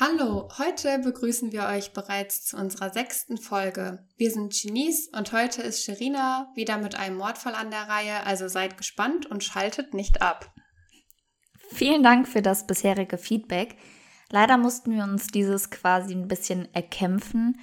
Hallo, 0.00 0.48
heute 0.58 1.00
begrüßen 1.00 1.50
wir 1.50 1.64
euch 1.64 1.92
bereits 1.92 2.44
zu 2.44 2.56
unserer 2.56 2.90
sechsten 2.90 3.36
Folge. 3.36 4.06
Wir 4.16 4.30
sind 4.30 4.52
Genies 4.52 5.08
und 5.08 5.32
heute 5.32 5.60
ist 5.60 5.82
Sherina 5.82 6.52
wieder 6.54 6.78
mit 6.78 6.96
einem 6.96 7.16
Mordfall 7.16 7.56
an 7.56 7.72
der 7.72 7.88
Reihe, 7.88 8.24
also 8.24 8.46
seid 8.46 8.78
gespannt 8.78 9.26
und 9.26 9.42
schaltet 9.42 9.94
nicht 9.94 10.22
ab. 10.22 10.54
Vielen 11.72 12.04
Dank 12.04 12.28
für 12.28 12.42
das 12.42 12.64
bisherige 12.68 13.18
Feedback. 13.18 13.74
Leider 14.30 14.56
mussten 14.56 14.94
wir 14.94 15.02
uns 15.02 15.26
dieses 15.26 15.68
quasi 15.68 16.14
ein 16.14 16.28
bisschen 16.28 16.72
erkämpfen 16.72 17.58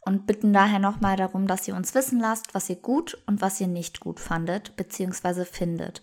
und 0.00 0.28
bitten 0.28 0.52
daher 0.52 0.78
nochmal 0.78 1.16
darum, 1.16 1.48
dass 1.48 1.66
ihr 1.66 1.74
uns 1.74 1.92
wissen 1.96 2.20
lasst, 2.20 2.54
was 2.54 2.70
ihr 2.70 2.76
gut 2.76 3.20
und 3.26 3.40
was 3.40 3.60
ihr 3.60 3.66
nicht 3.66 3.98
gut 3.98 4.20
fandet 4.20 4.76
bzw. 4.76 5.44
findet. 5.44 6.02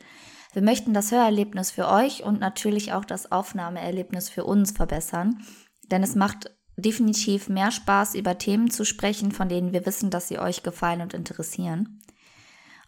Wir 0.51 0.63
möchten 0.63 0.93
das 0.93 1.13
Hörerlebnis 1.13 1.71
für 1.71 1.87
euch 1.87 2.23
und 2.23 2.41
natürlich 2.41 2.91
auch 2.91 3.05
das 3.05 3.31
Aufnahmeerlebnis 3.31 4.27
für 4.27 4.43
uns 4.43 4.71
verbessern 4.71 5.41
denn 5.91 6.03
es 6.03 6.15
macht 6.15 6.51
definitiv 6.77 7.49
mehr 7.49 7.71
Spaß, 7.71 8.15
über 8.15 8.37
Themen 8.37 8.69
zu 8.69 8.85
sprechen, 8.85 9.31
von 9.31 9.49
denen 9.49 9.73
wir 9.73 9.85
wissen, 9.85 10.09
dass 10.09 10.27
sie 10.27 10.39
euch 10.39 10.63
gefallen 10.63 11.01
und 11.01 11.13
interessieren. 11.13 12.01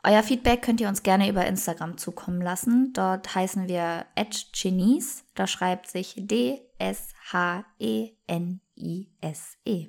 Euer 0.04 0.24
Feedback 0.24 0.62
könnt 0.62 0.80
ihr 0.80 0.88
uns 0.88 1.04
gerne 1.04 1.30
über 1.30 1.46
Instagram 1.46 1.98
zukommen 1.98 2.42
lassen. 2.42 2.94
Dort 2.94 3.36
heißen 3.36 3.68
wir 3.68 4.06
@genies. 4.54 5.26
Da 5.36 5.46
schreibt 5.46 5.90
sich 5.90 6.16
D 6.18 6.62
S 6.78 7.10
H 7.32 7.66
E 7.80 8.12
N 8.28 8.62
I 8.78 9.12
S 9.20 9.58
E. 9.66 9.88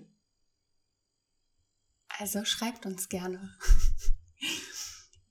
Also 2.18 2.44
schreibt 2.44 2.86
uns 2.86 3.08
gerne. 3.08 3.56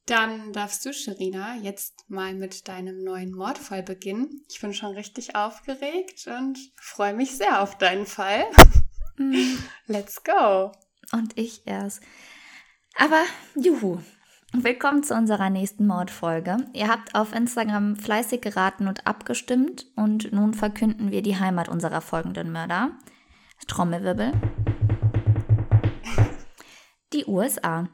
Dann 0.09 0.51
darfst 0.53 0.85
du, 0.87 0.91
Sherina, 0.91 1.55
jetzt 1.57 2.09
mal 2.09 2.33
mit 2.33 2.67
deinem 2.67 3.03
neuen 3.03 3.31
Mordfall 3.31 3.83
beginnen. 3.83 4.43
Ich 4.49 4.59
bin 4.59 4.73
schon 4.73 4.95
richtig 4.95 5.35
aufgeregt 5.35 6.25
und 6.25 6.57
freue 6.81 7.13
mich 7.13 7.37
sehr 7.37 7.61
auf 7.61 7.77
deinen 7.77 8.07
Fall. 8.07 8.45
Mhm. 9.17 9.59
Let's 9.85 10.23
go. 10.23 10.71
Und 11.11 11.37
ich 11.37 11.61
erst. 11.67 12.01
Aber 12.95 13.21
juhu. 13.53 13.99
Willkommen 14.51 15.03
zu 15.03 15.13
unserer 15.13 15.51
nächsten 15.51 15.85
Mordfolge. 15.85 16.57
Ihr 16.73 16.87
habt 16.87 17.13
auf 17.13 17.31
Instagram 17.31 17.95
fleißig 17.95 18.41
geraten 18.41 18.87
und 18.87 19.05
abgestimmt 19.05 19.85
und 19.95 20.33
nun 20.33 20.55
verkünden 20.55 21.11
wir 21.11 21.21
die 21.21 21.39
Heimat 21.39 21.69
unserer 21.69 22.01
folgenden 22.01 22.51
Mörder. 22.51 22.97
Trommelwirbel. 23.67 24.33
Die 27.13 27.27
USA. 27.27 27.87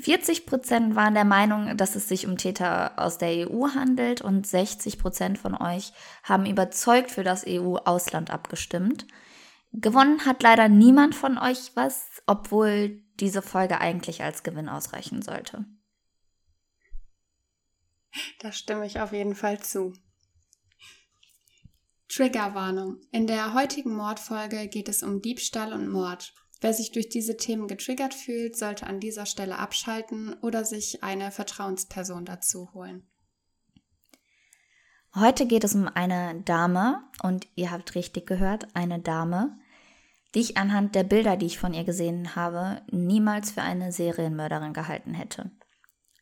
40 0.00 0.46
Prozent 0.46 0.96
waren 0.96 1.14
der 1.14 1.24
Meinung, 1.24 1.76
dass 1.76 1.96
es 1.96 2.08
sich 2.08 2.26
um 2.26 2.38
Täter 2.38 2.98
aus 2.98 3.18
der 3.18 3.50
EU 3.50 3.68
handelt 3.74 4.22
und 4.22 4.46
60 4.46 4.98
Prozent 4.98 5.38
von 5.38 5.54
euch 5.54 5.92
haben 6.22 6.46
überzeugt 6.46 7.10
für 7.10 7.24
das 7.24 7.44
EU-Ausland 7.46 8.30
abgestimmt. 8.30 9.06
Gewonnen 9.72 10.26
hat 10.26 10.42
leider 10.42 10.68
niemand 10.68 11.14
von 11.14 11.38
euch 11.38 11.72
was, 11.74 12.22
obwohl 12.26 13.02
diese 13.20 13.42
Folge 13.42 13.80
eigentlich 13.80 14.22
als 14.22 14.42
Gewinn 14.42 14.68
ausreichen 14.68 15.22
sollte. 15.22 15.64
Da 18.40 18.50
stimme 18.50 18.86
ich 18.86 19.00
auf 19.00 19.12
jeden 19.12 19.34
Fall 19.34 19.60
zu. 19.60 19.92
Triggerwarnung. 22.08 23.00
In 23.12 23.28
der 23.28 23.54
heutigen 23.54 23.94
Mordfolge 23.94 24.66
geht 24.66 24.88
es 24.88 25.04
um 25.04 25.22
Diebstahl 25.22 25.72
und 25.72 25.88
Mord. 25.88 26.34
Wer 26.60 26.74
sich 26.74 26.92
durch 26.92 27.08
diese 27.08 27.36
Themen 27.36 27.68
getriggert 27.68 28.12
fühlt, 28.12 28.56
sollte 28.56 28.86
an 28.86 29.00
dieser 29.00 29.24
Stelle 29.24 29.58
abschalten 29.58 30.34
oder 30.42 30.64
sich 30.64 31.02
eine 31.02 31.30
Vertrauensperson 31.30 32.26
dazu 32.26 32.72
holen. 32.74 33.06
Heute 35.14 35.46
geht 35.46 35.64
es 35.64 35.74
um 35.74 35.88
eine 35.88 36.42
Dame 36.42 37.02
und 37.22 37.48
ihr 37.56 37.70
habt 37.70 37.94
richtig 37.94 38.26
gehört, 38.26 38.68
eine 38.74 39.00
Dame, 39.00 39.58
die 40.34 40.40
ich 40.40 40.56
anhand 40.56 40.94
der 40.94 41.02
Bilder, 41.02 41.36
die 41.36 41.46
ich 41.46 41.58
von 41.58 41.74
ihr 41.74 41.82
gesehen 41.82 42.36
habe, 42.36 42.82
niemals 42.90 43.50
für 43.50 43.62
eine 43.62 43.90
Serienmörderin 43.90 44.72
gehalten 44.72 45.14
hätte. 45.14 45.50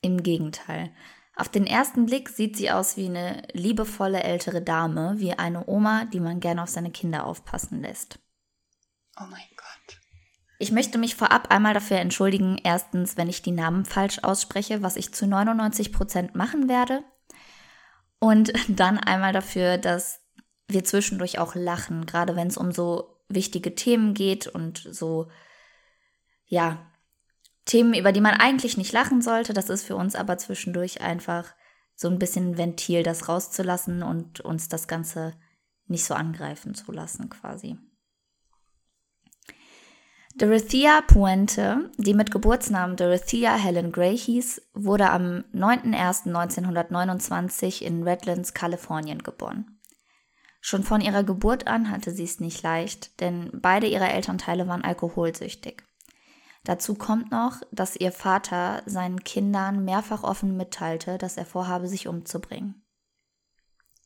Im 0.00 0.22
Gegenteil. 0.22 0.90
Auf 1.36 1.48
den 1.48 1.66
ersten 1.66 2.06
Blick 2.06 2.30
sieht 2.30 2.56
sie 2.56 2.70
aus 2.70 2.96
wie 2.96 3.06
eine 3.06 3.42
liebevolle 3.52 4.22
ältere 4.22 4.62
Dame, 4.62 5.14
wie 5.18 5.34
eine 5.34 5.68
Oma, 5.68 6.06
die 6.06 6.20
man 6.20 6.40
gerne 6.40 6.62
auf 6.62 6.70
seine 6.70 6.90
Kinder 6.90 7.26
aufpassen 7.26 7.82
lässt. 7.82 8.18
Oh 9.20 9.26
mein 9.28 9.40
Gott. 9.56 9.57
Ich 10.58 10.72
möchte 10.72 10.98
mich 10.98 11.14
vorab 11.14 11.52
einmal 11.52 11.72
dafür 11.72 11.98
entschuldigen, 11.98 12.60
erstens, 12.62 13.16
wenn 13.16 13.28
ich 13.28 13.42
die 13.42 13.52
Namen 13.52 13.84
falsch 13.84 14.18
ausspreche, 14.22 14.82
was 14.82 14.96
ich 14.96 15.14
zu 15.14 15.26
99 15.26 15.92
Prozent 15.92 16.34
machen 16.34 16.68
werde. 16.68 17.04
Und 18.18 18.52
dann 18.68 18.98
einmal 18.98 19.32
dafür, 19.32 19.78
dass 19.78 20.20
wir 20.66 20.84
zwischendurch 20.84 21.38
auch 21.38 21.54
lachen, 21.54 22.06
gerade 22.06 22.36
wenn 22.36 22.48
es 22.48 22.56
um 22.56 22.72
so 22.72 23.22
wichtige 23.28 23.74
Themen 23.74 24.14
geht 24.14 24.48
und 24.48 24.86
so, 24.90 25.28
ja, 26.46 26.90
Themen, 27.64 27.94
über 27.94 28.12
die 28.12 28.20
man 28.20 28.34
eigentlich 28.34 28.76
nicht 28.76 28.92
lachen 28.92 29.22
sollte. 29.22 29.52
Das 29.52 29.68
ist 29.68 29.84
für 29.84 29.94
uns 29.94 30.14
aber 30.14 30.38
zwischendurch 30.38 31.02
einfach 31.02 31.54
so 31.94 32.08
ein 32.08 32.18
bisschen 32.18 32.56
Ventil, 32.56 33.02
das 33.02 33.28
rauszulassen 33.28 34.02
und 34.02 34.40
uns 34.40 34.68
das 34.68 34.88
Ganze 34.88 35.34
nicht 35.86 36.04
so 36.04 36.14
angreifen 36.14 36.74
zu 36.74 36.90
lassen, 36.92 37.28
quasi. 37.28 37.76
Dorothea 40.38 41.00
Puente, 41.00 41.90
die 41.96 42.14
mit 42.14 42.30
Geburtsnamen 42.30 42.96
Dorothea 42.96 43.56
Helen 43.56 43.90
Gray 43.90 44.16
hieß, 44.16 44.70
wurde 44.72 45.10
am 45.10 45.42
9.01.1929 45.52 47.82
in 47.82 48.04
Redlands, 48.04 48.54
Kalifornien 48.54 49.24
geboren. 49.24 49.80
Schon 50.60 50.84
von 50.84 51.00
ihrer 51.00 51.24
Geburt 51.24 51.66
an 51.66 51.90
hatte 51.90 52.12
sie 52.12 52.22
es 52.22 52.38
nicht 52.38 52.62
leicht, 52.62 53.20
denn 53.20 53.50
beide 53.52 53.88
ihrer 53.88 54.12
Elternteile 54.12 54.68
waren 54.68 54.84
alkoholsüchtig. 54.84 55.82
Dazu 56.62 56.94
kommt 56.94 57.32
noch, 57.32 57.60
dass 57.72 57.96
ihr 57.96 58.12
Vater 58.12 58.84
seinen 58.86 59.24
Kindern 59.24 59.84
mehrfach 59.84 60.22
offen 60.22 60.56
mitteilte, 60.56 61.18
dass 61.18 61.36
er 61.36 61.46
vorhabe, 61.46 61.88
sich 61.88 62.06
umzubringen. 62.06 62.86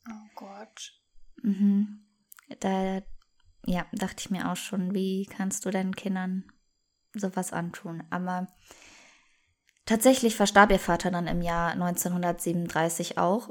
Oh 0.09 0.29
Gott. 0.35 0.95
Mhm. 1.43 2.07
Da 2.61 3.03
ja, 3.65 3.87
dachte 3.93 4.17
ich 4.19 4.31
mir 4.31 4.51
auch 4.51 4.57
schon, 4.57 4.95
wie 4.95 5.27
kannst 5.27 5.65
du 5.65 5.71
deinen 5.71 5.95
Kindern 5.95 6.45
sowas 7.15 7.53
antun? 7.53 8.03
Aber 8.11 8.49
tatsächlich 9.87 10.37
verstarb 10.37 10.71
ihr 10.73 10.79
Vater 10.79 11.11
dann 11.11 11.27
im 11.27 11.43
Jahr 11.43 11.73
1937 11.73 13.19
auch. 13.19 13.51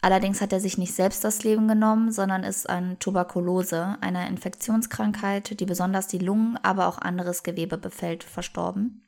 Allerdings 0.00 0.40
hat 0.40 0.52
er 0.52 0.60
sich 0.60 0.76
nicht 0.76 0.92
selbst 0.92 1.24
das 1.24 1.44
Leben 1.44 1.66
genommen, 1.66 2.12
sondern 2.12 2.44
ist 2.44 2.68
an 2.68 2.98
Tuberkulose, 2.98 3.96
einer 4.00 4.26
Infektionskrankheit, 4.26 5.58
die 5.60 5.64
besonders 5.64 6.08
die 6.08 6.18
Lungen, 6.18 6.58
aber 6.62 6.88
auch 6.88 6.98
anderes 6.98 7.42
Gewebe 7.42 7.78
befällt, 7.78 8.22
verstorben. 8.22 9.02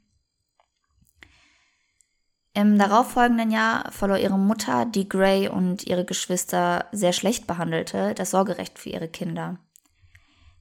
Im 2.54 2.78
darauffolgenden 2.78 3.50
Jahr 3.50 3.92
verlor 3.92 4.16
ihre 4.16 4.38
Mutter, 4.38 4.86
die 4.86 5.06
Gray 5.06 5.48
und 5.48 5.86
ihre 5.86 6.06
Geschwister 6.06 6.86
sehr 6.92 7.12
schlecht 7.12 7.46
behandelte, 7.46 8.14
das 8.14 8.30
Sorgerecht 8.30 8.78
für 8.78 8.88
ihre 8.88 9.08
Kinder 9.08 9.58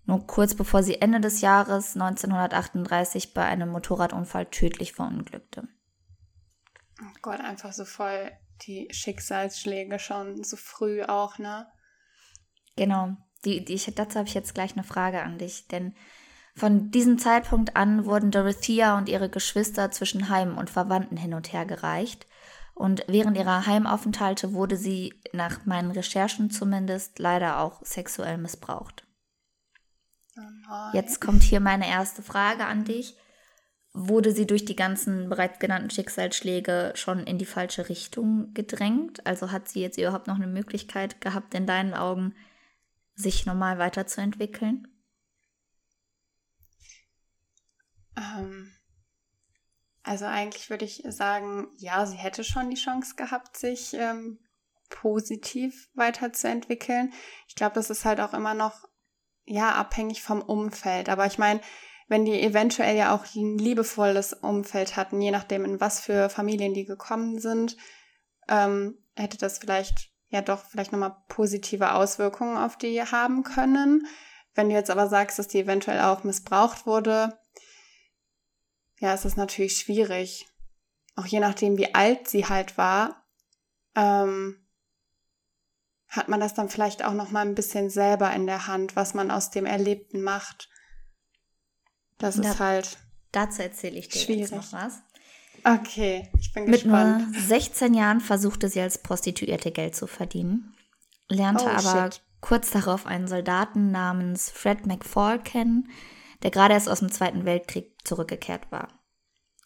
nur 0.05 0.27
kurz 0.27 0.53
bevor 0.55 0.83
sie 0.83 1.01
Ende 1.01 1.19
des 1.19 1.41
Jahres 1.41 1.95
1938 1.95 3.33
bei 3.33 3.43
einem 3.43 3.69
Motorradunfall 3.69 4.45
tödlich 4.47 4.93
verunglückte. 4.93 5.67
Oh 7.01 7.17
Gott, 7.21 7.39
einfach 7.39 7.73
so 7.73 7.85
voll 7.85 8.31
die 8.61 8.87
Schicksalsschläge 8.91 9.99
schon 9.99 10.43
so 10.43 10.55
früh 10.55 11.03
auch, 11.03 11.37
ne? 11.39 11.67
Genau. 12.75 13.17
Die, 13.43 13.63
die, 13.63 13.73
ich, 13.73 13.93
dazu 13.93 14.17
habe 14.17 14.27
ich 14.27 14.33
jetzt 14.33 14.55
gleich 14.55 14.73
eine 14.73 14.83
Frage 14.83 15.21
an 15.21 15.37
dich, 15.37 15.67
denn 15.67 15.93
von 16.55 16.89
diesem 16.89 17.19
Zeitpunkt 17.19 17.75
an 17.75 18.05
wurden 18.05 18.31
Dorothea 18.31 18.97
und 18.97 19.09
ihre 19.09 19.29
Geschwister 19.29 19.91
zwischen 19.91 20.29
Heim 20.29 20.57
und 20.57 20.69
Verwandten 20.69 21.17
hin 21.17 21.33
und 21.33 21.51
her 21.51 21.65
gereicht. 21.65 22.27
Und 22.73 23.03
während 23.07 23.37
ihrer 23.37 23.65
Heimaufenthalte 23.65 24.53
wurde 24.53 24.77
sie, 24.77 25.13
nach 25.33 25.65
meinen 25.65 25.91
Recherchen 25.91 26.49
zumindest, 26.49 27.19
leider 27.19 27.59
auch 27.59 27.83
sexuell 27.85 28.37
missbraucht. 28.37 29.05
Oh 30.37 30.89
Jetzt 30.93 31.21
kommt 31.21 31.43
hier 31.43 31.59
meine 31.59 31.87
erste 31.87 32.21
Frage 32.21 32.65
an 32.65 32.83
dich. 32.83 33.15
Wurde 33.93 34.33
sie 34.33 34.45
durch 34.45 34.65
die 34.65 34.75
ganzen 34.75 35.29
bereits 35.29 35.59
genannten 35.59 35.89
Schicksalsschläge 35.89 36.91
schon 36.95 37.25
in 37.25 37.37
die 37.37 37.45
falsche 37.45 37.87
Richtung 37.87 38.53
gedrängt? 38.53 39.25
Also 39.25 39.51
hat 39.51 39.69
sie 39.69 39.81
jetzt 39.81 39.97
überhaupt 39.97 40.27
noch 40.27 40.35
eine 40.35 40.47
Möglichkeit 40.47 41.21
gehabt, 41.21 41.53
in 41.53 41.65
deinen 41.65 41.93
Augen 41.93 42.35
sich 43.13 43.45
normal 43.45 43.77
weiterzuentwickeln? 43.77 44.87
Ähm, 48.17 48.73
also 50.03 50.25
eigentlich 50.25 50.69
würde 50.69 50.83
ich 50.83 51.03
sagen, 51.07 51.67
ja, 51.77 52.05
sie 52.05 52.17
hätte 52.17 52.43
schon 52.43 52.69
die 52.69 52.75
Chance 52.75 53.15
gehabt, 53.15 53.55
sich 53.55 53.93
ähm, 53.93 54.39
positiv 54.89 55.89
weiterzuentwickeln. 55.93 57.13
Ich 57.47 57.55
glaube, 57.55 57.75
das 57.75 57.89
ist 57.89 58.03
halt 58.03 58.19
auch 58.19 58.33
immer 58.33 58.53
noch 58.53 58.87
ja 59.45 59.71
abhängig 59.73 60.21
vom 60.21 60.41
Umfeld. 60.41 61.09
Aber 61.09 61.25
ich 61.25 61.37
meine, 61.37 61.61
wenn 62.07 62.25
die 62.25 62.39
eventuell 62.41 62.95
ja 62.95 63.15
auch 63.15 63.25
ein 63.35 63.57
liebevolles 63.57 64.33
Umfeld 64.33 64.95
hatten, 64.95 65.21
je 65.21 65.31
nachdem, 65.31 65.65
in 65.65 65.81
was 65.81 65.99
für 65.99 66.29
Familien 66.29 66.73
die 66.73 66.85
gekommen 66.85 67.39
sind, 67.39 67.77
ähm, 68.47 68.97
hätte 69.15 69.37
das 69.37 69.57
vielleicht 69.57 70.11
ja 70.29 70.41
doch 70.41 70.65
vielleicht 70.65 70.91
nochmal 70.91 71.15
positive 71.29 71.93
Auswirkungen 71.93 72.57
auf 72.57 72.77
die 72.77 73.01
haben 73.01 73.43
können. 73.43 74.07
Wenn 74.53 74.69
du 74.69 74.75
jetzt 74.75 74.89
aber 74.89 75.07
sagst, 75.07 75.39
dass 75.39 75.47
die 75.47 75.59
eventuell 75.59 76.01
auch 76.01 76.23
missbraucht 76.23 76.85
wurde, 76.85 77.37
ja, 78.99 79.13
ist 79.13 79.25
das 79.25 79.35
natürlich 79.35 79.77
schwierig. 79.77 80.47
Auch 81.15 81.25
je 81.25 81.39
nachdem, 81.39 81.77
wie 81.77 81.93
alt 81.93 82.27
sie 82.27 82.45
halt 82.45 82.77
war, 82.77 83.25
ähm, 83.95 84.64
hat 86.15 86.29
man 86.29 86.39
das 86.39 86.53
dann 86.53 86.69
vielleicht 86.69 87.03
auch 87.03 87.13
noch 87.13 87.31
mal 87.31 87.41
ein 87.41 87.55
bisschen 87.55 87.89
selber 87.89 88.31
in 88.33 88.45
der 88.45 88.67
Hand, 88.67 88.95
was 88.95 89.13
man 89.13 89.31
aus 89.31 89.49
dem 89.49 89.65
Erlebten 89.65 90.21
macht. 90.21 90.69
Das 92.17 92.35
da, 92.35 92.49
ist 92.49 92.59
halt. 92.59 92.97
Dazu 93.31 93.61
erzähle 93.61 93.97
ich 93.97 94.09
dir 94.09 94.19
schwierig. 94.19 94.41
jetzt 94.41 94.53
noch 94.53 94.71
was. 94.71 95.01
Okay, 95.63 96.29
ich 96.39 96.53
bin 96.53 96.65
Mit 96.65 96.83
gespannt. 96.83 97.27
Mit 97.27 97.33
nur 97.33 97.41
16 97.41 97.93
Jahren 97.93 98.21
versuchte 98.21 98.69
sie 98.69 98.81
als 98.81 99.01
Prostituierte 99.01 99.71
Geld 99.71 99.95
zu 99.95 100.05
verdienen, 100.05 100.75
lernte 101.27 101.65
oh, 101.65 101.69
aber 101.69 102.11
shit. 102.11 102.21
kurz 102.39 102.69
darauf 102.69 103.07
einen 103.07 103.27
Soldaten 103.27 103.91
namens 103.91 104.51
Fred 104.51 104.85
McFall 104.85 105.39
kennen, 105.41 105.89
der 106.43 106.51
gerade 106.51 106.75
erst 106.75 106.87
aus 106.87 106.99
dem 106.99 107.11
Zweiten 107.11 107.45
Weltkrieg 107.45 107.95
zurückgekehrt 108.03 108.71
war. 108.71 108.89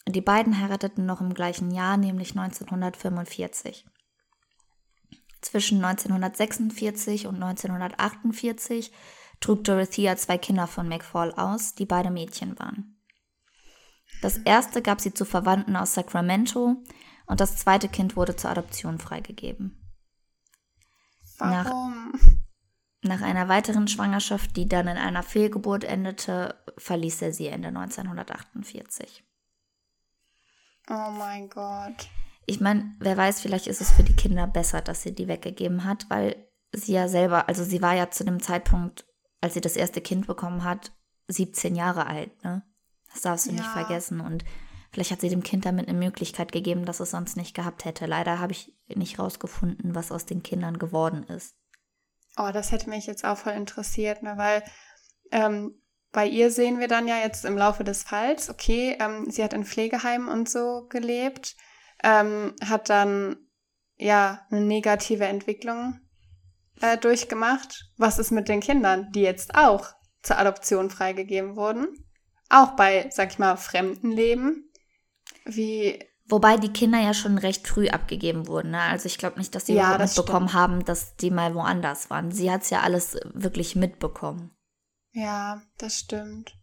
Die 0.08 0.22
beiden 0.22 0.58
heirateten 0.58 1.04
noch 1.04 1.20
im 1.20 1.34
gleichen 1.34 1.70
Jahr, 1.70 1.96
nämlich 1.96 2.30
1945. 2.30 3.84
Zwischen 5.40 5.82
1946 5.82 7.26
und 7.26 7.36
1948 7.36 8.92
trug 9.40 9.64
Dorothea 9.64 10.16
zwei 10.16 10.38
Kinder 10.38 10.66
von 10.66 10.88
McFall 10.88 11.32
aus, 11.32 11.74
die 11.74 11.86
beide 11.86 12.10
Mädchen 12.10 12.58
waren. 12.58 13.00
Das 14.22 14.36
erste 14.36 14.82
gab 14.82 15.00
sie 15.00 15.14
zu 15.14 15.24
Verwandten 15.24 15.76
aus 15.76 15.94
Sacramento 15.94 16.76
und 17.26 17.40
das 17.40 17.56
zweite 17.56 17.88
Kind 17.88 18.16
wurde 18.16 18.36
zur 18.36 18.50
Adoption 18.50 18.98
freigegeben. 18.98 19.76
Warum? 21.38 22.12
Nach, 23.02 23.18
nach 23.18 23.26
einer 23.26 23.48
weiteren 23.48 23.88
Schwangerschaft, 23.88 24.56
die 24.56 24.68
dann 24.68 24.88
in 24.88 24.98
einer 24.98 25.22
Fehlgeburt 25.22 25.84
endete, 25.84 26.54
verließ 26.76 27.22
er 27.22 27.32
sie 27.32 27.46
Ende 27.46 27.68
1948. 27.68 29.24
Oh 30.90 31.10
mein 31.12 31.48
Gott. 31.48 32.08
Ich 32.50 32.60
meine, 32.60 32.96
wer 32.98 33.16
weiß, 33.16 33.40
vielleicht 33.40 33.68
ist 33.68 33.80
es 33.80 33.92
für 33.92 34.02
die 34.02 34.16
Kinder 34.16 34.48
besser, 34.48 34.80
dass 34.80 35.02
sie 35.02 35.14
die 35.14 35.28
weggegeben 35.28 35.84
hat, 35.84 36.10
weil 36.10 36.48
sie 36.72 36.94
ja 36.94 37.06
selber, 37.06 37.48
also 37.48 37.62
sie 37.62 37.80
war 37.80 37.94
ja 37.94 38.10
zu 38.10 38.24
dem 38.24 38.42
Zeitpunkt, 38.42 39.06
als 39.40 39.54
sie 39.54 39.60
das 39.60 39.76
erste 39.76 40.00
Kind 40.00 40.26
bekommen 40.26 40.64
hat, 40.64 40.90
17 41.28 41.76
Jahre 41.76 42.08
alt, 42.08 42.42
ne? 42.42 42.64
Das 43.12 43.22
darfst 43.22 43.46
du 43.46 43.50
ja. 43.50 43.58
nicht 43.58 43.68
vergessen. 43.68 44.20
Und 44.20 44.44
vielleicht 44.90 45.12
hat 45.12 45.20
sie 45.20 45.28
dem 45.28 45.44
Kind 45.44 45.64
damit 45.64 45.88
eine 45.88 45.96
Möglichkeit 45.96 46.50
gegeben, 46.50 46.86
dass 46.86 46.98
es 46.98 47.12
sonst 47.12 47.36
nicht 47.36 47.54
gehabt 47.54 47.84
hätte. 47.84 48.06
Leider 48.06 48.40
habe 48.40 48.50
ich 48.50 48.76
nicht 48.88 49.20
rausgefunden, 49.20 49.94
was 49.94 50.10
aus 50.10 50.26
den 50.26 50.42
Kindern 50.42 50.80
geworden 50.80 51.22
ist. 51.22 51.54
Oh, 52.36 52.50
das 52.52 52.72
hätte 52.72 52.90
mich 52.90 53.06
jetzt 53.06 53.24
auch 53.24 53.38
voll 53.38 53.52
interessiert, 53.52 54.24
ne? 54.24 54.32
weil 54.36 54.64
ähm, 55.30 55.80
bei 56.10 56.26
ihr 56.26 56.50
sehen 56.50 56.80
wir 56.80 56.88
dann 56.88 57.06
ja 57.06 57.18
jetzt 57.18 57.44
im 57.44 57.56
Laufe 57.56 57.84
des 57.84 58.02
Falls, 58.02 58.50
okay, 58.50 58.96
ähm, 58.98 59.30
sie 59.30 59.44
hat 59.44 59.52
in 59.52 59.64
Pflegeheimen 59.64 60.28
und 60.28 60.48
so 60.48 60.88
gelebt, 60.88 61.54
ähm, 62.02 62.54
hat 62.64 62.88
dann 62.90 63.36
ja 63.96 64.46
eine 64.50 64.62
negative 64.62 65.24
Entwicklung 65.24 66.00
äh, 66.80 66.96
durchgemacht. 66.96 67.90
Was 67.96 68.18
ist 68.18 68.30
mit 68.30 68.48
den 68.48 68.60
Kindern, 68.60 69.10
die 69.12 69.22
jetzt 69.22 69.54
auch 69.54 69.88
zur 70.22 70.38
Adoption 70.38 70.90
freigegeben 70.90 71.56
wurden? 71.56 71.88
Auch 72.48 72.72
bei, 72.72 73.08
sag 73.12 73.30
ich 73.30 73.38
mal, 73.38 73.56
fremden 73.56 74.10
Leben. 74.10 74.70
Wie. 75.44 75.98
Wobei 76.26 76.56
die 76.56 76.72
Kinder 76.72 77.00
ja 77.00 77.12
schon 77.12 77.38
recht 77.38 77.66
früh 77.66 77.88
abgegeben 77.88 78.46
wurden. 78.46 78.70
Ne? 78.70 78.80
Also 78.80 79.06
ich 79.06 79.18
glaube 79.18 79.38
nicht, 79.38 79.54
dass 79.54 79.66
sie 79.66 79.74
ja, 79.74 79.98
das 79.98 80.16
mitbekommen 80.16 80.48
stimmt. 80.48 80.60
haben, 80.60 80.84
dass 80.84 81.16
die 81.16 81.30
mal 81.30 81.54
woanders 81.54 82.08
waren. 82.08 82.30
Sie 82.30 82.50
hat 82.50 82.62
es 82.62 82.70
ja 82.70 82.80
alles 82.80 83.18
wirklich 83.34 83.74
mitbekommen. 83.74 84.52
Ja, 85.12 85.60
das 85.78 85.98
stimmt. 85.98 86.59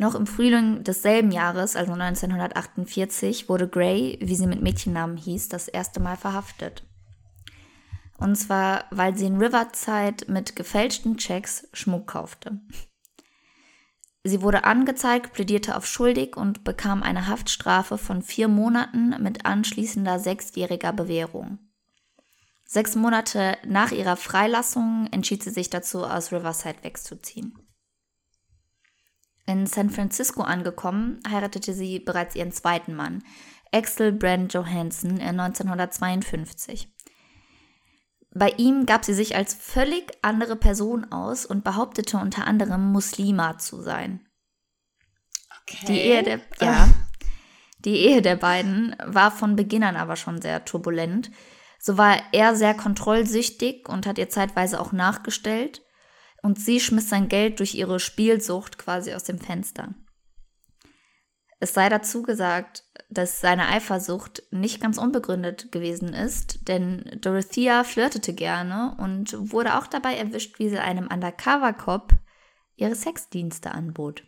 Noch 0.00 0.14
im 0.14 0.28
Frühling 0.28 0.84
desselben 0.84 1.32
Jahres, 1.32 1.74
also 1.74 1.92
1948, 1.92 3.48
wurde 3.48 3.68
Gray, 3.68 4.16
wie 4.22 4.36
sie 4.36 4.46
mit 4.46 4.62
Mädchennamen 4.62 5.16
hieß, 5.16 5.48
das 5.48 5.66
erste 5.66 5.98
Mal 5.98 6.16
verhaftet. 6.16 6.84
Und 8.16 8.36
zwar, 8.36 8.84
weil 8.90 9.16
sie 9.16 9.26
in 9.26 9.38
Riverside 9.38 10.30
mit 10.30 10.54
gefälschten 10.54 11.16
Checks 11.16 11.68
Schmuck 11.72 12.06
kaufte. 12.06 12.60
Sie 14.22 14.42
wurde 14.42 14.64
angezeigt, 14.64 15.32
plädierte 15.32 15.76
auf 15.76 15.86
schuldig 15.86 16.36
und 16.36 16.62
bekam 16.62 17.02
eine 17.02 17.26
Haftstrafe 17.26 17.98
von 17.98 18.22
vier 18.22 18.46
Monaten 18.46 19.20
mit 19.20 19.46
anschließender 19.46 20.20
sechsjähriger 20.20 20.92
Bewährung. 20.92 21.58
Sechs 22.64 22.94
Monate 22.94 23.56
nach 23.66 23.90
ihrer 23.90 24.16
Freilassung 24.16 25.08
entschied 25.10 25.42
sie 25.42 25.50
sich 25.50 25.70
dazu, 25.70 26.04
aus 26.04 26.32
Riverside 26.32 26.84
wegzuziehen. 26.84 27.67
In 29.48 29.66
San 29.66 29.88
Francisco 29.88 30.42
angekommen, 30.42 31.20
heiratete 31.26 31.72
sie 31.72 32.00
bereits 32.00 32.34
ihren 32.34 32.52
zweiten 32.52 32.94
Mann, 32.94 33.24
Axel 33.72 34.12
Brand 34.12 34.52
Johansson, 34.52 35.18
1952. 35.18 36.94
Bei 38.34 38.50
ihm 38.58 38.84
gab 38.84 39.06
sie 39.06 39.14
sich 39.14 39.36
als 39.36 39.54
völlig 39.54 40.12
andere 40.20 40.54
Person 40.54 41.10
aus 41.10 41.46
und 41.46 41.64
behauptete 41.64 42.18
unter 42.18 42.46
anderem 42.46 42.92
Muslima 42.92 43.56
zu 43.56 43.80
sein. 43.80 44.20
Okay. 45.62 45.86
Die 45.86 45.98
Ehe 45.98 46.22
der, 46.22 46.40
ja, 46.60 46.90
die 47.86 47.96
Ehe 47.96 48.20
der 48.20 48.36
beiden 48.36 48.94
war 49.02 49.30
von 49.30 49.56
Beginn 49.56 49.82
an 49.82 49.96
aber 49.96 50.16
schon 50.16 50.42
sehr 50.42 50.66
turbulent. 50.66 51.30
So 51.78 51.96
war 51.96 52.18
er 52.32 52.54
sehr 52.54 52.74
kontrollsüchtig 52.74 53.88
und 53.88 54.04
hat 54.04 54.18
ihr 54.18 54.28
zeitweise 54.28 54.78
auch 54.78 54.92
nachgestellt. 54.92 55.80
Und 56.42 56.58
sie 56.58 56.80
schmiss 56.80 57.08
sein 57.08 57.28
Geld 57.28 57.58
durch 57.58 57.74
ihre 57.74 58.00
Spielsucht 58.00 58.78
quasi 58.78 59.12
aus 59.14 59.24
dem 59.24 59.38
Fenster. 59.38 59.94
Es 61.60 61.74
sei 61.74 61.88
dazu 61.88 62.22
gesagt, 62.22 62.84
dass 63.10 63.40
seine 63.40 63.68
Eifersucht 63.68 64.42
nicht 64.50 64.80
ganz 64.80 64.98
unbegründet 64.98 65.72
gewesen 65.72 66.12
ist, 66.14 66.68
denn 66.68 67.18
Dorothea 67.20 67.82
flirtete 67.82 68.32
gerne 68.32 68.96
und 68.98 69.52
wurde 69.52 69.76
auch 69.76 69.86
dabei 69.86 70.16
erwischt, 70.16 70.58
wie 70.58 70.68
sie 70.68 70.78
einem 70.78 71.08
Undercover-Cop 71.08 72.12
ihre 72.76 72.94
Sexdienste 72.94 73.72
anbot. 73.72 74.22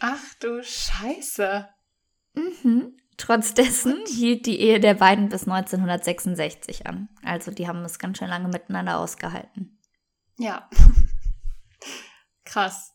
Ach 0.00 0.34
du 0.40 0.62
Scheiße. 0.62 1.68
Mhm. 2.34 2.96
Trotz 3.16 3.54
dessen 3.54 3.96
hielt 4.06 4.46
die 4.46 4.60
Ehe 4.60 4.78
der 4.78 4.94
beiden 4.94 5.28
bis 5.28 5.48
1966 5.48 6.86
an. 6.86 7.08
Also 7.24 7.50
die 7.50 7.66
haben 7.66 7.84
es 7.84 7.98
ganz 7.98 8.18
schön 8.18 8.28
lange 8.28 8.48
miteinander 8.48 8.98
ausgehalten. 8.98 9.77
Ja. 10.38 10.68
Krass. 12.44 12.94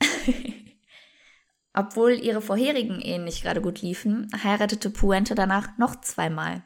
Obwohl 1.74 2.12
ihre 2.12 2.40
vorherigen 2.40 3.00
Ehen 3.00 3.24
nicht 3.24 3.42
gerade 3.42 3.60
gut 3.60 3.82
liefen, 3.82 4.28
heiratete 4.42 4.90
Puente 4.90 5.34
danach 5.34 5.78
noch 5.78 6.00
zweimal. 6.00 6.64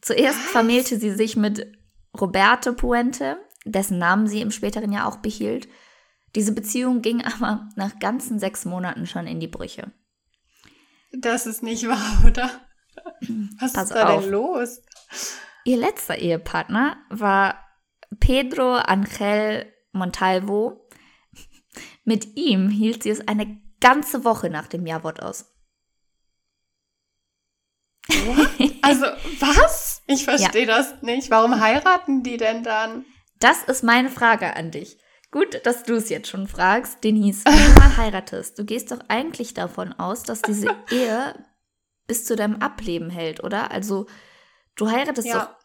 Zuerst 0.00 0.38
Was? 0.38 0.50
vermählte 0.50 0.98
sie 0.98 1.12
sich 1.12 1.36
mit 1.36 1.70
Roberto 2.18 2.72
Puente, 2.72 3.38
dessen 3.64 3.98
Namen 3.98 4.26
sie 4.26 4.40
im 4.40 4.50
späteren 4.50 4.90
Jahr 4.90 5.06
auch 5.06 5.18
behielt. 5.18 5.68
Diese 6.34 6.52
Beziehung 6.52 7.02
ging 7.02 7.22
aber 7.24 7.68
nach 7.76 7.98
ganzen 8.00 8.38
sechs 8.38 8.64
Monaten 8.64 9.06
schon 9.06 9.26
in 9.26 9.38
die 9.38 9.48
Brüche. 9.48 9.92
Das 11.12 11.46
ist 11.46 11.62
nicht 11.62 11.86
wahr, 11.86 12.24
oder? 12.26 12.50
Was 13.60 13.74
Pass 13.74 13.84
ist 13.84 13.94
da 13.94 14.08
auf. 14.08 14.22
denn 14.22 14.32
los? 14.32 14.82
Ihr 15.64 15.76
letzter 15.76 16.18
Ehepartner 16.18 16.96
war 17.10 17.62
Pedro 18.22 18.76
Angel 18.76 19.66
Montalvo. 19.90 20.88
Mit 22.04 22.36
ihm 22.36 22.68
hielt 22.68 23.02
sie 23.02 23.10
es 23.10 23.26
eine 23.26 23.60
ganze 23.80 24.24
Woche 24.24 24.48
nach 24.48 24.68
dem 24.68 24.86
Jawort 24.86 25.20
aus. 25.20 25.52
Also, 28.82 29.06
was? 29.40 30.02
Ich 30.06 30.24
verstehe 30.24 30.66
ja. 30.68 30.76
das 30.76 31.02
nicht. 31.02 31.30
Warum 31.30 31.60
heiraten 31.60 32.22
die 32.22 32.36
denn 32.36 32.62
dann? 32.62 33.04
Das 33.40 33.64
ist 33.64 33.82
meine 33.82 34.08
Frage 34.08 34.54
an 34.54 34.70
dich. 34.70 34.98
Gut, 35.32 35.66
dass 35.66 35.82
du 35.82 35.94
es 35.94 36.08
jetzt 36.08 36.28
schon 36.28 36.46
fragst, 36.46 37.02
Denise. 37.02 37.44
Wenn 37.44 37.74
du 37.74 37.80
mal 37.80 37.96
heiratest, 37.96 38.56
du 38.56 38.64
gehst 38.64 38.92
doch 38.92 39.00
eigentlich 39.08 39.52
davon 39.52 39.94
aus, 39.94 40.22
dass 40.22 40.42
diese 40.42 40.68
Ehe 40.90 41.44
bis 42.06 42.24
zu 42.24 42.36
deinem 42.36 42.62
Ableben 42.62 43.10
hält, 43.10 43.42
oder? 43.42 43.72
Also, 43.72 44.06
du 44.76 44.88
heiratest 44.88 45.26
ja. 45.26 45.40
doch 45.40 45.56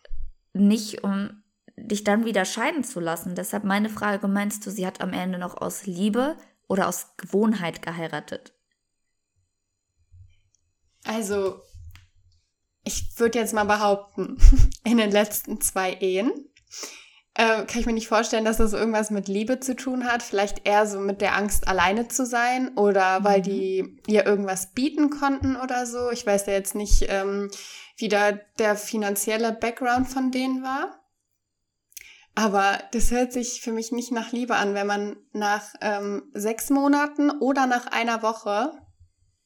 nicht, 0.54 1.04
um 1.04 1.44
dich 1.78 2.04
dann 2.04 2.26
wieder 2.26 2.46
scheiden 2.46 2.84
zu 2.84 3.00
lassen. 3.00 3.36
Deshalb 3.36 3.64
meine 3.64 3.90
Frage, 3.90 4.28
meinst 4.28 4.66
du, 4.66 4.72
sie 4.72 4.86
hat 4.86 5.02
am 5.02 5.14
Ende 5.14 5.38
noch 5.38 5.58
aus 5.58 5.86
Liebe 5.86 6.38
oder 6.68 6.88
aus 6.88 7.14
Gewohnheit 7.18 7.82
geheiratet? 7.82 8.54
Also, 11.06 11.62
ich 12.84 13.18
würde 13.18 13.40
jetzt 13.40 13.54
mal 13.54 13.64
behaupten, 13.64 14.38
in 14.84 14.98
den 14.98 15.12
letzten 15.12 15.62
zwei 15.62 15.94
Ehen 15.94 16.32
äh, 17.38 17.66
kann 17.66 17.80
ich 17.80 17.86
mir 17.86 17.94
nicht 17.94 18.08
vorstellen, 18.08 18.46
dass 18.46 18.58
das 18.58 18.74
irgendwas 18.74 19.12
mit 19.12 19.28
Liebe 19.28 19.60
zu 19.60 19.76
tun 19.76 20.06
hat. 20.06 20.24
Vielleicht 20.24 20.68
eher 20.68 20.88
so 20.88 21.00
mit 21.00 21.22
der 21.22 21.36
Angst, 21.36 21.68
alleine 21.68 22.08
zu 22.08 22.26
sein 22.26 22.76
oder 22.76 23.24
weil 23.24 23.40
mhm. 23.40 23.44
die 23.44 24.02
ihr 24.08 24.26
irgendwas 24.26 24.74
bieten 24.74 25.12
konnten 25.12 25.56
oder 25.56 25.86
so. 25.86 26.10
Ich 26.12 26.26
weiß 26.26 26.48
ja 26.48 26.54
jetzt 26.54 26.74
nicht, 26.74 27.06
ähm, 27.08 27.52
wie 27.96 28.10
da 28.10 28.32
der 28.58 28.76
finanzielle 28.76 29.52
Background 29.54 30.08
von 30.08 30.32
denen 30.32 30.64
war. 30.64 31.00
Aber 32.38 32.78
das 32.92 33.10
hört 33.10 33.34
sich 33.34 33.62
für 33.62 33.72
mich 33.72 33.92
nicht 33.92 34.12
nach 34.12 34.32
Liebe 34.32 34.56
an, 34.56 34.76
wenn 34.76 34.86
man 34.86 35.16
nach 35.34 35.74
ähm, 35.82 36.30
sechs 36.36 36.70
Monaten 36.70 37.32
oder 37.32 37.66
nach 37.66 37.88
einer 37.88 38.22
Woche 38.22 38.74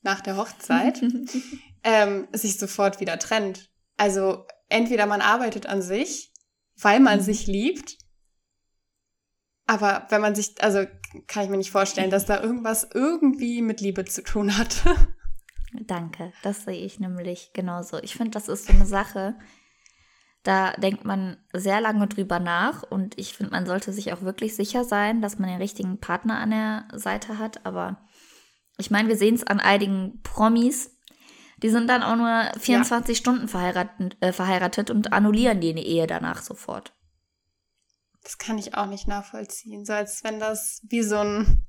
nach 0.02 0.20
der 0.20 0.36
Hochzeit 0.36 1.02
ähm, 1.86 2.28
sich 2.34 2.60
sofort 2.60 3.00
wieder 3.00 3.18
trennt. 3.18 3.70
Also 3.96 4.46
entweder 4.68 5.06
man 5.06 5.22
arbeitet 5.22 5.68
an 5.68 5.82
sich, 5.82 6.34
weil 6.82 7.00
man 7.00 7.20
mhm. 7.20 7.24
sich 7.24 7.48
liebt, 7.48 7.98
aber 9.68 10.06
wenn 10.10 10.20
man 10.20 10.36
sich, 10.36 10.62
also 10.62 10.86
kann 11.28 11.46
ich 11.46 11.50
mir 11.50 11.58
nicht 11.58 11.72
vorstellen, 11.72 12.10
dass 12.10 12.26
da 12.26 12.44
irgendwas 12.44 12.90
irgendwie 12.94 13.62
mit 13.62 13.80
Liebe 13.80 14.04
zu 14.04 14.22
tun 14.22 14.58
hat. 14.58 14.84
Danke, 15.88 16.34
das 16.44 16.66
sehe 16.66 16.86
ich 16.86 17.00
nämlich 17.00 17.52
genauso. 17.54 18.00
Ich 18.00 18.16
finde, 18.16 18.32
das 18.32 18.50
ist 18.50 18.66
so 18.66 18.74
eine 18.74 18.86
Sache, 18.86 19.36
da 20.44 20.72
denkt 20.74 21.06
man 21.06 21.38
sehr 21.54 21.82
lange 21.82 22.08
drüber 22.08 22.40
nach 22.40 22.84
und 22.84 23.18
ich 23.20 23.34
finde, 23.34 23.52
man 23.52 23.66
sollte 23.66 23.94
sich 23.94 24.12
auch 24.12 24.22
wirklich 24.22 24.56
sicher 24.56 24.84
sein, 24.84 25.22
dass 25.22 25.38
man 25.38 25.50
den 25.50 25.62
richtigen 25.62 26.00
Partner 26.00 26.40
an 26.40 26.50
der 26.50 26.88
Seite 26.94 27.38
hat. 27.38 27.66
Aber 27.66 27.98
ich 28.78 28.90
meine, 28.90 29.08
wir 29.08 29.18
sehen 29.18 29.36
es 29.36 29.46
an 29.46 29.60
einigen 29.60 30.22
Promis, 30.24 30.98
die 31.62 31.70
sind 31.70 31.88
dann 31.88 32.02
auch 32.02 32.16
nur 32.16 32.52
24 32.60 33.18
ja. 33.18 33.20
Stunden 33.20 33.48
verheiratet, 33.48 34.18
äh, 34.20 34.34
verheiratet 34.34 34.90
und 34.90 35.14
annullieren 35.14 35.62
die 35.62 35.74
Ehe 35.74 36.08
danach 36.08 36.42
sofort. 36.42 36.94
Das 38.24 38.38
kann 38.38 38.58
ich 38.58 38.76
auch 38.76 38.88
nicht 38.88 39.08
nachvollziehen. 39.08 39.86
So 39.86 39.94
als 39.94 40.24
wenn 40.24 40.40
das 40.40 40.82
wie 40.90 41.04
so 41.04 41.18
ein 41.18 41.66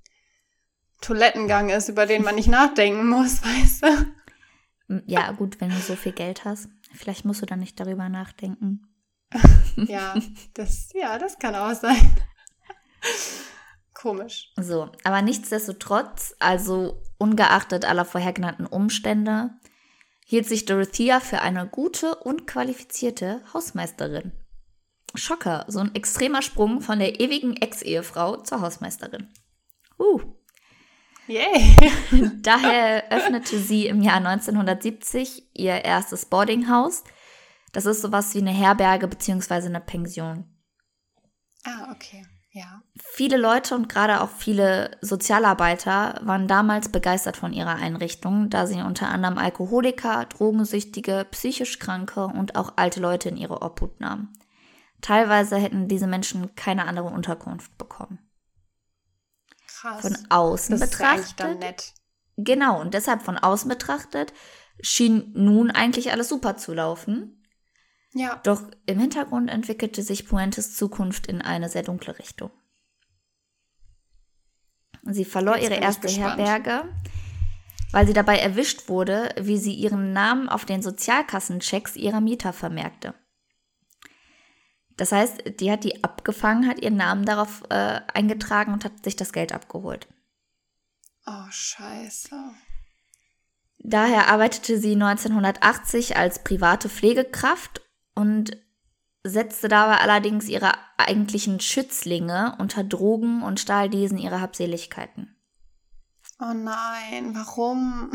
Toilettengang 1.02 1.68
ist, 1.68 1.88
über 1.90 2.06
den 2.06 2.22
man 2.22 2.36
nicht 2.36 2.48
nachdenken 2.48 3.06
muss, 3.06 3.42
weißt 3.44 3.84
du? 3.84 5.02
Ja, 5.06 5.32
gut, 5.32 5.60
wenn 5.60 5.70
du 5.70 5.76
so 5.76 5.96
viel 5.96 6.12
Geld 6.12 6.44
hast. 6.44 6.68
Vielleicht 6.94 7.24
musst 7.24 7.42
du 7.42 7.46
dann 7.46 7.60
nicht 7.60 7.78
darüber 7.78 8.08
nachdenken. 8.08 8.86
ja, 9.76 10.14
das, 10.54 10.90
ja, 10.92 11.18
das 11.18 11.38
kann 11.38 11.54
auch 11.54 11.74
sein. 11.74 11.96
Komisch. 13.94 14.52
So, 14.56 14.90
aber 15.04 15.22
nichtsdestotrotz, 15.22 16.34
also 16.38 17.02
ungeachtet 17.18 17.84
aller 17.84 18.04
vorhergenannten 18.04 18.66
Umstände, 18.66 19.50
hielt 20.26 20.46
sich 20.46 20.64
Dorothea 20.64 21.20
für 21.20 21.40
eine 21.40 21.66
gute 21.68 22.16
und 22.16 22.46
qualifizierte 22.46 23.42
Hausmeisterin. 23.54 24.32
Schocker, 25.14 25.64
so 25.68 25.80
ein 25.80 25.94
extremer 25.94 26.42
Sprung 26.42 26.80
von 26.80 26.98
der 26.98 27.20
ewigen 27.20 27.56
Ex-Ehefrau 27.56 28.38
zur 28.38 28.60
Hausmeisterin. 28.60 29.28
Uh. 29.98 30.20
Yay! 31.26 31.76
Daher 32.42 33.10
öffnete 33.10 33.58
sie 33.58 33.86
im 33.86 34.02
Jahr 34.02 34.16
1970 34.16 35.50
ihr 35.54 35.84
erstes 35.84 36.26
Boardinghaus. 36.26 37.04
Das 37.72 37.86
ist 37.86 38.02
sowas 38.02 38.34
wie 38.34 38.40
eine 38.40 38.50
Herberge 38.50 39.08
bzw. 39.08 39.66
eine 39.66 39.80
Pension. 39.80 40.44
Ah, 41.64 41.92
okay. 41.92 42.26
Ja. 42.54 42.82
Viele 43.00 43.38
Leute 43.38 43.74
und 43.74 43.88
gerade 43.88 44.20
auch 44.20 44.28
viele 44.28 44.98
Sozialarbeiter 45.00 46.20
waren 46.22 46.48
damals 46.48 46.90
begeistert 46.90 47.38
von 47.38 47.54
ihrer 47.54 47.76
Einrichtung, 47.76 48.50
da 48.50 48.66
sie 48.66 48.82
unter 48.82 49.08
anderem 49.08 49.38
Alkoholiker, 49.38 50.26
Drogensüchtige, 50.26 51.26
psychisch 51.30 51.78
Kranke 51.78 52.26
und 52.26 52.54
auch 52.56 52.74
alte 52.76 53.00
Leute 53.00 53.30
in 53.30 53.38
ihre 53.38 53.62
Obhut 53.62 54.00
nahmen. 54.00 54.34
Teilweise 55.00 55.56
hätten 55.56 55.88
diese 55.88 56.06
Menschen 56.06 56.54
keine 56.54 56.86
andere 56.86 57.08
Unterkunft 57.08 57.78
bekommen. 57.78 58.18
Krass. 59.82 60.02
Von 60.02 60.16
außen 60.28 60.78
das 60.78 60.90
betrachtet. 60.90 61.24
Ist 61.24 61.40
dann 61.40 61.58
nett. 61.58 61.92
Genau, 62.36 62.80
und 62.80 62.94
deshalb 62.94 63.22
von 63.22 63.36
außen 63.36 63.68
betrachtet 63.68 64.32
schien 64.80 65.32
nun 65.34 65.72
eigentlich 65.72 66.12
alles 66.12 66.28
super 66.28 66.56
zu 66.56 66.72
laufen. 66.72 67.44
Ja. 68.14 68.40
Doch 68.44 68.62
im 68.86 69.00
Hintergrund 69.00 69.50
entwickelte 69.50 70.02
sich 70.02 70.28
Puentes 70.28 70.76
Zukunft 70.76 71.26
in 71.26 71.42
eine 71.42 71.68
sehr 71.68 71.82
dunkle 71.82 72.16
Richtung. 72.20 72.52
Sie 75.02 75.24
verlor 75.24 75.56
Jetzt 75.56 75.64
ihre 75.64 75.80
erste 75.80 76.06
Herberge, 76.06 76.84
weil 77.90 78.06
sie 78.06 78.12
dabei 78.12 78.38
erwischt 78.38 78.88
wurde, 78.88 79.34
wie 79.40 79.58
sie 79.58 79.74
ihren 79.74 80.12
Namen 80.12 80.48
auf 80.48 80.64
den 80.64 80.80
Sozialkassenchecks 80.80 81.96
ihrer 81.96 82.20
Mieter 82.20 82.52
vermerkte. 82.52 83.14
Das 85.02 85.10
heißt, 85.10 85.58
die 85.58 85.68
hat 85.68 85.82
die 85.82 86.04
abgefangen, 86.04 86.68
hat 86.68 86.80
ihren 86.80 86.94
Namen 86.94 87.24
darauf 87.24 87.64
äh, 87.70 88.00
eingetragen 88.14 88.72
und 88.72 88.84
hat 88.84 89.02
sich 89.02 89.16
das 89.16 89.32
Geld 89.32 89.52
abgeholt. 89.52 90.06
Oh, 91.26 91.50
scheiße. 91.50 92.36
Daher 93.80 94.28
arbeitete 94.28 94.78
sie 94.78 94.92
1980 94.92 96.16
als 96.16 96.44
private 96.44 96.88
Pflegekraft 96.88 97.82
und 98.14 98.56
setzte 99.24 99.66
dabei 99.66 99.96
allerdings 99.96 100.48
ihre 100.48 100.70
eigentlichen 100.98 101.58
Schützlinge 101.58 102.54
unter 102.60 102.84
Drogen 102.84 103.42
und 103.42 103.58
stahl 103.58 103.90
diesen 103.90 104.18
ihre 104.18 104.40
Habseligkeiten. 104.40 105.34
Oh 106.38 106.54
nein, 106.54 107.34
warum? 107.34 108.12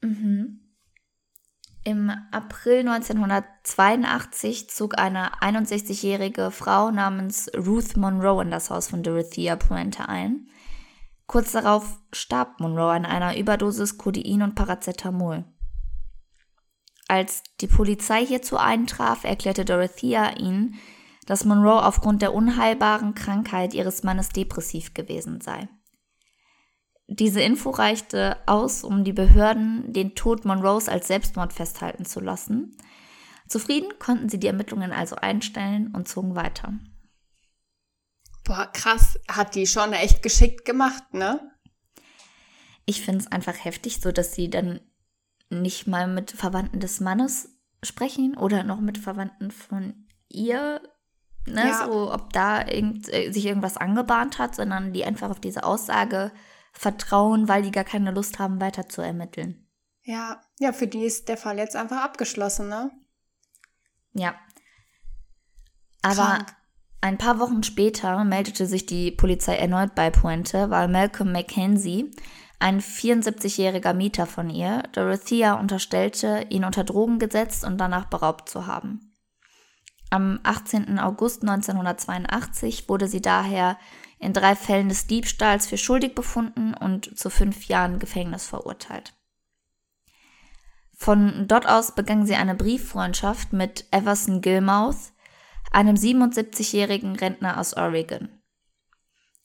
Mhm. 0.00 0.65
Im 1.86 2.10
April 2.32 2.80
1982 2.80 4.68
zog 4.70 4.98
eine 4.98 5.34
61-jährige 5.40 6.50
Frau 6.50 6.90
namens 6.90 7.48
Ruth 7.56 7.96
Monroe 7.96 8.42
in 8.42 8.50
das 8.50 8.70
Haus 8.70 8.88
von 8.88 9.04
Dorothea 9.04 9.54
Puente 9.54 10.08
ein. 10.08 10.48
Kurz 11.28 11.52
darauf 11.52 12.00
starb 12.12 12.58
Monroe 12.58 12.90
an 12.90 13.04
einer 13.04 13.38
Überdosis 13.38 13.98
Codein 13.98 14.42
und 14.42 14.56
Paracetamol. 14.56 15.44
Als 17.06 17.44
die 17.60 17.68
Polizei 17.68 18.26
hierzu 18.26 18.56
eintraf, 18.56 19.22
erklärte 19.22 19.64
Dorothea 19.64 20.36
ihnen, 20.38 20.74
dass 21.26 21.44
Monroe 21.44 21.84
aufgrund 21.84 22.20
der 22.20 22.34
unheilbaren 22.34 23.14
Krankheit 23.14 23.74
ihres 23.74 24.02
Mannes 24.02 24.30
depressiv 24.30 24.92
gewesen 24.92 25.40
sei. 25.40 25.68
Diese 27.08 27.40
Info 27.40 27.70
reichte 27.70 28.36
aus, 28.46 28.82
um 28.82 29.04
die 29.04 29.12
Behörden 29.12 29.92
den 29.92 30.14
Tod 30.14 30.44
Monroes 30.44 30.88
als 30.88 31.06
Selbstmord 31.06 31.52
festhalten 31.52 32.04
zu 32.04 32.20
lassen. 32.20 32.76
Zufrieden 33.48 33.92
konnten 34.00 34.28
sie 34.28 34.40
die 34.40 34.48
Ermittlungen 34.48 34.92
also 34.92 35.14
einstellen 35.16 35.94
und 35.94 36.08
zogen 36.08 36.34
weiter. 36.34 36.74
Boah, 38.42 38.70
krass, 38.72 39.18
hat 39.28 39.54
die 39.54 39.66
schon 39.66 39.92
echt 39.92 40.22
geschickt 40.22 40.64
gemacht, 40.64 41.14
ne? 41.14 41.52
Ich 42.86 43.02
finde 43.02 43.20
es 43.20 43.30
einfach 43.30 43.64
heftig, 43.64 44.00
so 44.00 44.12
dass 44.12 44.34
sie 44.34 44.50
dann 44.50 44.80
nicht 45.48 45.86
mal 45.86 46.08
mit 46.08 46.32
Verwandten 46.32 46.80
des 46.80 47.00
Mannes 47.00 47.56
sprechen 47.82 48.36
oder 48.36 48.64
noch 48.64 48.80
mit 48.80 48.98
Verwandten 48.98 49.52
von 49.52 50.06
ihr, 50.28 50.80
ne? 51.46 51.68
Ja. 51.68 51.86
So, 51.86 52.12
ob 52.12 52.32
da 52.32 52.66
irgend, 52.66 53.12
äh, 53.12 53.30
sich 53.30 53.46
irgendwas 53.46 53.76
angebahnt 53.76 54.38
hat, 54.38 54.56
sondern 54.56 54.92
die 54.92 55.04
einfach 55.04 55.30
auf 55.30 55.40
diese 55.40 55.62
Aussage 55.62 56.32
vertrauen, 56.78 57.48
weil 57.48 57.62
die 57.62 57.70
gar 57.70 57.84
keine 57.84 58.10
Lust 58.10 58.38
haben, 58.38 58.60
weiter 58.60 58.88
zu 58.88 59.00
ermitteln. 59.00 59.66
Ja, 60.02 60.40
ja, 60.58 60.72
für 60.72 60.86
die 60.86 61.04
ist 61.04 61.28
der 61.28 61.36
Fall 61.36 61.58
jetzt 61.58 61.74
einfach 61.74 62.02
abgeschlossen, 62.02 62.68
ne? 62.68 62.90
Ja. 64.12 64.34
Aber 66.02 66.14
Krank. 66.14 66.56
ein 67.00 67.18
paar 67.18 67.40
Wochen 67.40 67.62
später 67.62 68.22
meldete 68.24 68.66
sich 68.66 68.86
die 68.86 69.10
Polizei 69.10 69.56
erneut 69.56 69.94
bei 69.94 70.10
Puente, 70.10 70.70
weil 70.70 70.88
Malcolm 70.88 71.32
Mackenzie, 71.32 72.12
ein 72.58 72.80
74-jähriger 72.80 73.92
Mieter 73.92 74.26
von 74.26 74.48
ihr, 74.48 74.84
Dorothea 74.92 75.54
unterstellte, 75.54 76.46
ihn 76.50 76.64
unter 76.64 76.84
Drogen 76.84 77.18
gesetzt 77.18 77.64
und 77.64 77.78
danach 77.78 78.06
beraubt 78.06 78.48
zu 78.48 78.66
haben. 78.66 79.16
Am 80.10 80.38
18. 80.44 80.98
August 80.98 81.42
1982 81.42 82.88
wurde 82.88 83.08
sie 83.08 83.20
daher 83.20 83.76
in 84.18 84.32
drei 84.32 84.56
Fällen 84.56 84.88
des 84.88 85.06
Diebstahls 85.06 85.66
für 85.66 85.78
schuldig 85.78 86.14
befunden 86.14 86.74
und 86.74 87.18
zu 87.18 87.30
fünf 87.30 87.66
Jahren 87.66 87.98
Gefängnis 87.98 88.46
verurteilt. 88.46 89.14
Von 90.94 91.46
dort 91.46 91.68
aus 91.68 91.94
begann 91.94 92.26
sie 92.26 92.36
eine 92.36 92.54
Brieffreundschaft 92.54 93.52
mit 93.52 93.86
Everson 93.90 94.40
Gilmouth, 94.40 95.12
einem 95.70 95.96
77-jährigen 95.96 97.16
Rentner 97.16 97.60
aus 97.60 97.76
Oregon. 97.76 98.30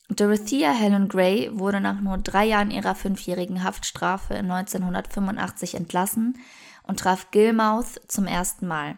Dorothea 0.09 0.71
Helen 0.71 1.07
Gray 1.07 1.49
wurde 1.53 1.79
nach 1.79 1.99
nur 2.01 2.17
drei 2.17 2.45
Jahren 2.45 2.71
ihrer 2.71 2.95
fünfjährigen 2.95 3.63
Haftstrafe 3.63 4.35
1985 4.35 5.75
entlassen 5.75 6.37
und 6.83 6.99
traf 6.99 7.31
Gilmouth 7.31 8.01
zum 8.07 8.27
ersten 8.27 8.67
Mal. 8.67 8.97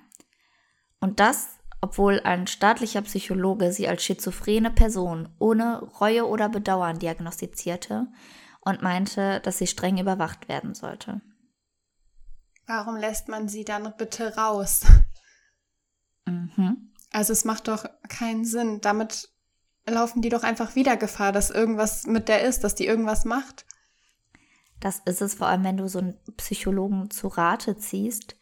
Und 0.99 1.19
das 1.19 1.52
obwohl 1.83 2.21
ein 2.21 2.47
staatlicher 2.47 3.01
Psychologe 3.01 3.73
sie 3.73 3.89
als 3.89 4.05
schizophrene 4.05 4.71
Person 4.71 5.27
ohne 5.37 5.83
Reue 5.99 6.25
oder 6.25 6.47
Bedauern 6.47 6.97
diagnostizierte 6.97 8.07
und 8.61 8.81
meinte, 8.81 9.41
dass 9.41 9.57
sie 9.57 9.67
streng 9.67 9.97
überwacht 9.97 10.47
werden 10.47 10.75
sollte. 10.75 11.19
Warum 12.67 12.95
lässt 12.95 13.27
man 13.27 13.49
sie 13.49 13.65
dann 13.65 13.93
bitte 13.97 14.37
raus? 14.37 14.83
Mhm. 16.25 16.93
Also 17.11 17.33
es 17.33 17.43
macht 17.43 17.67
doch 17.67 17.83
keinen 18.07 18.45
Sinn. 18.45 18.79
Damit 18.79 19.27
laufen 19.85 20.21
die 20.21 20.29
doch 20.29 20.43
einfach 20.43 20.75
wieder 20.75 20.95
Gefahr, 20.95 21.33
dass 21.33 21.49
irgendwas 21.49 22.05
mit 22.05 22.29
der 22.29 22.43
ist, 22.43 22.63
dass 22.63 22.75
die 22.75 22.87
irgendwas 22.87 23.25
macht. 23.25 23.65
Das 24.79 24.99
ist 25.03 25.21
es 25.21 25.33
vor 25.33 25.47
allem, 25.47 25.65
wenn 25.65 25.75
du 25.75 25.89
so 25.89 25.99
einen 25.99 26.17
Psychologen 26.37 27.11
zu 27.11 27.27
Rate 27.27 27.75
ziehst 27.75 28.37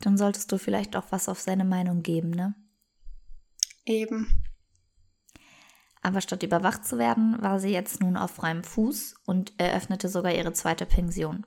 dann 0.00 0.16
solltest 0.18 0.50
du 0.52 0.58
vielleicht 0.58 0.96
auch 0.96 1.06
was 1.10 1.28
auf 1.28 1.40
seine 1.40 1.64
Meinung 1.64 2.02
geben, 2.02 2.30
ne? 2.30 2.54
Eben. 3.84 4.42
Aber 6.02 6.20
statt 6.20 6.42
überwacht 6.42 6.84
zu 6.84 6.98
werden, 6.98 7.40
war 7.42 7.58
sie 7.58 7.70
jetzt 7.70 8.00
nun 8.00 8.16
auf 8.16 8.32
freiem 8.32 8.62
Fuß 8.62 9.14
und 9.26 9.52
eröffnete 9.58 10.08
sogar 10.08 10.32
ihre 10.32 10.52
zweite 10.52 10.86
Pension. 10.86 11.46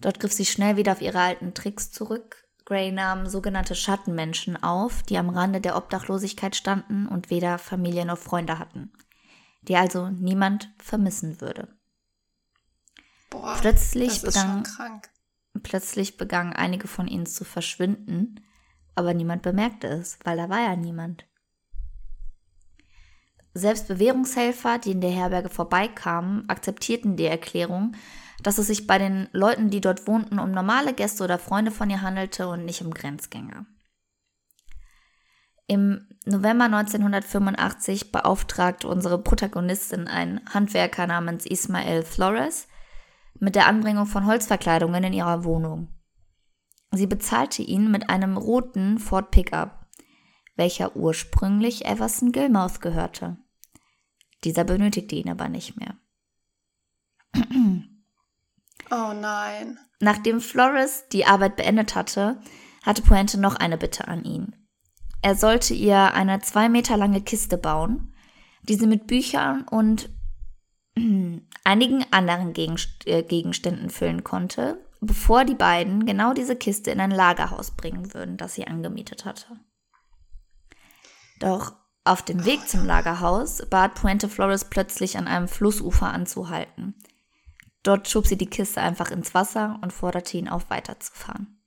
Dort 0.00 0.18
griff 0.18 0.32
sie 0.32 0.46
schnell 0.46 0.76
wieder 0.76 0.92
auf 0.92 1.02
ihre 1.02 1.20
alten 1.20 1.54
Tricks 1.54 1.90
zurück. 1.92 2.48
Gray 2.64 2.90
nahm 2.92 3.26
sogenannte 3.26 3.74
Schattenmenschen 3.74 4.56
auf, 4.62 5.02
die 5.02 5.18
am 5.18 5.28
Rande 5.28 5.60
der 5.60 5.76
Obdachlosigkeit 5.76 6.56
standen 6.56 7.06
und 7.06 7.30
weder 7.30 7.58
Familie 7.58 8.06
noch 8.06 8.18
Freunde 8.18 8.58
hatten, 8.58 8.92
die 9.62 9.76
also 9.76 10.08
niemand 10.08 10.72
vermissen 10.78 11.40
würde. 11.40 11.68
Boah, 13.28 13.56
Plötzlich 13.60 14.20
das 14.20 14.22
ist 14.22 14.34
begann- 14.34 14.64
schon 14.64 14.74
krank. 14.76 15.10
Plötzlich 15.62 16.16
begannen 16.16 16.52
einige 16.52 16.88
von 16.88 17.06
ihnen 17.06 17.26
zu 17.26 17.44
verschwinden, 17.44 18.40
aber 18.94 19.14
niemand 19.14 19.42
bemerkte 19.42 19.88
es, 19.88 20.18
weil 20.24 20.36
da 20.36 20.48
war 20.48 20.60
ja 20.60 20.76
niemand. 20.76 21.26
Selbst 23.52 23.88
Bewährungshelfer, 23.88 24.78
die 24.78 24.92
in 24.92 25.00
der 25.00 25.10
Herberge 25.10 25.48
vorbeikamen, 25.48 26.48
akzeptierten 26.48 27.16
die 27.16 27.26
Erklärung, 27.26 27.96
dass 28.42 28.58
es 28.58 28.68
sich 28.68 28.86
bei 28.86 28.98
den 28.98 29.28
Leuten, 29.32 29.70
die 29.70 29.80
dort 29.80 30.06
wohnten, 30.06 30.38
um 30.38 30.52
normale 30.52 30.94
Gäste 30.94 31.24
oder 31.24 31.38
Freunde 31.38 31.70
von 31.70 31.90
ihr 31.90 32.00
handelte 32.00 32.48
und 32.48 32.64
nicht 32.64 32.82
um 32.82 32.94
Grenzgänger. 32.94 33.66
Im 35.66 36.08
November 36.24 36.64
1985 36.64 38.12
beauftragte 38.12 38.88
unsere 38.88 39.22
Protagonistin 39.22 40.08
einen 40.08 40.40
Handwerker 40.52 41.06
namens 41.06 41.46
Ismael 41.46 42.02
Flores 42.02 42.66
mit 43.38 43.54
der 43.54 43.66
Anbringung 43.66 44.06
von 44.06 44.26
Holzverkleidungen 44.26 45.04
in 45.04 45.12
ihrer 45.12 45.44
Wohnung. 45.44 45.88
Sie 46.92 47.06
bezahlte 47.06 47.62
ihn 47.62 47.90
mit 47.90 48.10
einem 48.10 48.36
roten 48.36 48.98
Ford 48.98 49.30
Pickup, 49.30 49.86
welcher 50.56 50.96
ursprünglich 50.96 51.86
Everson 51.86 52.32
Gilmouth 52.32 52.80
gehörte. 52.80 53.38
Dieser 54.44 54.64
benötigte 54.64 55.14
ihn 55.14 55.30
aber 55.30 55.48
nicht 55.48 55.76
mehr. 55.78 55.96
Oh 58.92 59.12
nein. 59.12 59.78
Nachdem 60.00 60.40
Flores 60.40 61.04
die 61.12 61.24
Arbeit 61.24 61.54
beendet 61.54 61.94
hatte, 61.94 62.40
hatte 62.82 63.02
Puente 63.02 63.38
noch 63.38 63.54
eine 63.54 63.78
Bitte 63.78 64.08
an 64.08 64.24
ihn. 64.24 64.56
Er 65.22 65.36
sollte 65.36 65.74
ihr 65.74 66.14
eine 66.14 66.40
zwei 66.40 66.68
Meter 66.68 66.96
lange 66.96 67.20
Kiste 67.20 67.56
bauen, 67.56 68.12
die 68.62 68.74
sie 68.74 68.88
mit 68.88 69.06
Büchern 69.06 69.62
und 69.68 70.10
einigen 71.64 72.04
anderen 72.10 72.54
äh, 73.04 73.22
Gegenständen 73.22 73.90
füllen 73.90 74.24
konnte, 74.24 74.78
bevor 75.00 75.44
die 75.44 75.54
beiden 75.54 76.06
genau 76.06 76.32
diese 76.32 76.56
Kiste 76.56 76.90
in 76.90 77.00
ein 77.00 77.10
Lagerhaus 77.10 77.70
bringen 77.72 78.12
würden, 78.14 78.36
das 78.36 78.54
sie 78.54 78.66
angemietet 78.66 79.24
hatte. 79.24 79.60
Doch 81.38 81.74
auf 82.04 82.22
dem 82.22 82.44
Weg 82.44 82.68
zum 82.68 82.84
Lagerhaus 82.86 83.62
bat 83.68 83.94
Puente 83.94 84.28
Flores 84.28 84.64
plötzlich 84.64 85.18
an 85.18 85.28
einem 85.28 85.48
Flussufer 85.48 86.12
anzuhalten. 86.12 86.94
Dort 87.82 88.08
schob 88.08 88.26
sie 88.26 88.36
die 88.36 88.50
Kiste 88.50 88.80
einfach 88.80 89.10
ins 89.10 89.34
Wasser 89.34 89.78
und 89.82 89.92
forderte 89.92 90.36
ihn 90.36 90.48
auf, 90.48 90.70
weiterzufahren. 90.70 91.60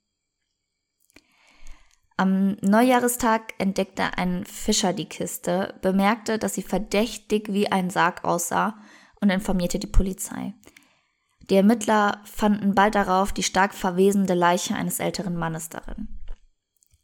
Am 2.18 2.58
Neujahrestag 2.62 3.56
entdeckte 3.58 4.18
ein 4.18 4.46
Fischer 4.46 4.94
die 4.94 5.10
Kiste, 5.10 5.80
bemerkte, 5.82 6.38
dass 6.38 6.54
sie 6.54 6.62
verdächtig 6.62 7.52
wie 7.52 7.72
ein 7.72 7.90
Sarg 7.90 8.24
aussah 8.24 8.78
und 9.24 9.32
informierte 9.32 9.80
die 9.80 9.88
Polizei. 9.88 10.54
Die 11.50 11.56
Ermittler 11.56 12.22
fanden 12.26 12.76
bald 12.76 12.96
darauf 12.96 13.34
die 13.34 13.44
stark 13.44 13.74
verwesende 13.74 14.34
Leiche 14.34 14.76
eines 14.76 15.00
älteren 15.00 15.36
Mannes 15.36 15.70
darin. 15.70 16.20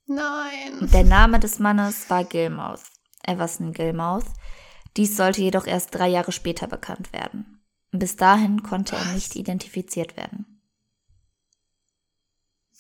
Nein. 0.05 0.89
Der 0.91 1.03
Name 1.03 1.39
des 1.39 1.59
Mannes 1.59 2.09
war 2.09 2.23
Gilmouth, 2.23 2.83
Everson 3.23 3.73
Gilmouth. 3.73 4.25
Dies 4.97 5.15
sollte 5.15 5.41
jedoch 5.41 5.65
erst 5.65 5.95
drei 5.95 6.07
Jahre 6.07 6.31
später 6.31 6.67
bekannt 6.67 7.13
werden. 7.13 7.63
Bis 7.91 8.15
dahin 8.15 8.63
konnte 8.63 8.95
er 8.95 9.05
Was? 9.05 9.13
nicht 9.13 9.35
identifiziert 9.35 10.17
werden. 10.17 10.61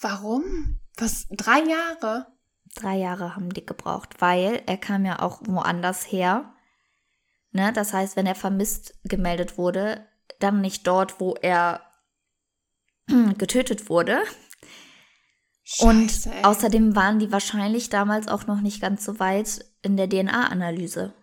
Warum? 0.01 0.79
Was? 0.97 1.27
Drei 1.29 1.59
Jahre? 1.59 2.27
Drei 2.75 2.97
Jahre 2.97 3.35
haben 3.35 3.49
die 3.51 3.65
gebraucht, 3.65 4.15
weil 4.19 4.61
er 4.65 4.77
kam 4.77 5.05
ja 5.05 5.19
auch 5.19 5.41
woanders 5.45 6.11
her. 6.11 6.53
Ne? 7.51 7.71
Das 7.73 7.93
heißt, 7.93 8.15
wenn 8.15 8.25
er 8.25 8.35
vermisst 8.35 8.99
gemeldet 9.03 9.57
wurde, 9.57 10.05
dann 10.39 10.61
nicht 10.61 10.85
dort, 10.87 11.19
wo 11.19 11.35
er 11.35 11.81
getötet 13.37 13.89
wurde. 13.89 14.21
Und 15.79 16.11
Scheiße, 16.11 16.31
ey. 16.33 16.43
außerdem 16.43 16.95
waren 16.95 17.19
die 17.19 17.31
wahrscheinlich 17.31 17.89
damals 17.89 18.27
auch 18.27 18.47
noch 18.47 18.61
nicht 18.61 18.81
ganz 18.81 19.05
so 19.05 19.19
weit 19.19 19.65
in 19.81 19.97
der 19.97 20.09
DNA-Analyse. 20.09 21.13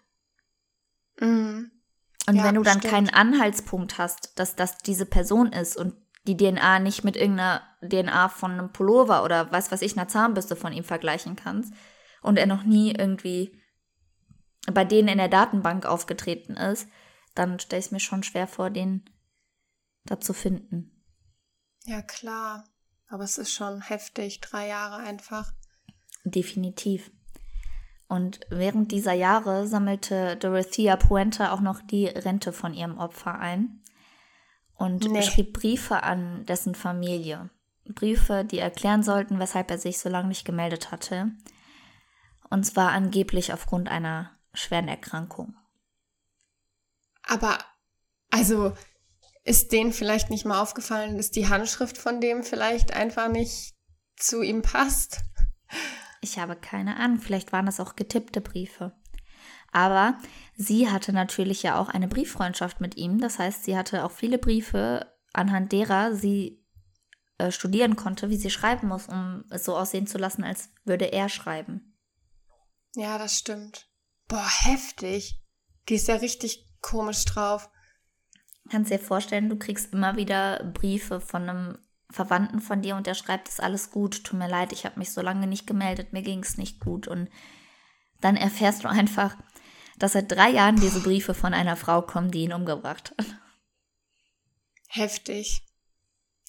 Mhm. 1.21 1.71
Und 2.29 2.37
Ja, 2.37 2.45
wenn 2.45 2.55
du 2.57 2.63
dann 2.63 2.79
stimmt. 2.79 2.93
keinen 2.93 3.11
Anhaltspunkt 3.11 3.99
hast, 3.99 4.39
dass 4.39 4.57
das 4.57 4.79
diese 4.79 5.07
Person 5.07 5.53
ist 5.53 5.77
und 5.77 5.95
die 6.27 6.37
DNA 6.37 6.81
nicht 6.81 7.05
mit 7.05 7.17
irgendeiner 7.17 7.63
DNA 7.83 8.29
von 8.29 8.53
einem 8.53 8.73
Pullover 8.73 9.23
oder 9.25 9.53
was 9.53 9.71
weiß 9.71 9.83
ich, 9.83 9.97
einer 9.97 10.09
Zahnbürste 10.09 10.57
von 10.57 10.73
ihm 10.73 10.83
vergleichen 10.85 11.37
kannst 11.37 11.73
und 12.23 12.37
er 12.37 12.47
noch 12.47 12.65
nie 12.65 12.93
irgendwie 12.93 13.61
bei 14.73 14.85
denen 14.85 15.09
in 15.09 15.19
der 15.19 15.29
Datenbank 15.29 15.87
aufgetreten 15.87 16.57
ist, 16.57 16.89
dann 17.35 17.59
stelle 17.61 17.81
ich 17.81 17.87
es 17.87 17.93
mir 17.93 18.01
schon 18.01 18.23
schwer 18.23 18.47
vor, 18.47 18.71
den 18.71 19.05
da 20.05 20.21
zu 20.21 20.33
finden. 20.33 21.05
Ja, 21.85 22.03
klar. 22.03 22.65
Aber 23.09 23.25
es 23.25 23.39
ist 23.39 23.53
schon 23.53 23.81
heftig. 23.83 24.41
Drei 24.41 24.69
Jahre 24.69 24.97
einfach. 24.97 25.53
Definitiv. 26.25 27.11
Und 28.09 28.41
während 28.51 28.93
dieser 28.93 29.13
Jahre 29.13 29.67
sammelte 29.67 30.37
Dorothea 30.37 30.97
Puente 30.97 31.53
auch 31.53 31.61
noch 31.61 31.81
die 31.83 32.07
Rente 32.07 32.53
von 32.53 32.73
ihrem 32.75 32.99
Opfer 32.99 33.39
ein 33.39 33.83
und 34.75 35.11
Nee. 35.11 35.23
schrieb 35.23 35.53
Briefe 35.55 36.03
an 36.03 36.45
dessen 36.47 36.75
Familie. 36.75 37.51
Briefe, 37.85 38.45
die 38.45 38.59
erklären 38.59 39.03
sollten, 39.03 39.39
weshalb 39.39 39.71
er 39.71 39.79
sich 39.79 39.99
so 39.99 40.09
lange 40.09 40.29
nicht 40.29 40.45
gemeldet 40.45 40.91
hatte. 40.91 41.31
Und 42.51 42.65
zwar 42.65 42.91
angeblich 42.93 43.53
aufgrund 43.53 43.89
einer 43.89 44.36
schweren 44.57 44.89
Erkrankung. 44.89 45.55
Aber, 47.23 47.59
also, 48.31 48.73
ist 49.45 49.73
denen 49.73 49.93
vielleicht 49.93 50.31
nicht 50.31 50.45
mal 50.45 50.61
aufgefallen, 50.61 51.17
dass 51.17 51.31
die 51.31 51.49
Handschrift 51.49 51.99
von 51.99 52.21
dem 52.21 52.43
vielleicht 52.43 52.93
einfach 52.93 53.29
nicht 53.29 53.75
zu 54.17 54.43
ihm 54.43 54.63
passt? 54.63 55.21
Ich 56.21 56.39
habe 56.39 56.57
keine 56.57 56.97
Ahnung, 56.97 57.21
vielleicht 57.21 57.53
waren 57.53 57.67
das 57.67 57.81
auch 57.81 57.95
getippte 57.95 58.41
Briefe. 58.41 58.93
Aber 59.73 60.19
sie 60.57 60.91
hatte 60.91 61.13
natürlich 61.13 61.63
ja 61.63 61.79
auch 61.79 61.89
eine 61.89 62.09
Brieffreundschaft 62.09 62.81
mit 62.81 62.97
ihm. 62.97 63.21
Das 63.21 63.39
heißt, 63.39 63.65
sie 63.65 63.77
hatte 63.77 64.05
auch 64.05 64.11
viele 64.11 64.39
Briefe, 64.39 65.13
anhand 65.33 65.73
derer 65.73 66.15
sie 66.15 66.65
äh, 67.39 67.51
studieren 67.51 67.97
konnte, 67.97 68.31
wie 68.31 68.37
sie 68.37 68.51
schreiben 68.51 68.89
muss, 68.89 69.09
um 69.09 69.45
es 69.51 69.65
so 69.65 69.77
aussehen 69.77 70.07
zu 70.07 70.19
lassen, 70.19 70.45
als 70.45 70.71
würde 70.85 71.13
er 71.13 71.29
schreiben. 71.29 71.95
Ja, 72.95 73.19
das 73.19 73.37
stimmt. 73.37 73.91
Boah, 74.29 74.49
heftig. 74.65 75.41
Die 75.89 75.95
ist 75.95 76.09
ja 76.09 76.17
richtig 76.17 76.67
komisch 76.81 77.25
drauf. 77.25 77.71
Kannst 78.71 78.91
dir 78.91 78.99
vorstellen, 78.99 79.49
du 79.49 79.57
kriegst 79.57 79.93
immer 79.93 80.17
wieder 80.17 80.65
Briefe 80.75 81.21
von 81.21 81.49
einem 81.49 81.79
Verwandten 82.11 82.61
von 82.61 82.83
dir 82.83 82.97
und 82.97 83.07
der 83.07 83.15
schreibt, 83.15 83.49
ist 83.49 83.63
alles 83.63 83.91
gut, 83.91 84.25
tut 84.25 84.39
mir 84.39 84.49
leid, 84.49 84.73
ich 84.73 84.85
habe 84.85 84.99
mich 84.99 85.13
so 85.13 85.21
lange 85.21 85.47
nicht 85.47 85.67
gemeldet, 85.67 86.13
mir 86.13 86.23
ging 86.23 86.43
es 86.43 86.57
nicht 86.57 86.81
gut. 86.81 87.09
Und 87.09 87.29
dann 88.21 88.37
erfährst 88.37 88.85
du 88.85 88.89
einfach, 88.89 89.37
dass 89.99 90.13
seit 90.13 90.31
drei 90.31 90.51
Jahren 90.51 90.77
diese 90.77 91.01
Briefe 91.01 91.35
von 91.35 91.55
einer 91.55 91.77
Frau 91.77 92.03
kommen, 92.03 92.31
die 92.31 92.45
ihn 92.45 92.53
umgebracht 92.53 93.15
hat. 93.19 93.27
Heftig. 94.89 95.63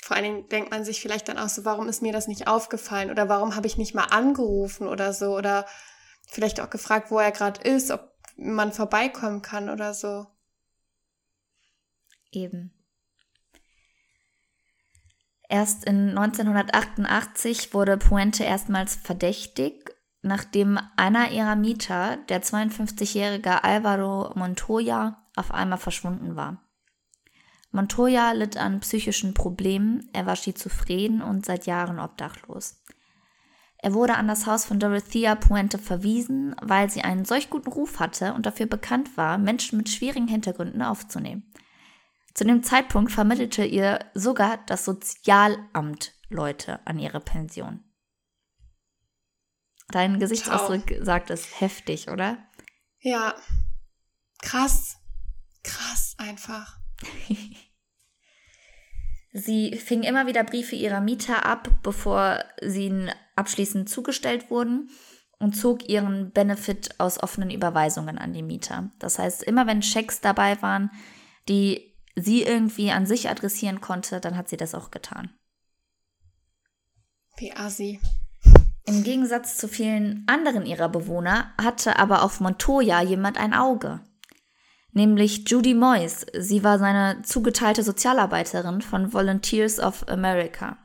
Vor 0.03 0.15
allen 0.15 0.25
Dingen 0.25 0.49
denkt 0.49 0.71
man 0.71 0.85
sich 0.85 1.01
vielleicht 1.01 1.27
dann 1.27 1.37
auch 1.37 1.49
so, 1.49 1.65
warum 1.65 1.89
ist 1.89 2.01
mir 2.01 2.13
das 2.13 2.27
nicht 2.27 2.47
aufgefallen? 2.47 3.11
Oder 3.11 3.29
warum 3.29 3.55
habe 3.55 3.67
ich 3.67 3.77
nicht 3.77 3.93
mal 3.93 4.05
angerufen 4.05 4.87
oder 4.87 5.13
so? 5.13 5.35
Oder 5.35 5.65
vielleicht 6.27 6.59
auch 6.59 6.69
gefragt, 6.69 7.09
wo 7.09 7.19
er 7.19 7.31
gerade 7.31 7.61
ist, 7.61 7.91
ob 7.91 8.13
man 8.35 8.71
vorbeikommen 8.71 9.41
kann 9.41 9.69
oder 9.69 9.93
so. 9.93 10.27
Eben. 12.31 12.73
Erst 15.49 15.85
in 15.85 16.09
1988 16.09 17.73
wurde 17.73 17.97
Puente 17.97 18.43
erstmals 18.43 18.95
verdächtig, 18.95 19.95
nachdem 20.21 20.77
einer 20.97 21.31
ihrer 21.31 21.55
Mieter, 21.55 22.17
der 22.29 22.43
52-jährige 22.43 23.63
Alvaro 23.63 24.33
Montoya, 24.35 25.25
auf 25.35 25.51
einmal 25.51 25.77
verschwunden 25.77 26.35
war. 26.35 26.61
Montoya 27.71 28.31
litt 28.31 28.57
an 28.57 28.79
psychischen 28.81 29.33
Problemen, 29.33 30.09
er 30.11 30.25
war 30.25 30.35
schizophren 30.35 31.21
und 31.21 31.45
seit 31.45 31.65
Jahren 31.65 31.99
obdachlos. 31.99 32.81
Er 33.87 33.93
wurde 33.93 34.15
an 34.15 34.27
das 34.27 34.45
Haus 34.45 34.65
von 34.65 34.81
Dorothea 34.81 35.35
Puente 35.35 35.77
verwiesen, 35.77 36.57
weil 36.61 36.89
sie 36.89 37.05
einen 37.05 37.23
solch 37.23 37.49
guten 37.49 37.71
Ruf 37.71 38.01
hatte 38.01 38.33
und 38.33 38.45
dafür 38.45 38.65
bekannt 38.65 39.15
war, 39.15 39.37
Menschen 39.37 39.77
mit 39.77 39.87
schwierigen 39.87 40.27
Hintergründen 40.27 40.81
aufzunehmen. 40.81 41.49
Zu 42.33 42.43
dem 42.43 42.63
Zeitpunkt 42.63 43.13
vermittelte 43.13 43.63
ihr 43.63 43.99
sogar 44.13 44.57
das 44.65 44.83
Sozialamt 44.83 46.11
Leute 46.27 46.85
an 46.85 46.99
ihre 46.99 47.21
Pension. 47.21 47.81
Dein 49.87 50.19
Gesichtsausdruck 50.19 50.93
sagt 50.99 51.29
es 51.29 51.61
heftig, 51.61 52.09
oder? 52.09 52.39
Ja. 52.99 53.35
Krass. 54.41 54.97
Krass 55.63 56.15
einfach. 56.17 56.77
sie 59.31 59.77
fing 59.77 60.03
immer 60.03 60.27
wieder 60.27 60.43
Briefe 60.43 60.75
ihrer 60.75 60.99
Mieter 60.99 61.45
ab, 61.45 61.69
bevor 61.83 62.43
sie 62.61 62.87
ihnen 62.87 63.13
abschließend 63.37 63.89
zugestellt 63.89 64.49
wurden 64.49 64.89
und 65.39 65.55
zog 65.55 65.87
ihren 65.87 66.31
Benefit 66.31 66.99
aus 66.99 67.21
offenen 67.21 67.51
Überweisungen 67.51 68.17
an 68.17 68.33
die 68.33 68.43
Mieter. 68.43 68.89
Das 68.99 69.19
heißt, 69.19 69.43
immer 69.43 69.67
wenn 69.67 69.81
Schecks 69.81 70.21
dabei 70.21 70.61
waren, 70.61 70.89
die 71.47 71.93
sie 72.15 72.43
irgendwie 72.43 72.91
an 72.91 73.05
sich 73.05 73.29
adressieren 73.29 73.81
konnte, 73.81 74.19
dann 74.19 74.35
hat 74.35 74.49
sie 74.49 74.57
das 74.57 74.73
auch 74.73 74.91
getan. 74.91 75.29
Wie 77.37 77.53
assi. 77.53 77.99
Im 78.85 79.03
Gegensatz 79.03 79.57
zu 79.57 79.67
vielen 79.67 80.23
anderen 80.27 80.65
ihrer 80.65 80.89
Bewohner 80.89 81.53
hatte 81.61 81.99
aber 81.99 82.23
auf 82.23 82.39
Montoya 82.39 83.01
jemand 83.03 83.37
ein 83.37 83.53
Auge. 83.53 83.99
Nämlich 84.93 85.47
Judy 85.47 85.75
Moyes. 85.75 86.25
Sie 86.33 86.63
war 86.63 86.79
seine 86.79 87.21
zugeteilte 87.21 87.83
Sozialarbeiterin 87.83 88.81
von 88.81 89.13
Volunteers 89.13 89.79
of 89.79 90.07
America. 90.07 90.77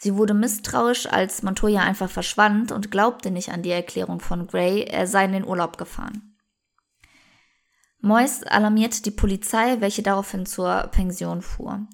Sie 0.00 0.16
wurde 0.16 0.32
misstrauisch, 0.32 1.06
als 1.06 1.42
Montoya 1.42 1.82
einfach 1.82 2.08
verschwand 2.08 2.70
und 2.70 2.90
glaubte 2.90 3.32
nicht 3.32 3.50
an 3.50 3.62
die 3.62 3.70
Erklärung 3.70 4.20
von 4.20 4.46
Gray, 4.46 4.84
er 4.84 5.08
sei 5.08 5.24
in 5.24 5.32
den 5.32 5.46
Urlaub 5.46 5.76
gefahren. 5.76 6.36
Moyes 8.00 8.44
alarmierte 8.44 9.02
die 9.02 9.10
Polizei, 9.10 9.80
welche 9.80 10.02
daraufhin 10.02 10.46
zur 10.46 10.88
Pension 10.92 11.42
fuhr. 11.42 11.88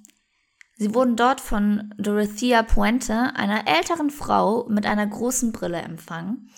Sie 0.76 0.94
wurden 0.94 1.16
dort 1.16 1.40
von 1.40 1.94
Dorothea 1.96 2.62
Puente, 2.62 3.34
einer 3.36 3.66
älteren 3.66 4.10
Frau 4.10 4.66
mit 4.68 4.84
einer 4.84 5.06
großen 5.06 5.52
Brille, 5.52 5.80
empfangen, 5.80 6.50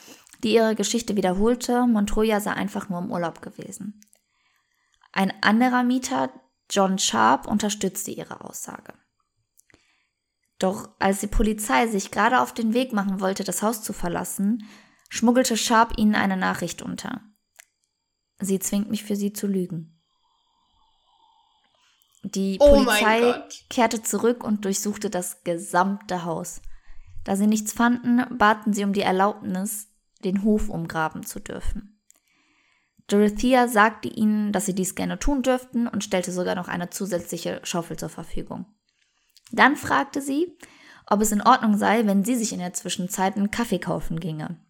die 0.42 0.54
ihre 0.54 0.74
Geschichte 0.74 1.16
wiederholte, 1.16 1.86
Montoya 1.86 2.40
sei 2.40 2.52
einfach 2.52 2.88
nur 2.88 2.98
im 2.98 3.12
Urlaub 3.12 3.40
gewesen. 3.40 4.00
Ein 5.12 5.32
anderer 5.42 5.84
Mieter, 5.84 6.30
John 6.68 6.98
Sharp, 6.98 7.46
unterstützte 7.46 8.10
ihre 8.10 8.40
Aussage. 8.40 8.94
Doch 10.58 10.88
als 10.98 11.20
die 11.20 11.26
Polizei 11.26 11.86
sich 11.86 12.10
gerade 12.10 12.40
auf 12.40 12.54
den 12.54 12.72
Weg 12.72 12.92
machen 12.92 13.20
wollte, 13.20 13.44
das 13.44 13.62
Haus 13.62 13.82
zu 13.82 13.92
verlassen, 13.92 14.66
schmuggelte 15.08 15.56
Sharp 15.56 15.98
ihnen 15.98 16.14
eine 16.14 16.36
Nachricht 16.36 16.82
unter. 16.82 17.20
Sie 18.38 18.58
zwingt 18.58 18.90
mich 18.90 19.04
für 19.04 19.16
sie 19.16 19.32
zu 19.32 19.46
lügen. 19.46 20.02
Die 22.22 22.56
Oh 22.60 22.84
Polizei 22.84 23.42
kehrte 23.70 24.02
zurück 24.02 24.42
und 24.42 24.64
durchsuchte 24.64 25.10
das 25.10 25.44
gesamte 25.44 26.24
Haus. 26.24 26.60
Da 27.24 27.36
sie 27.36 27.46
nichts 27.46 27.72
fanden, 27.72 28.24
baten 28.36 28.72
sie 28.72 28.84
um 28.84 28.92
die 28.92 29.02
Erlaubnis, 29.02 29.88
den 30.24 30.42
Hof 30.42 30.68
umgraben 30.68 31.24
zu 31.24 31.40
dürfen. 31.40 32.00
Dorothea 33.08 33.68
sagte 33.68 34.08
ihnen, 34.08 34.52
dass 34.52 34.66
sie 34.66 34.74
dies 34.74 34.94
gerne 34.96 35.18
tun 35.18 35.42
dürften 35.42 35.86
und 35.86 36.02
stellte 36.02 36.32
sogar 36.32 36.56
noch 36.56 36.66
eine 36.66 36.90
zusätzliche 36.90 37.60
Schaufel 37.62 37.96
zur 37.96 38.08
Verfügung. 38.08 38.66
Dann 39.52 39.76
fragte 39.76 40.20
sie, 40.20 40.56
ob 41.06 41.20
es 41.20 41.32
in 41.32 41.42
Ordnung 41.42 41.76
sei, 41.76 42.06
wenn 42.06 42.24
sie 42.24 42.34
sich 42.34 42.52
in 42.52 42.58
der 42.58 42.72
Zwischenzeit 42.72 43.36
einen 43.36 43.50
Kaffee 43.50 43.78
kaufen 43.78 44.20
ginge. 44.20 44.60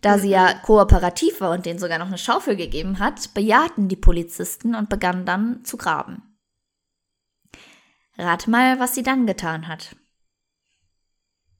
Da 0.00 0.18
sie 0.18 0.30
ja 0.30 0.54
kooperativ 0.54 1.40
war 1.40 1.50
und 1.50 1.66
denen 1.66 1.78
sogar 1.78 1.98
noch 1.98 2.06
eine 2.06 2.18
Schaufel 2.18 2.56
gegeben 2.56 2.98
hat, 2.98 3.34
bejahten 3.34 3.88
die 3.88 3.96
Polizisten 3.96 4.74
und 4.74 4.88
begannen 4.88 5.26
dann 5.26 5.64
zu 5.64 5.76
graben. 5.76 6.38
Rate 8.16 8.50
mal, 8.50 8.80
was 8.80 8.94
sie 8.94 9.02
dann 9.02 9.26
getan 9.26 9.68
hat. 9.68 9.96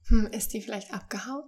Hm, 0.09 0.27
ist 0.29 0.53
die 0.55 0.63
vielleicht 0.63 0.93
abgehauen? 0.93 1.45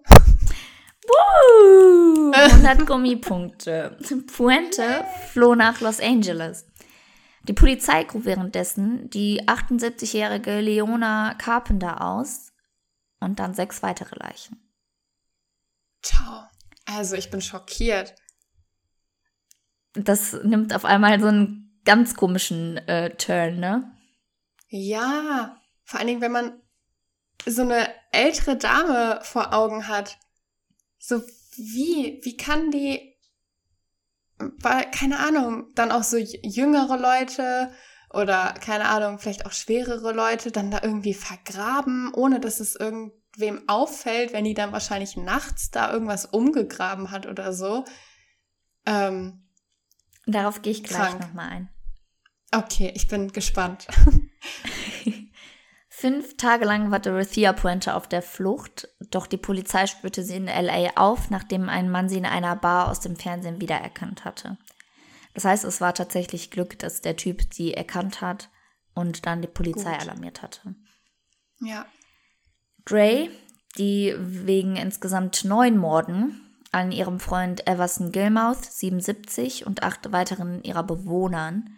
Uh, 1.09 2.33
100 2.35 2.87
Gummipunkte. 2.87 3.97
Puente 4.37 5.05
floh 5.33 5.55
nach 5.55 5.81
Los 5.81 6.01
Angeles. 6.01 6.67
Die 7.45 7.53
Polizei 7.53 8.05
grub 8.05 8.25
währenddessen 8.25 9.09
die 9.11 9.43
78-jährige 9.49 10.61
Leona 10.61 11.35
Carpenter 11.35 12.03
aus 12.03 12.53
und 13.21 13.39
dann 13.39 13.55
sechs 13.55 13.83
weitere 13.83 14.17
Leichen. 14.17 14.61
Ciao. 16.03 16.45
Also, 16.87 17.17
ich 17.17 17.31
bin 17.31 17.41
schockiert. 17.41 18.15
Das 19.95 20.33
nimmt 20.45 20.75
auf 20.75 20.85
einmal 20.85 21.21
so 21.21 21.29
einen 21.29 21.81
ganz 21.85 22.15
komischen 22.15 22.77
äh, 22.89 23.17
Turn, 23.17 23.59
ne? 23.59 23.91
Ja, 24.69 25.61
vor 25.85 25.99
allen 25.99 26.09
Dingen, 26.09 26.21
wenn 26.21 26.33
man 26.33 26.61
so 27.47 27.63
eine 27.63 27.89
ältere 28.13 28.57
Dame 28.57 29.21
vor 29.23 29.53
Augen 29.53 29.89
hat. 29.89 30.19
So 30.99 31.23
wie, 31.57 32.21
wie 32.23 32.37
kann 32.37 32.71
die, 32.71 33.10
weil, 34.59 34.91
keine 34.91 35.19
Ahnung, 35.19 35.67
dann 35.75 35.93
auch 35.93 36.03
so 36.03 36.17
jüngere 36.17 36.97
Leute 36.97 37.71
oder 38.13 38.55
keine 38.61 38.89
Ahnung, 38.89 39.19
vielleicht 39.19 39.47
auch 39.47 39.53
schwerere 39.53 40.13
Leute 40.13 40.51
dann 40.51 40.71
da 40.71 40.81
irgendwie 40.83 41.15
vergraben, 41.15 42.13
ohne 42.15 42.41
dass 42.41 42.61
es 42.61 42.75
irgendwem 42.75 43.69
auffällt, 43.69 44.33
wenn 44.33 44.45
die 44.45 44.55
dann 44.55 44.73
wahrscheinlich 44.73 45.17
nachts 45.17 45.71
da 45.71 45.93
irgendwas 45.93 46.27
umgegraben 46.27 47.11
hat 47.11 47.27
oder 47.27 47.53
so. 47.53 47.85
Ähm, 48.87 49.47
Darauf 50.27 50.63
gehe 50.63 50.73
ich 50.73 50.83
gleich 50.83 51.19
nochmal 51.19 51.51
ein. 51.51 51.69
okay, 52.53 52.93
ich 52.95 53.09
bin 53.09 53.33
gespannt. 53.33 53.87
Fünf 56.01 56.39
Tage 56.39 56.65
lang 56.65 56.91
war 56.91 56.99
Dorothea 56.99 57.53
Puente 57.53 57.95
auf 57.95 58.09
der 58.09 58.23
Flucht, 58.23 58.89
doch 59.11 59.27
die 59.27 59.37
Polizei 59.37 59.87
spürte 59.87 60.25
sie 60.25 60.37
in 60.37 60.47
LA 60.47 60.93
auf, 60.97 61.29
nachdem 61.29 61.69
ein 61.69 61.91
Mann 61.91 62.09
sie 62.09 62.17
in 62.17 62.25
einer 62.25 62.57
Bar 62.57 62.89
aus 62.89 63.01
dem 63.01 63.17
Fernsehen 63.17 63.61
wiedererkannt 63.61 64.25
hatte. 64.25 64.57
Das 65.35 65.45
heißt, 65.45 65.65
es 65.65 65.83
war 65.83 65.93
tatsächlich 65.93 66.51
Glück, 66.51 66.79
dass 66.79 67.03
der 67.03 67.17
Typ 67.17 67.43
sie 67.53 67.75
erkannt 67.75 68.23
hat 68.23 68.49
und 68.95 69.27
dann 69.27 69.43
die 69.43 69.49
Polizei 69.49 69.93
Gut. 69.93 70.01
alarmiert 70.01 70.41
hatte. 70.41 70.75
ja. 71.61 71.85
Gray, 72.87 73.29
die 73.77 74.15
wegen 74.17 74.77
insgesamt 74.77 75.45
neun 75.45 75.77
Morden 75.77 76.41
an 76.73 76.93
ihrem 76.93 77.21
Freund 77.21 77.67
Everson 77.67 78.11
Gilmouth, 78.11 78.65
77, 78.65 79.67
und 79.67 79.83
acht 79.83 80.11
weiteren 80.13 80.63
ihrer 80.63 80.83
Bewohnern, 80.83 81.77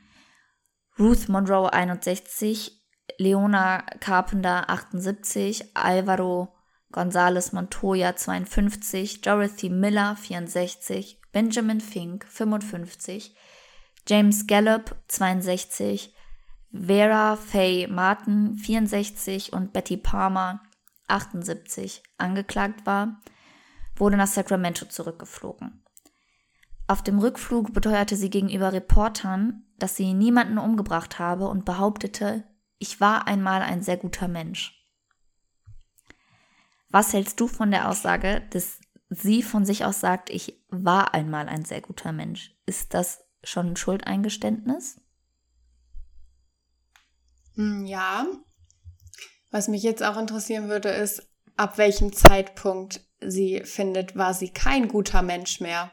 Ruth 0.97 1.29
Monroe, 1.29 1.73
61, 1.73 2.82
Leona 3.19 3.83
Carpenter, 4.01 4.69
78, 4.69 5.77
Alvaro 5.77 6.55
González 6.93 7.53
Montoya, 7.53 8.15
52, 8.15 9.23
Dorothy 9.23 9.71
Miller, 9.71 10.17
64, 10.17 11.21
Benjamin 11.33 11.81
Fink, 11.81 12.25
55, 12.27 13.35
James 14.07 14.47
Gallup, 14.47 14.95
62, 15.09 16.15
Vera 16.73 17.37
Faye 17.37 17.87
Martin, 17.87 18.57
64 18.57 19.53
und 19.53 19.73
Betty 19.73 19.97
Palmer, 19.97 20.61
78, 21.09 22.03
angeklagt 22.19 22.87
war, 22.87 23.21
wurde 23.97 24.17
nach 24.17 24.27
Sacramento 24.27 24.87
zurückgeflogen. 24.87 25.83
Auf 26.89 27.03
dem 27.03 27.19
Rückflug 27.19 27.73
beteuerte 27.73 28.17
sie 28.17 28.31
gegenüber 28.31 28.73
Reportern, 28.73 29.65
dass 29.79 29.97
sie 29.97 30.13
niemanden 30.15 30.59
umgebracht 30.59 31.19
habe 31.19 31.49
und 31.49 31.65
behauptete, 31.65 32.45
ich 32.83 33.01
war 33.01 33.29
einmal 33.29 33.63
ein 33.63 33.81
sehr 33.81 33.97
guter 33.97 34.27
Mensch. 34.27 34.77
Was 36.91 37.13
hältst 37.13 37.39
du 37.39 37.47
von 37.47 37.71
der 37.71 37.89
Aussage, 37.89 38.43
dass 38.51 38.81
sie 39.09 39.45
von 39.45 39.65
sich 39.65 39.85
aus 39.85 40.01
sagt, 40.01 40.31
ich 40.31 40.61
war 40.69 41.15
einmal 41.15 41.49
ein 41.49 41.65
sehr 41.65 41.81
guter 41.81 42.11
Mensch? 42.11 42.57
Ist 42.67 42.93
das 42.93 43.21
schon 43.45 43.69
ein 43.69 43.77
Schuldeingeständnis? 43.77 45.01
Hm, 47.55 47.87
Ja. 47.87 48.27
Was 49.53 49.69
mich 49.69 49.83
jetzt 49.85 50.03
auch 50.03 50.17
interessieren 50.17 50.69
würde, 50.69 50.89
ist, 50.89 51.29
ab 51.57 51.79
welchem 51.79 52.13
Zeitpunkt 52.13 53.07
sie 53.21 53.63
findet, 53.65 54.17
war 54.17 54.35
sie 54.35 54.49
kein 54.49 54.89
guter 54.89 55.23
Mensch 55.23 55.61
mehr. 55.61 55.93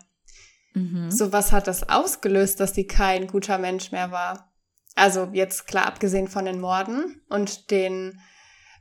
Mhm. 0.73 1.11
So, 1.11 1.31
was 1.33 1.51
hat 1.51 1.67
das 1.67 1.87
ausgelöst, 1.87 2.59
dass 2.59 2.73
sie 2.73 2.87
kein 2.87 3.27
guter 3.27 3.59
Mensch 3.59 3.91
mehr 3.91 4.11
war? 4.11 4.48
Also 4.95 5.29
jetzt 5.33 5.67
klar, 5.67 5.85
abgesehen 5.85 6.27
von 6.27 6.45
den 6.45 6.59
Morden 6.59 7.21
und 7.29 7.71
den, 7.71 8.19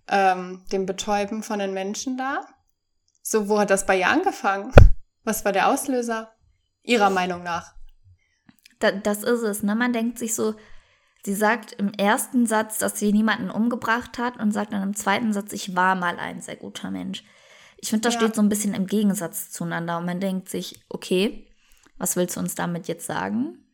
ähm, 0.08 0.64
dem 0.72 0.86
Betäuben 0.86 1.42
von 1.42 1.58
den 1.58 1.72
Menschen 1.72 2.16
da. 2.16 2.40
So, 3.22 3.48
wo 3.48 3.58
hat 3.58 3.70
das 3.70 3.86
bei 3.86 3.98
ihr 3.98 4.08
angefangen? 4.08 4.72
Was 5.24 5.44
war 5.44 5.52
der 5.52 5.68
Auslöser? 5.68 6.32
Ihrer 6.82 7.10
Meinung 7.10 7.42
nach. 7.42 7.74
Da, 8.78 8.92
das 8.92 9.22
ist 9.22 9.42
es, 9.42 9.62
ne? 9.62 9.74
Man 9.74 9.92
denkt 9.92 10.18
sich 10.18 10.34
so, 10.34 10.54
sie 11.24 11.34
sagt 11.34 11.72
im 11.72 11.92
ersten 11.92 12.46
Satz, 12.46 12.78
dass 12.78 12.98
sie 12.98 13.12
niemanden 13.12 13.50
umgebracht 13.50 14.18
hat 14.18 14.38
und 14.38 14.52
sagt 14.52 14.72
dann 14.72 14.82
im 14.82 14.96
zweiten 14.96 15.32
Satz, 15.32 15.52
ich 15.52 15.76
war 15.76 15.94
mal 15.94 16.18
ein 16.18 16.40
sehr 16.40 16.56
guter 16.56 16.90
Mensch. 16.90 17.24
Ich 17.76 17.90
finde, 17.90 18.08
das 18.08 18.14
Ja. 18.14 18.20
steht 18.20 18.34
so 18.36 18.42
ein 18.42 18.48
bisschen 18.48 18.72
im 18.74 18.86
Gegensatz 18.86 19.50
zueinander 19.50 19.98
und 19.98 20.06
man 20.06 20.20
denkt 20.20 20.48
sich, 20.48 20.84
okay, 20.88 21.46
was 21.98 22.16
willst 22.16 22.36
du 22.36 22.40
uns 22.40 22.54
damit 22.54 22.88
jetzt 22.88 23.06
sagen? 23.06 23.64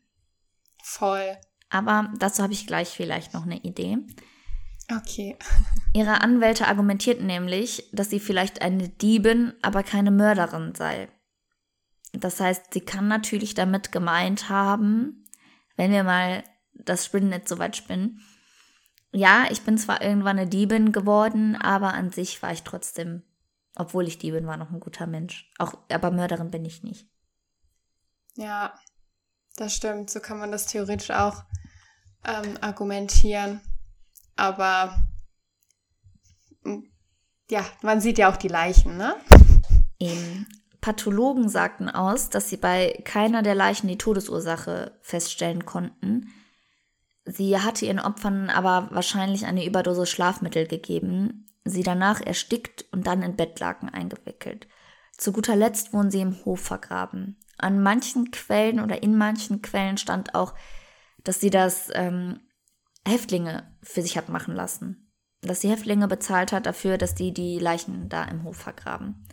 Voll. 0.83 1.37
Aber 1.75 2.13
dazu 2.19 2.41
habe 2.45 2.53
ich 2.53 2.69
gleich 2.69 2.91
vielleicht 2.91 3.35
noch 3.35 3.43
eine 3.43 3.59
Idee. 3.59 3.99
Okay. 4.97 5.37
Ihre 5.93 6.21
Anwälte 6.21 6.69
argumentierten 6.69 7.27
nämlich, 7.27 7.91
dass 7.91 8.11
sie 8.11 8.21
vielleicht 8.21 8.63
eine 8.63 8.89
Diebin, 8.89 9.55
aber 9.61 9.83
keine 9.83 10.13
Mörderin 10.13 10.77
sei. 10.77 11.09
Das 12.13 12.39
heißt, 12.39 12.73
sie 12.73 12.83
kann 12.83 13.09
natürlich 13.09 13.55
damit 13.55 13.91
gemeint 13.91 14.49
haben, 14.49 15.25
wenn 15.75 15.91
wir 15.91 16.05
mal 16.05 16.45
das 16.75 17.07
Spinnennetz 17.07 17.49
so 17.49 17.59
weit 17.59 17.77
spinnen, 17.77 18.21
ja, 19.11 19.47
ich 19.51 19.63
bin 19.63 19.77
zwar 19.77 20.01
irgendwann 20.01 20.39
eine 20.39 20.49
Diebin 20.49 20.93
geworden, 20.93 21.57
aber 21.57 21.95
an 21.95 22.11
sich 22.11 22.41
war 22.41 22.53
ich 22.53 22.63
trotzdem, 22.63 23.25
obwohl 23.75 24.07
ich 24.07 24.19
Diebin 24.19 24.47
war, 24.47 24.57
noch 24.57 24.71
ein 24.71 24.81
guter 24.81 25.09
Mensch. 25.09 25.51
Auch, 25.59 25.75
aber 25.89 26.13
Mörderin 26.13 26.53
bin 26.53 26.65
ich 26.65 26.85
nicht. 26.85 27.09
Ja, 28.37 28.75
das 29.57 29.75
stimmt. 29.75 30.11
So 30.11 30.21
kann 30.21 30.39
man 30.39 30.53
das 30.53 30.67
theoretisch 30.67 31.11
auch 31.11 31.45
ähm, 32.25 32.59
argumentieren. 32.61 33.61
Aber 34.37 34.97
ja, 37.51 37.65
man 37.83 38.01
sieht 38.01 38.19
ja 38.19 38.31
auch 38.31 38.37
die 38.37 38.49
Leichen, 38.49 38.97
ne? 38.97 39.17
Eben. 39.99 40.47
Pathologen 40.81 41.49
sagten 41.49 41.89
aus, 41.89 42.29
dass 42.29 42.51
sie 42.51 42.59
bei 42.59 43.01
keiner 43.05 43.43
der 43.43 43.55
Leichen 43.55 43.89
die 43.89 43.97
Todesursache 43.97 44.99
feststellen 45.01 45.65
konnten. 45.65 46.31
Sie 47.25 47.59
hatte 47.59 47.87
ihren 47.87 48.01
Opfern 48.01 48.51
aber 48.51 48.89
wahrscheinlich 48.91 49.47
eine 49.47 49.65
Überdose 49.65 50.05
Schlafmittel 50.05 50.67
gegeben, 50.67 51.47
sie 51.65 51.83
danach 51.83 52.21
erstickt 52.21 52.85
und 52.93 53.07
dann 53.07 53.23
in 53.23 53.37
Bettlaken 53.37 53.89
eingewickelt. 53.89 54.69
Zu 55.17 55.33
guter 55.33 55.57
Letzt 55.57 55.95
wurden 55.95 56.11
sie 56.11 56.21
im 56.21 56.45
Hof 56.45 56.61
vergraben. 56.61 57.39
An 57.65 57.83
manchen 57.83 58.31
Quellen 58.31 58.81
oder 58.81 59.03
in 59.03 59.17
manchen 59.17 59.63
Quellen 59.63 59.97
stand 59.97 60.35
auch, 60.35 60.55
dass 61.25 61.41
sie 61.41 61.51
das 61.51 61.89
ähm, 61.95 62.41
Häftlinge 63.07 63.75
für 63.83 64.03
sich 64.03 64.17
hat 64.17 64.29
machen 64.29 64.55
lassen. 64.55 65.13
Dass 65.41 65.61
sie 65.61 65.71
Häftlinge 65.71 66.07
bezahlt 66.07 66.53
hat 66.53 66.67
dafür, 66.67 66.99
dass 66.99 67.15
die 67.15 67.33
die 67.33 67.59
Leichen 67.59 68.09
da 68.09 68.25
im 68.25 68.45
Hof 68.45 68.57
vergraben. 68.57 69.27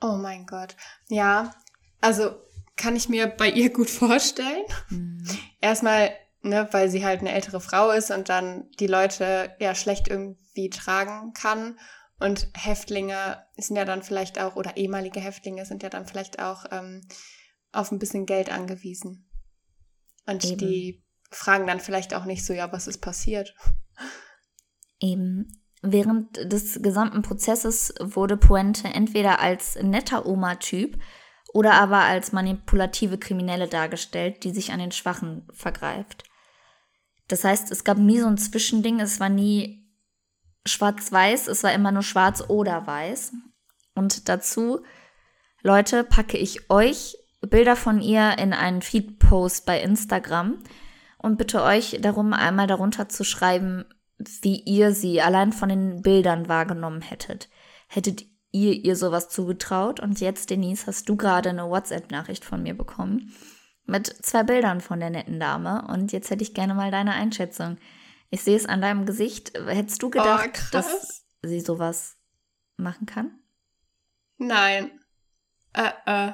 Oh 0.00 0.16
mein 0.16 0.46
Gott. 0.46 0.76
Ja, 1.08 1.54
also 2.00 2.30
kann 2.76 2.96
ich 2.96 3.08
mir 3.08 3.26
bei 3.26 3.50
ihr 3.50 3.70
gut 3.70 3.90
vorstellen. 3.90 4.64
Mhm. 4.88 5.22
Erstmal 5.60 6.10
ne, 6.42 6.68
weil 6.70 6.88
sie 6.88 7.04
halt 7.04 7.20
eine 7.20 7.32
ältere 7.32 7.60
Frau 7.60 7.90
ist 7.90 8.10
und 8.10 8.28
dann 8.28 8.70
die 8.78 8.86
Leute 8.86 9.54
ja 9.58 9.74
schlecht 9.74 10.08
irgendwie 10.08 10.70
tragen 10.70 11.32
kann. 11.34 11.78
Und 12.20 12.48
Häftlinge 12.54 13.44
sind 13.56 13.76
ja 13.76 13.86
dann 13.86 14.02
vielleicht 14.02 14.38
auch, 14.38 14.54
oder 14.54 14.76
ehemalige 14.76 15.20
Häftlinge 15.20 15.64
sind 15.64 15.82
ja 15.82 15.88
dann 15.88 16.06
vielleicht 16.06 16.38
auch 16.38 16.66
ähm, 16.70 17.00
auf 17.72 17.90
ein 17.90 17.98
bisschen 17.98 18.26
Geld 18.26 18.52
angewiesen. 18.52 19.26
Und 20.26 20.44
Eben. 20.44 20.58
die 20.58 21.04
fragen 21.30 21.66
dann 21.66 21.80
vielleicht 21.80 22.14
auch 22.14 22.26
nicht 22.26 22.44
so, 22.44 22.52
ja, 22.52 22.70
was 22.72 22.86
ist 22.86 22.98
passiert? 22.98 23.54
Eben. 25.00 25.48
Während 25.82 26.36
des 26.52 26.82
gesamten 26.82 27.22
Prozesses 27.22 27.94
wurde 27.98 28.36
Puente 28.36 28.88
entweder 28.88 29.40
als 29.40 29.76
netter 29.80 30.26
Oma-Typ 30.26 30.98
oder 31.54 31.72
aber 31.72 32.00
als 32.00 32.32
manipulative 32.32 33.16
Kriminelle 33.16 33.66
dargestellt, 33.66 34.44
die 34.44 34.50
sich 34.50 34.72
an 34.72 34.78
den 34.78 34.92
Schwachen 34.92 35.48
vergreift. 35.54 36.24
Das 37.28 37.44
heißt, 37.44 37.70
es 37.70 37.84
gab 37.84 37.96
nie 37.96 38.20
so 38.20 38.26
ein 38.26 38.36
Zwischending, 38.36 39.00
es 39.00 39.20
war 39.20 39.30
nie 39.30 39.79
schwarz-weiß, 40.66 41.48
es 41.48 41.62
war 41.62 41.72
immer 41.72 41.92
nur 41.92 42.02
schwarz 42.02 42.44
oder 42.48 42.86
weiß. 42.86 43.32
Und 43.94 44.28
dazu, 44.28 44.80
Leute, 45.62 46.04
packe 46.04 46.36
ich 46.36 46.70
euch 46.70 47.16
Bilder 47.40 47.76
von 47.76 48.00
ihr 48.00 48.38
in 48.38 48.52
einen 48.52 48.82
Feed-Post 48.82 49.66
bei 49.66 49.80
Instagram 49.80 50.58
und 51.18 51.38
bitte 51.38 51.62
euch 51.62 51.98
darum, 52.00 52.32
einmal 52.32 52.66
darunter 52.66 53.08
zu 53.08 53.24
schreiben, 53.24 53.84
wie 54.42 54.60
ihr 54.60 54.92
sie 54.92 55.22
allein 55.22 55.52
von 55.52 55.70
den 55.70 56.02
Bildern 56.02 56.48
wahrgenommen 56.48 57.00
hättet. 57.00 57.48
Hättet 57.88 58.24
ihr 58.52 58.72
ihr 58.72 58.96
sowas 58.96 59.28
zugetraut? 59.28 60.00
Und 60.00 60.20
jetzt, 60.20 60.50
Denise, 60.50 60.86
hast 60.86 61.08
du 61.08 61.16
gerade 61.16 61.50
eine 61.50 61.68
WhatsApp-Nachricht 61.68 62.44
von 62.44 62.62
mir 62.62 62.76
bekommen 62.76 63.32
mit 63.86 64.06
zwei 64.06 64.42
Bildern 64.42 64.80
von 64.80 65.00
der 65.00 65.10
netten 65.10 65.40
Dame. 65.40 65.86
Und 65.88 66.12
jetzt 66.12 66.30
hätte 66.30 66.42
ich 66.42 66.54
gerne 66.54 66.74
mal 66.74 66.90
deine 66.90 67.12
Einschätzung. 67.12 67.76
Ich 68.30 68.42
sehe 68.42 68.56
es 68.56 68.66
an 68.66 68.80
deinem 68.80 69.06
Gesicht. 69.06 69.52
Hättest 69.66 70.02
du 70.02 70.06
oh, 70.06 70.10
gedacht, 70.10 70.50
oh, 70.54 70.68
dass 70.72 71.24
sie 71.42 71.60
sowas 71.60 72.16
machen 72.76 73.06
kann? 73.06 73.38
Nein. 74.38 75.00
Äh, 75.72 75.90
äh. 76.06 76.32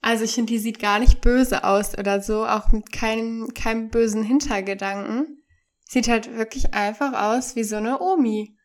Also 0.00 0.24
ich 0.24 0.34
finde, 0.34 0.52
die 0.52 0.58
sieht 0.58 0.80
gar 0.80 0.98
nicht 0.98 1.20
böse 1.20 1.62
aus 1.62 1.96
oder 1.96 2.20
so, 2.20 2.44
auch 2.44 2.72
mit 2.72 2.90
keinem, 2.90 3.54
keinem 3.54 3.88
bösen 3.88 4.24
Hintergedanken. 4.24 5.44
Sieht 5.84 6.08
halt 6.08 6.36
wirklich 6.36 6.74
einfach 6.74 7.12
aus 7.12 7.54
wie 7.54 7.64
so 7.64 7.76
eine 7.76 8.00
Omi. 8.00 8.56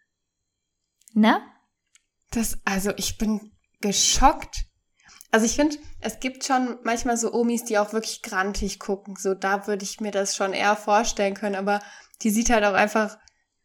Ne? 1.14 1.40
Das, 2.32 2.60
also 2.66 2.92
ich 2.98 3.18
bin 3.18 3.56
geschockt. 3.82 4.66
Also 5.32 5.46
ich 5.46 5.56
finde, 5.56 5.78
es 6.00 6.20
gibt 6.20 6.46
schon 6.46 6.80
manchmal 6.84 7.18
so 7.18 7.34
Omis, 7.34 7.66
die 7.66 7.78
auch 7.78 7.94
wirklich 7.94 8.22
grantig 8.22 8.80
gucken. 8.80 9.16
So, 9.18 9.34
da 9.34 9.68
würde 9.68 9.84
ich 9.84 10.00
mir 10.00 10.12
das 10.12 10.36
schon 10.36 10.54
eher 10.54 10.76
vorstellen 10.76 11.34
können, 11.34 11.56
aber 11.56 11.82
die 12.22 12.30
sieht 12.30 12.50
halt 12.50 12.64
auch 12.64 12.74
einfach 12.74 13.18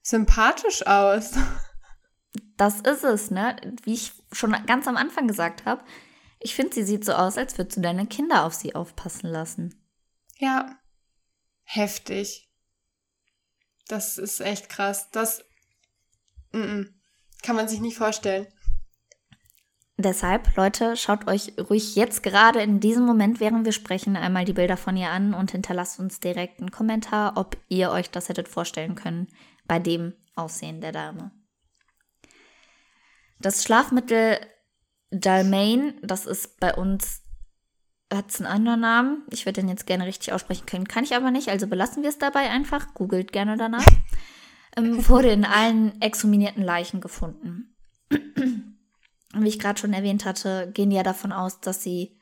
sympathisch 0.02 0.86
aus. 0.86 1.32
Das 2.56 2.80
ist 2.80 3.04
es, 3.04 3.30
ne? 3.30 3.56
Wie 3.82 3.94
ich 3.94 4.12
schon 4.32 4.52
ganz 4.66 4.86
am 4.86 4.96
Anfang 4.96 5.26
gesagt 5.26 5.64
habe, 5.64 5.84
ich 6.40 6.54
finde, 6.54 6.74
sie 6.74 6.82
sieht 6.82 7.04
so 7.04 7.12
aus, 7.12 7.38
als 7.38 7.56
würdest 7.56 7.76
du 7.76 7.80
deine 7.80 8.06
Kinder 8.06 8.44
auf 8.44 8.54
sie 8.54 8.74
aufpassen 8.74 9.28
lassen. 9.28 9.86
Ja. 10.38 10.78
Heftig. 11.62 12.50
Das 13.86 14.18
ist 14.18 14.40
echt 14.40 14.68
krass. 14.68 15.10
Das 15.10 15.44
mm 16.52 16.58
-mm. 16.58 16.88
kann 17.42 17.56
man 17.56 17.68
sich 17.68 17.80
nicht 17.80 17.96
vorstellen. 17.96 18.46
Deshalb, 19.98 20.56
Leute, 20.56 20.96
schaut 20.96 21.28
euch 21.28 21.52
ruhig 21.58 21.94
jetzt 21.96 22.22
gerade 22.22 22.62
in 22.62 22.80
diesem 22.80 23.04
Moment, 23.04 23.40
während 23.40 23.64
wir 23.64 23.72
sprechen, 23.72 24.16
einmal 24.16 24.44
die 24.44 24.54
Bilder 24.54 24.76
von 24.76 24.96
ihr 24.96 25.10
an 25.10 25.34
und 25.34 25.50
hinterlasst 25.50 26.00
uns 26.00 26.18
direkt 26.18 26.60
einen 26.60 26.70
Kommentar, 26.70 27.34
ob 27.36 27.58
ihr 27.68 27.90
euch 27.90 28.10
das 28.10 28.28
hättet 28.28 28.48
vorstellen 28.48 28.94
können 28.94 29.28
bei 29.66 29.78
dem 29.78 30.14
Aussehen 30.34 30.80
der 30.80 30.92
Dame. 30.92 31.30
Das 33.38 33.62
Schlafmittel 33.62 34.38
Dalmain, 35.10 35.94
das 36.02 36.24
ist 36.24 36.58
bei 36.58 36.74
uns, 36.74 37.22
hat 38.12 38.30
es 38.30 38.40
einen 38.40 38.50
anderen 38.50 38.80
Namen. 38.80 39.26
Ich 39.30 39.44
würde 39.44 39.60
den 39.60 39.68
jetzt 39.68 39.86
gerne 39.86 40.06
richtig 40.06 40.32
aussprechen 40.32 40.64
können, 40.64 40.88
kann 40.88 41.04
ich 41.04 41.14
aber 41.14 41.30
nicht, 41.30 41.48
also 41.48 41.66
belassen 41.66 42.02
wir 42.02 42.08
es 42.08 42.18
dabei 42.18 42.48
einfach. 42.48 42.94
Googelt 42.94 43.30
gerne 43.30 43.58
danach. 43.58 43.84
ähm, 44.76 45.06
wurde 45.06 45.30
in 45.30 45.44
allen 45.44 46.00
exhumierten 46.00 46.62
Leichen 46.62 47.02
gefunden 47.02 47.76
wie 49.34 49.48
ich 49.48 49.58
gerade 49.58 49.80
schon 49.80 49.92
erwähnt 49.92 50.24
hatte, 50.24 50.70
gehen 50.72 50.90
die 50.90 50.96
ja 50.96 51.02
davon 51.02 51.32
aus, 51.32 51.60
dass 51.60 51.82
sie 51.82 52.20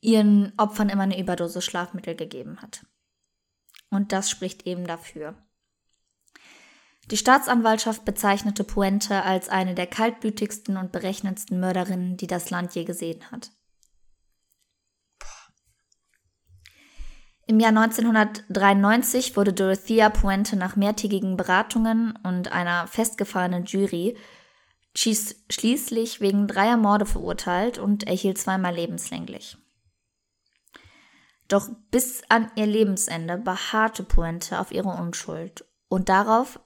ihren 0.00 0.52
Opfern 0.56 0.88
immer 0.88 1.04
eine 1.04 1.18
Überdose 1.18 1.62
Schlafmittel 1.62 2.14
gegeben 2.14 2.60
hat. 2.60 2.84
Und 3.90 4.12
das 4.12 4.30
spricht 4.30 4.66
eben 4.66 4.86
dafür. 4.86 5.34
Die 7.10 7.16
Staatsanwaltschaft 7.16 8.04
bezeichnete 8.04 8.64
Puente 8.64 9.22
als 9.22 9.48
eine 9.48 9.74
der 9.74 9.86
kaltblütigsten 9.86 10.76
und 10.76 10.92
berechnendsten 10.92 11.58
Mörderinnen, 11.60 12.16
die 12.16 12.26
das 12.26 12.50
Land 12.50 12.74
je 12.74 12.84
gesehen 12.84 13.30
hat. 13.30 13.50
Im 17.46 17.58
Jahr 17.58 17.70
1993 17.70 19.36
wurde 19.36 19.52
Dorothea 19.52 20.08
Puente 20.10 20.56
nach 20.56 20.76
mehrtägigen 20.76 21.36
Beratungen 21.36 22.16
und 22.22 22.52
einer 22.52 22.86
festgefahrenen 22.86 23.64
Jury 23.64 24.16
schließlich 24.94 26.20
wegen 26.20 26.46
dreier 26.46 26.76
Morde 26.76 27.06
verurteilt 27.06 27.78
und 27.78 28.04
erhielt 28.04 28.38
zweimal 28.38 28.74
lebenslänglich. 28.74 29.56
Doch 31.48 31.68
bis 31.90 32.22
an 32.28 32.50
ihr 32.56 32.66
Lebensende 32.66 33.36
beharrte 33.38 34.02
Puente 34.04 34.58
auf 34.60 34.72
ihre 34.72 34.88
Unschuld 34.88 35.64
und 35.88 36.08
darauf, 36.08 36.60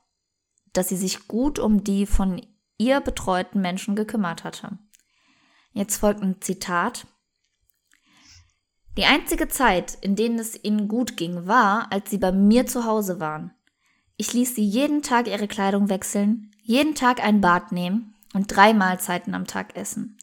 dass 0.73 0.89
sie 0.89 0.97
sich 0.97 1.27
gut 1.29 1.59
um 1.59 1.85
die 1.85 2.07
von 2.07 2.45
ihr 2.79 3.01
betreuten 3.01 3.61
Menschen 3.61 3.97
gekümmert 3.97 4.45
hatte. 4.45 4.79
Jetzt 5.73 5.97
folgt 5.97 6.23
ein 6.23 6.41
Zitat. 6.41 7.07
Die 8.97 9.05
einzige 9.05 9.49
Zeit, 9.49 9.99
in 10.01 10.17
denen 10.17 10.39
es 10.39 10.63
ihnen 10.63 10.89
gut 10.89 11.17
ging, 11.17 11.47
war, 11.47 11.91
als 11.93 12.11
sie 12.11 12.19
bei 12.19 12.33
mir 12.33 12.67
zu 12.67 12.85
Hause 12.85 13.21
waren. 13.21 13.53
Ich 14.17 14.33
ließ 14.33 14.55
sie 14.55 14.65
jeden 14.65 15.03
Tag 15.03 15.27
ihre 15.27 15.49
Kleidung 15.49 15.89
wechseln, 15.89 16.51
jeden 16.63 16.95
Tag 16.95 17.23
ein 17.23 17.41
Bad 17.41 17.73
nehmen 17.73 18.16
und 18.37 18.55
drei 18.55 18.75
Mahlzeiten 18.75 19.35
am 19.35 19.47
Tag 19.47 19.77
essen. 19.77 20.19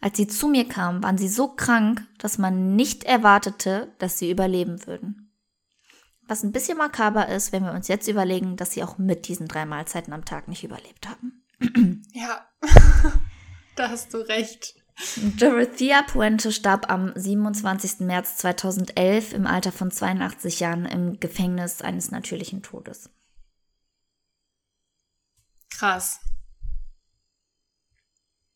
Als 0.00 0.16
sie 0.16 0.26
zu 0.26 0.48
mir 0.48 0.66
kamen, 0.66 1.02
waren 1.02 1.18
sie 1.18 1.28
so 1.28 1.48
krank, 1.48 2.02
dass 2.18 2.38
man 2.38 2.74
nicht 2.74 3.04
erwartete, 3.04 3.92
dass 3.98 4.18
sie 4.18 4.30
überleben 4.30 4.84
würden. 4.86 5.32
Was 6.26 6.42
ein 6.42 6.50
bisschen 6.50 6.78
makaber 6.78 7.28
ist, 7.28 7.52
wenn 7.52 7.64
wir 7.64 7.72
uns 7.72 7.88
jetzt 7.88 8.08
überlegen, 8.08 8.56
dass 8.56 8.72
sie 8.72 8.82
auch 8.82 8.96
mit 8.96 9.28
diesen 9.28 9.48
drei 9.48 9.66
Mahlzeiten 9.66 10.12
am 10.12 10.24
Tag 10.24 10.48
nicht 10.48 10.64
überlebt 10.64 11.08
haben. 11.08 11.44
Ja, 12.14 12.46
da 13.76 13.88
hast 13.88 14.12
du 14.12 14.18
recht. 14.18 14.74
Dorothea 15.38 16.02
Puente 16.02 16.52
starb 16.52 16.90
am 16.90 17.12
27. 17.14 18.00
März 18.00 18.36
2011 18.38 19.32
im 19.32 19.46
Alter 19.46 19.72
von 19.72 19.90
82 19.90 20.60
Jahren 20.60 20.84
im 20.84 21.20
Gefängnis 21.20 21.80
eines 21.80 22.10
natürlichen 22.10 22.62
Todes. 22.62 23.08
Krass. 25.70 26.20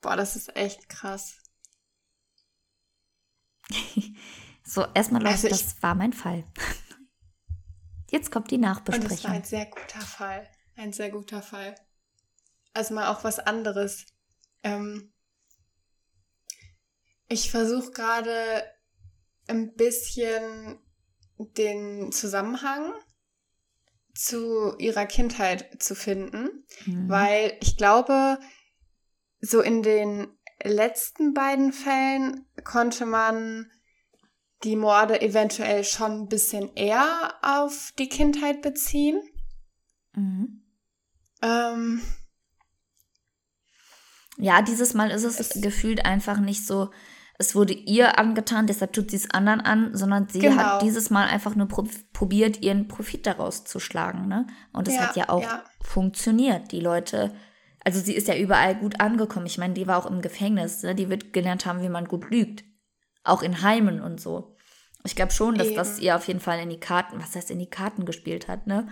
Boah, 0.07 0.15
das 0.15 0.37
ist 0.37 0.55
echt 0.55 0.89
krass. 0.89 1.39
so, 4.65 4.87
erstmal 4.95 5.21
läuft, 5.21 5.45
also 5.45 5.49
das 5.49 5.83
war 5.83 5.97
mein 5.97 6.13
Fall. 6.13 6.45
Jetzt 8.13 8.31
kommt 8.31 8.53
die 8.53 8.59
Nachbesprechung. 8.59 9.11
Und 9.11 9.19
das 9.19 9.25
war 9.25 9.33
ein 9.33 9.43
sehr 9.43 9.67
guter 9.67 10.01
Fall. 10.01 10.49
Ein 10.77 10.93
sehr 10.93 11.11
guter 11.11 11.43
Fall. 11.43 11.75
Also 12.73 12.95
mal 12.95 13.09
auch 13.09 13.25
was 13.25 13.41
anderes. 13.41 14.07
Ähm, 14.63 15.13
ich 17.27 17.51
versuche 17.51 17.91
gerade 17.91 18.63
ein 19.49 19.75
bisschen 19.75 20.79
den 21.37 22.13
Zusammenhang 22.13 22.95
zu 24.15 24.79
ihrer 24.79 25.07
Kindheit 25.07 25.83
zu 25.83 25.97
finden, 25.97 26.65
mhm. 26.85 27.09
weil 27.09 27.59
ich 27.61 27.77
glaube, 27.77 28.39
so 29.41 29.61
in 29.61 29.83
den 29.83 30.29
letzten 30.63 31.35
beiden 31.35 31.73
Fällen 31.73 32.47
konnte 32.65 33.07
man 33.07 33.71
die 34.65 34.77
Morde 34.77 35.21
eventuell 35.21 35.85
schon 35.85 36.23
ein 36.23 36.29
bisschen 36.29 36.75
eher 36.75 37.35
auf 37.43 37.93
die 37.99 38.09
Kindheit 38.09 38.63
beziehen. 38.63 39.21
Mhm. 40.15 40.63
Ähm, 41.43 42.01
ja, 44.39 44.63
dieses 44.63 44.95
Mal 44.95 45.11
ist 45.11 45.25
es, 45.25 45.39
es, 45.39 45.61
gefühlt 45.61 46.05
einfach 46.05 46.39
nicht 46.39 46.67
so, 46.67 46.91
es 47.39 47.55
wurde 47.55 47.75
ihr 47.75 48.19
angetan, 48.19 48.67
deshalb 48.67 48.93
tut 48.93 49.11
sie 49.11 49.17
es 49.17 49.31
anderen 49.31 49.61
an, 49.61 49.95
sondern 49.95 50.29
sie 50.29 50.41
genau. 50.41 50.57
hat 50.57 50.83
dieses 50.83 51.11
Mal 51.11 51.27
einfach 51.27 51.55
nur 51.55 51.69
probiert, 51.69 52.63
ihren 52.63 52.89
Profit 52.89 53.27
daraus 53.27 53.65
zu 53.65 53.79
schlagen. 53.79 54.27
Ne? 54.27 54.47
Und 54.73 54.89
es 54.89 54.95
ja, 54.95 55.01
hat 55.03 55.17
ja 55.17 55.29
auch 55.29 55.43
ja. 55.43 55.65
funktioniert. 55.83 56.73
Die 56.73 56.81
Leute, 56.81 57.35
also 57.87 58.01
sie 58.01 58.15
ist 58.15 58.29
ja 58.29 58.37
überall 58.37 58.75
gut 58.75 59.01
angekommen. 59.01 59.47
Ich 59.47 59.59
meine, 59.59 59.75
die 59.75 59.87
war 59.87 59.97
auch 59.99 60.11
im 60.11 60.21
Gefängnis, 60.21 60.83
ne? 60.83 60.95
die 60.95 61.09
wird 61.09 61.33
gelernt 61.33 61.65
haben, 61.67 61.83
wie 61.83 61.89
man 61.89 62.07
gut 62.07 62.31
lügt. 62.31 62.65
Auch 63.25 63.43
in 63.43 63.63
Heimen 63.63 64.01
und 64.01 64.21
so. 64.21 64.57
Ich 65.05 65.15
glaube 65.15 65.33
schon, 65.33 65.55
dass 65.55 65.69
Eben. 65.69 65.77
das 65.77 65.99
ihr 66.01 66.17
auf 66.17 66.27
jeden 66.27 66.41
Fall 66.41 66.59
in 66.59 66.69
die 66.69 66.81
Karten, 66.81 67.21
was 67.21 67.37
heißt 67.37 67.51
in 67.51 67.61
die 67.61 67.71
Karten 67.71 68.05
gespielt 68.05 68.49
hat, 68.49 68.67
ne? 68.67 68.89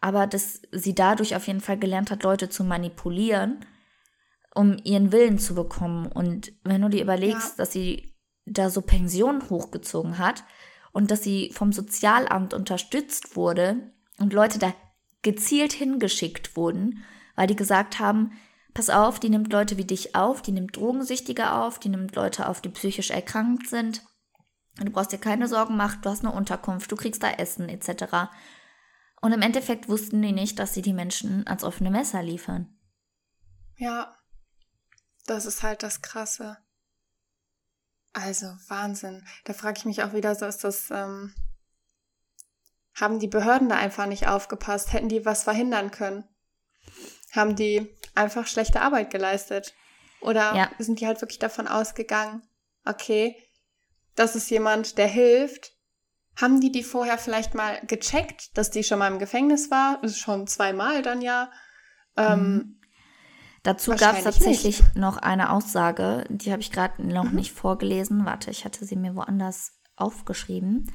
Aber 0.00 0.26
dass 0.26 0.62
sie 0.70 0.94
dadurch 0.94 1.34
auf 1.34 1.46
jeden 1.46 1.60
Fall 1.60 1.78
gelernt 1.78 2.10
hat, 2.10 2.22
Leute 2.22 2.48
zu 2.48 2.62
manipulieren 2.62 3.64
um 4.58 4.76
ihren 4.82 5.12
Willen 5.12 5.38
zu 5.38 5.54
bekommen. 5.54 6.06
Und 6.06 6.52
wenn 6.64 6.82
du 6.82 6.88
dir 6.88 7.02
überlegst, 7.02 7.50
ja. 7.50 7.54
dass 7.58 7.72
sie 7.72 8.16
da 8.44 8.70
so 8.70 8.82
Pensionen 8.82 9.48
hochgezogen 9.50 10.18
hat 10.18 10.42
und 10.92 11.12
dass 11.12 11.22
sie 11.22 11.52
vom 11.52 11.72
Sozialamt 11.72 12.54
unterstützt 12.54 13.36
wurde 13.36 13.92
und 14.18 14.32
Leute 14.32 14.58
da 14.58 14.74
gezielt 15.22 15.72
hingeschickt 15.72 16.56
wurden, 16.56 17.04
weil 17.38 17.46
die 17.46 17.54
gesagt 17.54 18.00
haben, 18.00 18.32
pass 18.74 18.90
auf, 18.90 19.20
die 19.20 19.30
nimmt 19.30 19.52
Leute 19.52 19.76
wie 19.76 19.84
dich 19.84 20.16
auf, 20.16 20.42
die 20.42 20.50
nimmt 20.50 20.76
Drogensüchtige 20.76 21.52
auf, 21.52 21.78
die 21.78 21.88
nimmt 21.88 22.16
Leute 22.16 22.48
auf, 22.48 22.60
die 22.60 22.68
psychisch 22.68 23.10
erkrankt 23.10 23.68
sind. 23.68 24.04
Du 24.74 24.90
brauchst 24.90 25.12
dir 25.12 25.18
keine 25.18 25.46
Sorgen 25.46 25.76
machen, 25.76 26.00
du 26.02 26.10
hast 26.10 26.24
eine 26.24 26.34
Unterkunft, 26.34 26.90
du 26.90 26.96
kriegst 26.96 27.22
da 27.22 27.30
Essen 27.30 27.68
etc. 27.68 28.28
Und 29.20 29.30
im 29.30 29.40
Endeffekt 29.40 29.88
wussten 29.88 30.20
die 30.20 30.32
nicht, 30.32 30.58
dass 30.58 30.74
sie 30.74 30.82
die 30.82 30.92
Menschen 30.92 31.46
ans 31.46 31.62
offene 31.62 31.92
Messer 31.92 32.24
liefern. 32.24 32.76
Ja, 33.76 34.16
das 35.26 35.46
ist 35.46 35.62
halt 35.62 35.84
das 35.84 36.02
Krasse. 36.02 36.58
Also 38.14 38.46
Wahnsinn. 38.66 39.24
Da 39.44 39.52
frage 39.52 39.78
ich 39.78 39.84
mich 39.84 40.02
auch 40.02 40.12
wieder, 40.12 40.34
so 40.34 40.44
ist 40.44 40.64
das, 40.64 40.90
ähm, 40.90 41.32
haben 42.94 43.20
die 43.20 43.28
Behörden 43.28 43.68
da 43.68 43.76
einfach 43.76 44.06
nicht 44.06 44.26
aufgepasst? 44.26 44.92
Hätten 44.92 45.08
die 45.08 45.24
was 45.24 45.44
verhindern 45.44 45.92
können? 45.92 46.24
Haben 47.32 47.56
die 47.56 47.88
einfach 48.14 48.46
schlechte 48.46 48.80
Arbeit 48.80 49.10
geleistet? 49.10 49.74
Oder 50.20 50.54
ja. 50.54 50.70
sind 50.78 51.00
die 51.00 51.06
halt 51.06 51.20
wirklich 51.20 51.38
davon 51.38 51.68
ausgegangen, 51.68 52.42
okay, 52.84 53.36
das 54.14 54.34
ist 54.34 54.50
jemand, 54.50 54.98
der 54.98 55.06
hilft? 55.06 55.72
Haben 56.36 56.60
die 56.60 56.72
die 56.72 56.82
vorher 56.82 57.18
vielleicht 57.18 57.54
mal 57.54 57.80
gecheckt, 57.86 58.56
dass 58.56 58.70
die 58.70 58.84
schon 58.84 58.98
mal 58.98 59.10
im 59.10 59.18
Gefängnis 59.18 59.70
war? 59.70 60.00
Schon 60.08 60.46
zweimal 60.46 61.02
dann 61.02 61.20
ja. 61.20 61.50
Ähm, 62.16 62.40
mhm. 62.40 62.80
Dazu 63.62 63.94
gab 63.94 64.16
es 64.16 64.24
tatsächlich 64.24 64.80
nicht. 64.80 64.96
noch 64.96 65.18
eine 65.18 65.50
Aussage, 65.50 66.24
die 66.28 66.52
habe 66.52 66.62
ich 66.62 66.70
gerade 66.70 67.04
noch 67.04 67.24
mhm. 67.24 67.34
nicht 67.34 67.52
vorgelesen. 67.52 68.24
Warte, 68.24 68.50
ich 68.50 68.64
hatte 68.64 68.84
sie 68.84 68.96
mir 68.96 69.14
woanders 69.14 69.72
aufgeschrieben. 69.96 70.92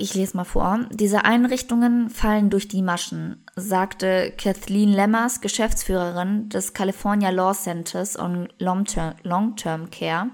Ich 0.00 0.14
lese 0.14 0.34
mal 0.34 0.44
vor. 0.44 0.86
Diese 0.90 1.26
Einrichtungen 1.26 2.08
fallen 2.08 2.48
durch 2.48 2.68
die 2.68 2.80
Maschen, 2.80 3.44
sagte 3.54 4.32
Kathleen 4.38 4.88
Lemmers, 4.88 5.42
Geschäftsführerin 5.42 6.48
des 6.48 6.72
California 6.72 7.28
Law 7.28 7.52
Centers 7.52 8.18
on 8.18 8.48
Long-Term 8.58 9.90
Care, 9.90 10.30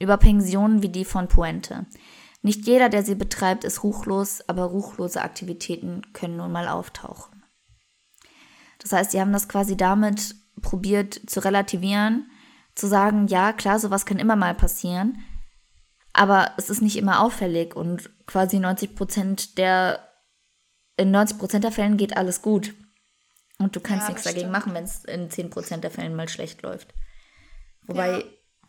über 0.00 0.16
Pensionen 0.16 0.82
wie 0.82 0.88
die 0.88 1.04
von 1.04 1.28
Puente. 1.28 1.86
Nicht 2.42 2.66
jeder, 2.66 2.88
der 2.88 3.04
sie 3.04 3.14
betreibt, 3.14 3.62
ist 3.62 3.84
ruchlos, 3.84 4.42
aber 4.48 4.64
ruchlose 4.64 5.22
Aktivitäten 5.22 6.02
können 6.12 6.38
nun 6.38 6.50
mal 6.50 6.66
auftauchen. 6.66 7.44
Das 8.80 8.90
heißt, 8.90 9.12
sie 9.12 9.20
haben 9.20 9.32
das 9.32 9.48
quasi 9.48 9.76
damit 9.76 10.34
probiert 10.60 11.20
zu 11.30 11.38
relativieren, 11.38 12.28
zu 12.74 12.88
sagen, 12.88 13.28
ja, 13.28 13.52
klar, 13.52 13.78
sowas 13.78 14.06
kann 14.06 14.18
immer 14.18 14.34
mal 14.34 14.56
passieren, 14.56 15.18
aber 16.12 16.50
es 16.56 16.68
ist 16.68 16.82
nicht 16.82 16.96
immer 16.96 17.20
auffällig 17.20 17.76
und 17.76 18.10
quasi 18.26 18.58
90 18.58 18.94
Prozent 18.94 19.58
der, 19.58 20.08
in 20.96 21.10
90 21.10 21.38
Prozent 21.38 21.64
der 21.64 21.72
Fällen 21.72 21.96
geht 21.96 22.16
alles 22.16 22.42
gut. 22.42 22.74
Und 23.58 23.76
du 23.76 23.80
kannst 23.80 24.08
ja, 24.08 24.14
nichts 24.14 24.24
dagegen 24.24 24.50
machen, 24.50 24.74
wenn 24.74 24.84
es 24.84 25.04
in 25.04 25.30
10 25.30 25.50
Prozent 25.50 25.84
der 25.84 25.90
Fällen 25.90 26.14
mal 26.14 26.28
schlecht 26.28 26.62
läuft. 26.62 26.92
Wobei 27.86 28.18
ja. 28.18 28.24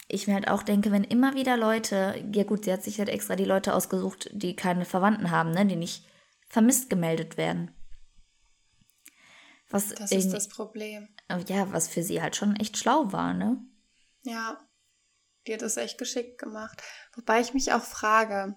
ich 0.08 0.28
mir 0.28 0.36
halt 0.36 0.48
auch 0.48 0.64
denke, 0.64 0.92
wenn 0.92 1.04
immer 1.04 1.34
wieder 1.34 1.58
Leute, 1.58 2.24
ja 2.34 2.44
gut, 2.44 2.66
sie 2.66 2.74
hat 2.74 2.84
sich 2.84 3.00
halt 3.00 3.10
extra 3.10 3.36
die 3.36 3.46
Leute 3.46 3.74
ausgesucht, 3.74 4.30
die 4.32 4.56
keine 4.56 4.86
Verwandten 4.86 5.32
haben, 5.32 5.52
ne, 5.52 5.66
die 5.66 5.76
nicht 5.76 6.06
vermisst 6.48 6.90
gemeldet 6.90 7.38
werden. 7.38 7.72
Was 9.70 9.90
das 9.90 10.12
ist 10.12 10.32
das 10.32 10.48
Problem. 10.48 11.10
Ja, 11.48 11.72
was 11.74 11.88
für 11.88 12.04
sie 12.04 12.22
halt 12.22 12.36
schon 12.36 12.56
echt 12.56 12.78
schlau 12.78 13.12
war, 13.12 13.34
ne? 13.34 13.58
Ja, 14.22 14.60
die 15.48 15.54
hat 15.54 15.62
das 15.62 15.78
echt 15.78 15.98
geschickt 15.98 16.38
gemacht. 16.38 16.82
Wobei 17.16 17.42
ich 17.42 17.54
mich 17.54 17.74
auch 17.74 17.84
frage, 17.84 18.56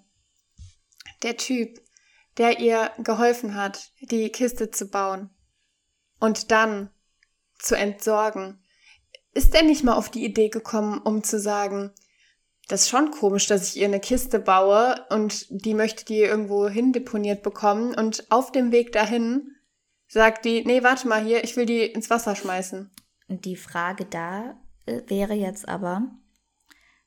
der 1.23 1.37
Typ, 1.37 1.81
der 2.37 2.61
ihr 2.61 2.91
geholfen 2.99 3.55
hat, 3.55 3.93
die 4.01 4.31
Kiste 4.31 4.71
zu 4.71 4.87
bauen 4.87 5.31
und 6.21 6.51
dann 6.51 6.91
zu 7.59 7.77
entsorgen, 7.77 8.63
ist 9.35 9.55
er 9.55 9.63
nicht 9.63 9.85
mal 9.85 9.95
auf 9.95 10.11
die 10.11 10.25
Idee 10.25 10.49
gekommen, 10.49 10.99
um 10.99 11.23
zu 11.23 11.39
sagen, 11.39 11.93
das 12.69 12.83
ist 12.83 12.89
schon 12.91 13.11
komisch, 13.11 13.47
dass 13.47 13.69
ich 13.69 13.81
ihr 13.81 13.87
eine 13.87 14.01
Kiste 14.01 14.39
baue 14.39 15.05
und 15.11 15.47
die 15.49 15.75
möchte 15.75 16.05
die 16.05 16.21
irgendwo 16.21 16.69
hindeponiert 16.69 17.43
bekommen 17.43 17.95
und 17.95 18.31
auf 18.31 18.53
dem 18.53 18.73
Weg 18.73 18.93
dahin 18.93 19.57
sagt 20.07 20.45
die, 20.45 20.65
nee, 20.65 20.83
warte 20.83 21.09
mal 21.09 21.25
hier, 21.25 21.45
ich 21.45 21.57
will 21.57 21.67
die 21.67 21.85
ins 21.85 22.11
Wasser 22.11 22.37
schmeißen. 22.37 22.91
Die 23.29 23.57
Frage 23.57 24.05
da 24.05 24.59
äh, 24.87 25.03
wäre 25.07 25.35
jetzt 25.35 25.69
aber, 25.69 26.11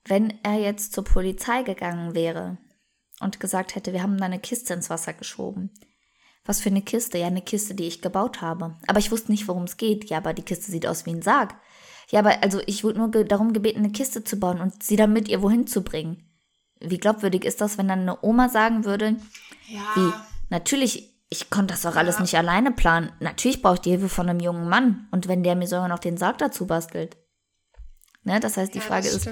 wenn 0.05 0.39
er 0.43 0.59
jetzt 0.59 0.93
zur 0.93 1.03
Polizei 1.03 1.63
gegangen 1.63 2.15
wäre 2.15 2.57
und 3.21 3.39
gesagt 3.39 3.75
hätte, 3.75 3.93
wir 3.93 4.03
haben 4.03 4.17
da 4.17 4.25
eine 4.25 4.39
Kiste 4.39 4.73
ins 4.73 4.89
Wasser 4.89 5.13
geschoben. 5.13 5.71
Was 6.45 6.61
für 6.61 6.69
eine 6.69 6.81
Kiste? 6.81 7.17
Ja, 7.17 7.27
eine 7.27 7.41
Kiste, 7.41 7.75
die 7.75 7.85
ich 7.85 8.01
gebaut 8.01 8.41
habe. 8.41 8.75
Aber 8.87 8.99
ich 8.99 9.11
wusste 9.11 9.31
nicht, 9.31 9.47
worum 9.47 9.63
es 9.63 9.77
geht. 9.77 10.09
Ja, 10.09 10.17
aber 10.17 10.33
die 10.33 10.41
Kiste 10.41 10.71
sieht 10.71 10.87
aus 10.87 11.05
wie 11.05 11.11
ein 11.11 11.21
Sarg. 11.21 11.55
Ja, 12.09 12.19
aber 12.19 12.41
also 12.43 12.61
ich 12.65 12.83
wurde 12.83 12.97
nur 12.97 13.11
ge 13.11 13.23
darum 13.23 13.53
gebeten, 13.53 13.79
eine 13.79 13.91
Kiste 13.91 14.23
zu 14.23 14.37
bauen 14.37 14.59
und 14.59 14.83
sie 14.83 14.95
dann 14.95 15.13
mit 15.13 15.29
ihr 15.29 15.41
wohin 15.41 15.67
zu 15.67 15.83
bringen. 15.83 16.27
Wie 16.79 16.97
glaubwürdig 16.97 17.45
ist 17.45 17.61
das, 17.61 17.77
wenn 17.77 17.87
dann 17.87 18.01
eine 18.01 18.23
Oma 18.23 18.49
sagen 18.49 18.85
würde, 18.85 19.17
ja. 19.67 19.81
wie, 19.95 20.11
natürlich 20.49 21.11
ich 21.33 21.49
konnte 21.49 21.73
das 21.73 21.85
alles 21.85 22.15
ja. 22.15 22.21
nicht 22.21 22.35
alleine 22.35 22.71
planen. 22.71 23.13
Natürlich 23.21 23.61
brauche 23.61 23.75
ich 23.75 23.81
die 23.81 23.91
Hilfe 23.91 24.09
von 24.09 24.27
einem 24.29 24.41
jungen 24.41 24.67
Mann. 24.67 25.07
Und 25.11 25.29
wenn 25.29 25.43
der 25.43 25.55
mir 25.55 25.65
sogar 25.65 25.87
noch 25.87 25.99
den 25.99 26.17
Sarg 26.17 26.37
dazu 26.39 26.67
bastelt. 26.67 27.15
Ne? 28.23 28.41
Das 28.41 28.57
heißt, 28.57 28.73
die 28.73 28.79
ja, 28.79 28.83
Frage 28.83 29.07
ist, 29.07 29.29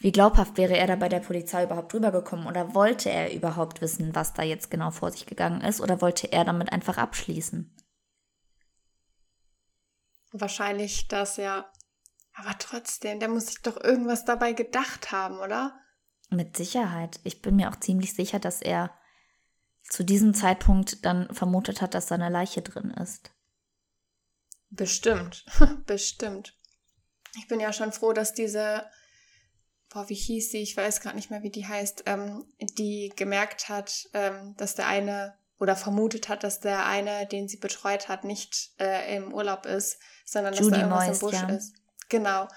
wie 0.00 0.12
glaubhaft 0.12 0.56
wäre 0.56 0.78
er 0.78 0.86
da 0.86 0.96
bei 0.96 1.10
der 1.10 1.20
Polizei 1.20 1.64
überhaupt 1.64 1.92
rübergekommen? 1.92 2.46
Oder 2.46 2.74
wollte 2.74 3.10
er 3.10 3.34
überhaupt 3.34 3.82
wissen, 3.82 4.14
was 4.14 4.32
da 4.32 4.42
jetzt 4.42 4.70
genau 4.70 4.90
vor 4.90 5.10
sich 5.12 5.26
gegangen 5.26 5.60
ist? 5.60 5.82
Oder 5.82 6.00
wollte 6.00 6.32
er 6.32 6.44
damit 6.44 6.72
einfach 6.72 6.96
abschließen? 6.96 7.76
Wahrscheinlich 10.32 11.08
das 11.08 11.36
ja. 11.36 11.70
Aber 12.32 12.56
trotzdem, 12.58 13.20
der 13.20 13.28
muss 13.28 13.48
sich 13.48 13.60
doch 13.60 13.76
irgendwas 13.76 14.24
dabei 14.24 14.54
gedacht 14.54 15.12
haben, 15.12 15.38
oder? 15.38 15.78
Mit 16.30 16.56
Sicherheit. 16.56 17.20
Ich 17.24 17.42
bin 17.42 17.56
mir 17.56 17.68
auch 17.68 17.76
ziemlich 17.76 18.14
sicher, 18.14 18.38
dass 18.38 18.62
er 18.62 18.96
zu 19.82 20.02
diesem 20.02 20.32
Zeitpunkt 20.32 21.04
dann 21.04 21.34
vermutet 21.34 21.82
hat, 21.82 21.92
dass 21.92 22.06
da 22.06 22.14
eine 22.14 22.30
Leiche 22.30 22.62
drin 22.62 22.90
ist. 22.92 23.32
Bestimmt, 24.70 25.44
bestimmt. 25.86 26.56
Ich 27.36 27.48
bin 27.48 27.60
ja 27.60 27.72
schon 27.74 27.92
froh, 27.92 28.14
dass 28.14 28.32
diese, 28.32 28.88
boah, 29.92 30.08
wie 30.08 30.14
hieß 30.14 30.50
sie, 30.50 30.62
ich 30.62 30.76
weiß 30.76 31.00
gerade 31.00 31.16
nicht 31.16 31.30
mehr, 31.30 31.42
wie 31.42 31.50
die 31.50 31.66
heißt, 31.66 32.04
ähm, 32.06 32.44
die 32.78 33.12
gemerkt 33.16 33.68
hat, 33.68 34.08
ähm, 34.14 34.54
dass 34.56 34.74
der 34.74 34.86
eine 34.86 35.34
oder 35.58 35.76
vermutet 35.76 36.28
hat, 36.28 36.42
dass 36.42 36.60
der 36.60 36.86
eine, 36.86 37.26
den 37.26 37.46
sie 37.46 37.58
betreut 37.58 38.08
hat, 38.08 38.24
nicht 38.24 38.70
äh, 38.78 39.16
im 39.16 39.34
Urlaub 39.34 39.66
ist, 39.66 39.98
sondern 40.24 40.54
Judy 40.54 40.70
dass 40.70 40.78
da 40.78 40.84
irgendwas 40.84 41.06
Moist, 41.06 41.22
im 41.22 41.28
Busch 41.28 41.42
ja. 41.42 41.56
ist. 41.56 41.74
Genau. 42.08 42.48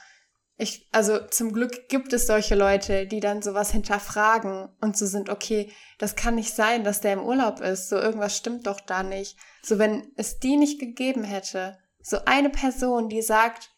ich, 0.58 0.88
also 0.92 1.20
zum 1.20 1.52
Glück 1.52 1.90
gibt 1.90 2.14
es 2.14 2.28
solche 2.28 2.56
Leute, 2.56 3.06
die 3.06 3.20
dann 3.20 3.42
sowas 3.42 3.72
hinterfragen 3.72 4.70
und 4.80 4.98
so 4.98 5.06
sind, 5.06 5.30
okay, 5.30 5.72
das 5.98 6.16
kann 6.16 6.36
nicht 6.36 6.56
sein, 6.56 6.84
dass 6.84 7.02
der 7.02 7.14
im 7.14 7.24
Urlaub 7.24 7.60
ist, 7.60 7.90
so 7.90 7.98
irgendwas 7.98 8.38
stimmt 8.38 8.68
doch 8.68 8.80
da 8.80 9.04
nicht. 9.04 9.38
So 9.64 9.80
wenn 9.80 10.12
es 10.16 10.40
die 10.40 10.56
nicht 10.56 10.80
gegeben 10.80 11.24
hätte, 11.24 11.78
so 12.02 12.24
eine 12.26 12.50
Person, 12.50 13.10
die 13.10 13.22
sagt, 13.22 13.73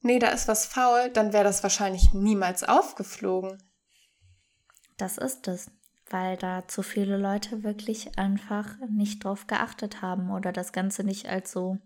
nee, 0.00 0.18
da 0.18 0.28
ist 0.28 0.48
was 0.48 0.66
faul, 0.66 1.10
dann 1.10 1.32
wäre 1.32 1.44
das 1.44 1.62
wahrscheinlich 1.62 2.12
niemals 2.12 2.64
aufgeflogen. 2.64 3.62
Das 4.96 5.18
ist 5.18 5.48
es, 5.48 5.70
weil 6.10 6.36
da 6.36 6.68
zu 6.68 6.82
viele 6.82 7.16
Leute 7.16 7.62
wirklich 7.62 8.18
einfach 8.18 8.76
nicht 8.88 9.24
drauf 9.24 9.46
geachtet 9.46 10.02
haben 10.02 10.30
oder 10.30 10.52
das 10.52 10.72
Ganze 10.72 11.04
nicht 11.04 11.28
als 11.28 11.52
so 11.52 11.78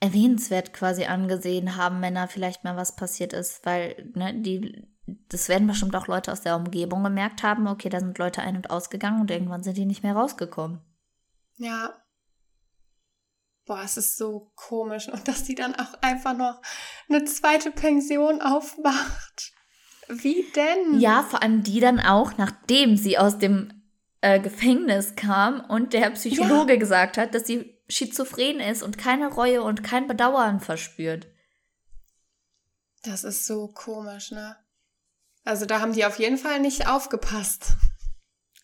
erwähnenswert 0.00 0.72
quasi 0.72 1.04
angesehen 1.04 1.76
haben, 1.76 2.02
wenn 2.02 2.14
da 2.14 2.26
vielleicht 2.26 2.64
mal 2.64 2.76
was 2.76 2.96
passiert 2.96 3.32
ist, 3.32 3.64
weil 3.64 4.10
ne, 4.14 4.34
die, 4.34 4.86
das 5.28 5.48
werden 5.48 5.66
bestimmt 5.66 5.96
auch 5.96 6.08
Leute 6.08 6.32
aus 6.32 6.42
der 6.42 6.56
Umgebung 6.56 7.02
gemerkt 7.02 7.42
haben, 7.42 7.66
okay, 7.66 7.88
da 7.88 8.00
sind 8.00 8.18
Leute 8.18 8.42
ein- 8.42 8.56
und 8.56 8.70
ausgegangen 8.70 9.22
und 9.22 9.30
irgendwann 9.30 9.62
sind 9.62 9.76
die 9.76 9.86
nicht 9.86 10.02
mehr 10.02 10.14
rausgekommen. 10.14 10.80
Ja. 11.56 11.94
Boah, 13.66 13.82
es 13.82 13.96
ist 13.96 14.16
so 14.16 14.52
komisch. 14.56 15.08
Und 15.08 15.26
dass 15.26 15.44
die 15.44 15.54
dann 15.54 15.74
auch 15.74 15.94
einfach 16.02 16.36
noch 16.36 16.60
eine 17.08 17.24
zweite 17.24 17.70
Pension 17.70 18.40
aufmacht. 18.42 19.52
Wie 20.08 20.44
denn? 20.54 21.00
Ja, 21.00 21.22
vor 21.22 21.42
allem 21.42 21.62
die 21.62 21.80
dann 21.80 21.98
auch, 21.98 22.36
nachdem 22.36 22.96
sie 22.96 23.16
aus 23.16 23.38
dem 23.38 23.82
äh, 24.20 24.38
Gefängnis 24.38 25.16
kam 25.16 25.60
und 25.60 25.92
der 25.92 26.10
Psychologe 26.10 26.74
ja. 26.74 26.78
gesagt 26.78 27.16
hat, 27.16 27.34
dass 27.34 27.46
sie 27.46 27.78
schizophren 27.88 28.60
ist 28.60 28.82
und 28.82 28.98
keine 28.98 29.28
Reue 29.28 29.62
und 29.62 29.82
kein 29.82 30.06
Bedauern 30.06 30.60
verspürt. 30.60 31.26
Das 33.02 33.24
ist 33.24 33.46
so 33.46 33.68
komisch, 33.68 34.30
ne? 34.30 34.56
Also 35.44 35.66
da 35.66 35.80
haben 35.80 35.92
die 35.92 36.06
auf 36.06 36.18
jeden 36.18 36.38
Fall 36.38 36.60
nicht 36.60 36.88
aufgepasst. 36.88 37.76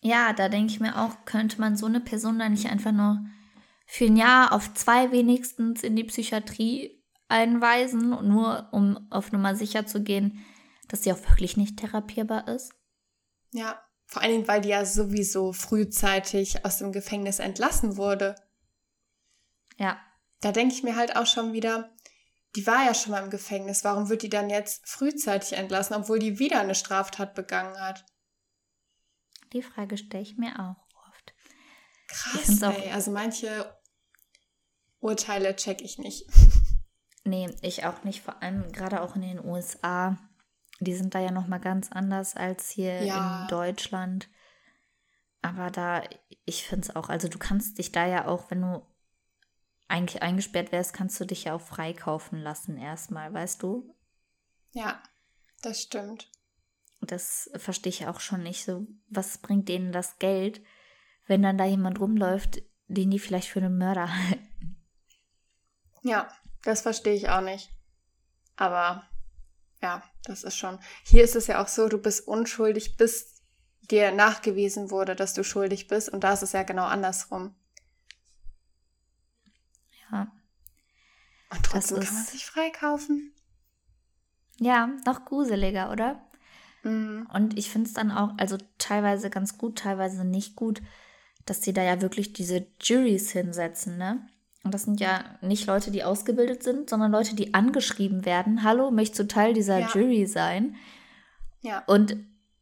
Ja, 0.01 0.33
da 0.33 0.49
denke 0.49 0.73
ich 0.73 0.79
mir 0.79 0.99
auch, 0.99 1.25
könnte 1.25 1.61
man 1.61 1.77
so 1.77 1.85
eine 1.85 2.01
Person 2.01 2.39
dann 2.39 2.53
nicht 2.53 2.67
einfach 2.67 2.91
nur 2.91 3.23
für 3.93 4.05
ein 4.05 4.15
Jahr 4.15 4.53
auf 4.53 4.73
zwei 4.73 5.11
wenigstens 5.11 5.83
in 5.83 5.97
die 5.97 6.05
Psychiatrie 6.05 7.03
einweisen, 7.27 8.09
nur 8.25 8.69
um 8.71 9.05
auf 9.11 9.33
Nummer 9.33 9.53
sicher 9.53 9.85
zu 9.85 10.01
gehen, 10.01 10.45
dass 10.87 11.03
sie 11.03 11.11
auch 11.11 11.19
wirklich 11.27 11.57
nicht 11.57 11.75
therapierbar 11.75 12.47
ist? 12.47 12.71
Ja, 13.51 13.83
vor 14.05 14.21
allen 14.21 14.31
Dingen, 14.31 14.47
weil 14.47 14.61
die 14.61 14.69
ja 14.69 14.85
sowieso 14.85 15.51
frühzeitig 15.51 16.63
aus 16.63 16.77
dem 16.77 16.93
Gefängnis 16.93 17.39
entlassen 17.39 17.97
wurde. 17.97 18.35
Ja. 19.75 19.99
Da 20.39 20.53
denke 20.53 20.73
ich 20.73 20.83
mir 20.83 20.95
halt 20.95 21.17
auch 21.17 21.27
schon 21.27 21.51
wieder, 21.51 21.93
die 22.55 22.65
war 22.65 22.85
ja 22.85 22.93
schon 22.93 23.11
mal 23.11 23.23
im 23.23 23.29
Gefängnis. 23.29 23.83
Warum 23.83 24.07
wird 24.07 24.21
die 24.21 24.29
dann 24.29 24.49
jetzt 24.49 24.87
frühzeitig 24.87 25.57
entlassen, 25.57 25.97
obwohl 25.97 26.19
die 26.19 26.39
wieder 26.39 26.61
eine 26.61 26.75
Straftat 26.75 27.35
begangen 27.35 27.77
hat? 27.77 28.05
Die 29.51 29.61
Frage 29.61 29.97
stelle 29.97 30.23
ich 30.23 30.37
mir 30.37 30.57
auch 30.57 30.81
oft. 31.09 31.33
Krass, 32.07 32.61
ey. 32.61 32.89
Also 32.91 33.11
manche 33.11 33.80
Urteile 35.01 35.55
check 35.55 35.81
ich 35.81 35.97
nicht. 35.97 36.27
Nee, 37.23 37.49
ich 37.61 37.85
auch 37.85 38.03
nicht. 38.03 38.21
Vor 38.21 38.41
allem 38.41 38.71
gerade 38.71 39.01
auch 39.01 39.15
in 39.15 39.21
den 39.21 39.43
USA. 39.43 40.17
Die 40.79 40.95
sind 40.95 41.13
da 41.13 41.19
ja 41.19 41.31
noch 41.31 41.47
mal 41.47 41.59
ganz 41.59 41.91
anders 41.91 42.35
als 42.35 42.69
hier 42.69 43.03
ja. 43.03 43.41
in 43.41 43.47
Deutschland. 43.49 44.29
Aber 45.41 45.71
da, 45.71 46.03
ich 46.45 46.63
finde 46.63 46.87
es 46.87 46.95
auch, 46.95 47.09
also 47.09 47.27
du 47.27 47.37
kannst 47.37 47.77
dich 47.77 47.91
da 47.91 48.07
ja 48.07 48.27
auch, 48.27 48.49
wenn 48.49 48.61
du 48.61 48.85
eigentlich 49.87 50.21
eingesperrt 50.21 50.71
wärst, 50.71 50.93
kannst 50.93 51.19
du 51.19 51.25
dich 51.25 51.45
ja 51.45 51.55
auch 51.55 51.61
freikaufen 51.61 52.39
lassen 52.39 52.77
erstmal, 52.77 53.33
weißt 53.33 53.61
du? 53.61 53.95
Ja, 54.71 55.01
das 55.61 55.81
stimmt. 55.81 56.31
Das 57.01 57.49
verstehe 57.55 57.89
ich 57.89 58.07
auch 58.07 58.19
schon 58.19 58.43
nicht. 58.43 58.63
So, 58.63 58.87
was 59.09 59.39
bringt 59.39 59.67
denen 59.67 59.91
das 59.91 60.19
Geld, 60.19 60.61
wenn 61.25 61.41
dann 61.41 61.57
da 61.57 61.65
jemand 61.65 61.99
rumläuft, 61.99 62.61
den 62.87 63.09
die 63.09 63.19
vielleicht 63.19 63.49
für 63.49 63.59
einen 63.59 63.77
Mörder 63.77 64.13
halten? 64.29 64.50
Ja, 66.01 66.27
das 66.63 66.81
verstehe 66.81 67.13
ich 67.13 67.29
auch 67.29 67.41
nicht. 67.41 67.71
Aber 68.55 69.07
ja, 69.81 70.03
das 70.23 70.43
ist 70.43 70.57
schon. 70.57 70.79
Hier 71.03 71.23
ist 71.23 71.35
es 71.35 71.47
ja 71.47 71.61
auch 71.61 71.67
so, 71.67 71.87
du 71.87 71.97
bist 71.97 72.27
unschuldig, 72.27 72.97
bis 72.97 73.41
dir 73.81 74.11
nachgewiesen 74.11 74.91
wurde, 74.91 75.15
dass 75.15 75.33
du 75.33 75.43
schuldig 75.43 75.87
bist. 75.87 76.09
Und 76.09 76.23
da 76.23 76.33
ist 76.33 76.43
es 76.43 76.51
ja 76.51 76.63
genau 76.63 76.85
andersrum. 76.85 77.55
Ja. 80.11 80.31
Und 81.49 81.63
trotzdem 81.63 81.97
ist, 81.97 82.07
kann 82.07 82.15
man 82.15 82.25
sich 82.25 82.45
freikaufen. 82.45 83.33
Ja, 84.59 84.87
noch 85.05 85.25
gruseliger, 85.25 85.91
oder? 85.91 86.21
Mhm. 86.83 87.27
Und 87.33 87.57
ich 87.57 87.69
finde 87.69 87.87
es 87.87 87.93
dann 87.93 88.11
auch, 88.11 88.33
also 88.37 88.57
teilweise 88.77 89.29
ganz 89.29 89.57
gut, 89.57 89.79
teilweise 89.79 90.23
nicht 90.23 90.55
gut, 90.55 90.81
dass 91.45 91.61
sie 91.61 91.73
da 91.73 91.81
ja 91.81 92.01
wirklich 92.01 92.33
diese 92.33 92.67
Juries 92.79 93.31
hinsetzen, 93.31 93.97
ne? 93.97 94.27
Und 94.63 94.73
das 94.73 94.83
sind 94.83 94.99
ja 94.99 95.23
nicht 95.41 95.65
Leute, 95.65 95.91
die 95.91 96.03
ausgebildet 96.03 96.63
sind, 96.63 96.89
sondern 96.89 97.11
Leute, 97.11 97.35
die 97.35 97.53
angeschrieben 97.53 98.25
werden. 98.25 98.63
Hallo, 98.63 98.91
möchtest 98.91 99.19
du 99.19 99.27
Teil 99.27 99.53
dieser 99.53 99.79
ja. 99.79 99.89
Jury 99.93 100.27
sein? 100.27 100.75
Ja. 101.61 101.83
Und 101.87 102.15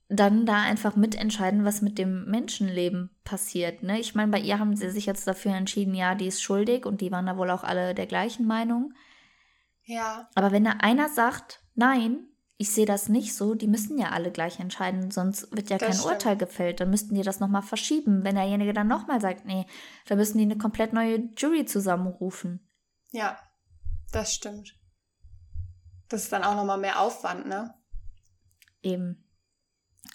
dann 0.08 0.46
da 0.46 0.62
einfach 0.62 0.96
mitentscheiden, 0.96 1.66
was 1.66 1.82
mit 1.82 1.98
dem 1.98 2.26
Menschenleben 2.26 3.12
passiert. 3.24 3.84
Ne? 3.84 4.00
Ich 4.00 4.16
meine, 4.16 4.32
bei 4.32 4.40
ihr 4.40 4.58
haben 4.58 4.76
sie 4.76 4.90
sich 4.90 5.06
jetzt 5.06 5.28
dafür 5.28 5.54
entschieden, 5.54 5.94
ja, 5.94 6.16
die 6.16 6.28
ist 6.28 6.42
schuldig 6.42 6.86
und 6.86 7.02
die 7.02 7.12
waren 7.12 7.28
da 7.28 7.38
wohl 7.38 7.52
auch 7.52 7.64
alle 7.64 7.94
der 7.94 8.08
gleichen 8.08 8.48
Meinung. 8.48 8.94
Ja. 9.84 10.28
Aber 10.34 10.52
wenn 10.52 10.64
da 10.64 10.78
einer 10.80 11.10
sagt, 11.10 11.62
nein, 11.76 12.29
ich 12.62 12.72
sehe 12.72 12.86
das 12.86 13.08
nicht 13.08 13.34
so, 13.36 13.56
die 13.56 13.68
müssen 13.68 13.98
ja 13.98 14.10
alle 14.10 14.32
gleich 14.32 14.60
entscheiden, 14.60 15.12
sonst 15.12 15.50
wird 15.56 15.70
ja 15.70 15.78
das 15.78 15.88
kein 15.88 15.98
stimmt. 15.98 16.12
Urteil 16.12 16.36
gefällt. 16.36 16.82
Dann 16.82 16.90
müssten 16.90 17.16
die 17.16 17.22
das 17.22 17.40
nochmal 17.40 17.62
verschieben. 17.62 18.26
Wenn 18.26 18.36
derjenige 18.36 18.74
dann 18.74 18.90
nochmal 18.90 19.22
sagt, 19.22 19.46
nee, 19.46 19.66
dann 20.08 20.18
müssen 20.18 20.40
die 20.40 20.44
eine 20.44 20.58
komplett 20.58 20.92
neue 20.92 21.30
Jury 21.38 21.66
zusammenrufen. 21.66 22.70
Ja, 23.12 23.40
das 24.12 24.34
stimmt. 24.34 24.78
Das 26.10 26.24
ist 26.24 26.34
dann 26.34 26.44
auch 26.44 26.56
nochmal 26.56 26.78
mehr 26.78 27.00
Aufwand, 27.00 27.48
ne? 27.48 27.74
Eben. 28.82 29.26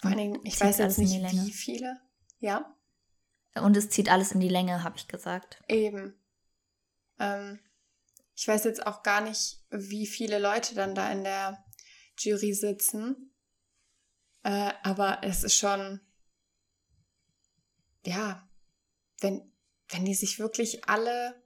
Vor 0.01 0.11
allen 0.11 0.19
Dingen, 0.19 0.39
ich 0.43 0.61
weiß 0.61 0.77
jetzt 0.77 0.99
nicht, 0.99 1.19
wie 1.19 1.51
viele. 1.51 1.99
Ja. 2.37 2.75
Und 3.55 3.75
es 3.75 3.89
zieht 3.89 4.11
alles 4.11 4.33
in 4.33 4.39
die 4.39 4.49
Länge, 4.49 4.83
habe 4.83 4.97
ich 4.97 5.07
gesagt. 5.07 5.63
Eben. 5.67 6.13
Ähm, 7.17 7.59
ich 8.35 8.47
weiß 8.47 8.65
jetzt 8.65 8.85
auch 8.85 9.01
gar 9.01 9.21
nicht, 9.21 9.65
wie 9.71 10.05
viele 10.05 10.37
Leute 10.37 10.75
dann 10.75 10.93
da 10.93 11.11
in 11.11 11.23
der 11.23 11.64
Jury 12.17 12.53
sitzen. 12.53 13.31
Äh, 14.43 14.73
aber 14.83 15.19
es 15.23 15.43
ist 15.43 15.55
schon, 15.55 15.99
ja, 18.05 18.47
wenn, 19.19 19.51
wenn 19.89 20.05
die 20.05 20.15
sich 20.15 20.39
wirklich 20.39 20.87
alle 20.87 21.41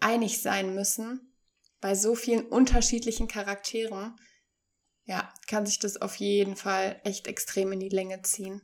einig 0.00 0.42
sein 0.42 0.74
müssen, 0.74 1.32
bei 1.80 1.94
so 1.94 2.14
vielen 2.14 2.46
unterschiedlichen 2.46 3.28
Charakteren, 3.28 4.16
ja, 5.04 5.32
kann 5.46 5.64
sich 5.64 5.78
das 5.78 5.96
auf 5.96 6.16
jeden 6.16 6.56
Fall 6.56 7.00
echt 7.04 7.28
extrem 7.28 7.72
in 7.72 7.80
die 7.80 7.88
Länge 7.88 8.20
ziehen. 8.22 8.62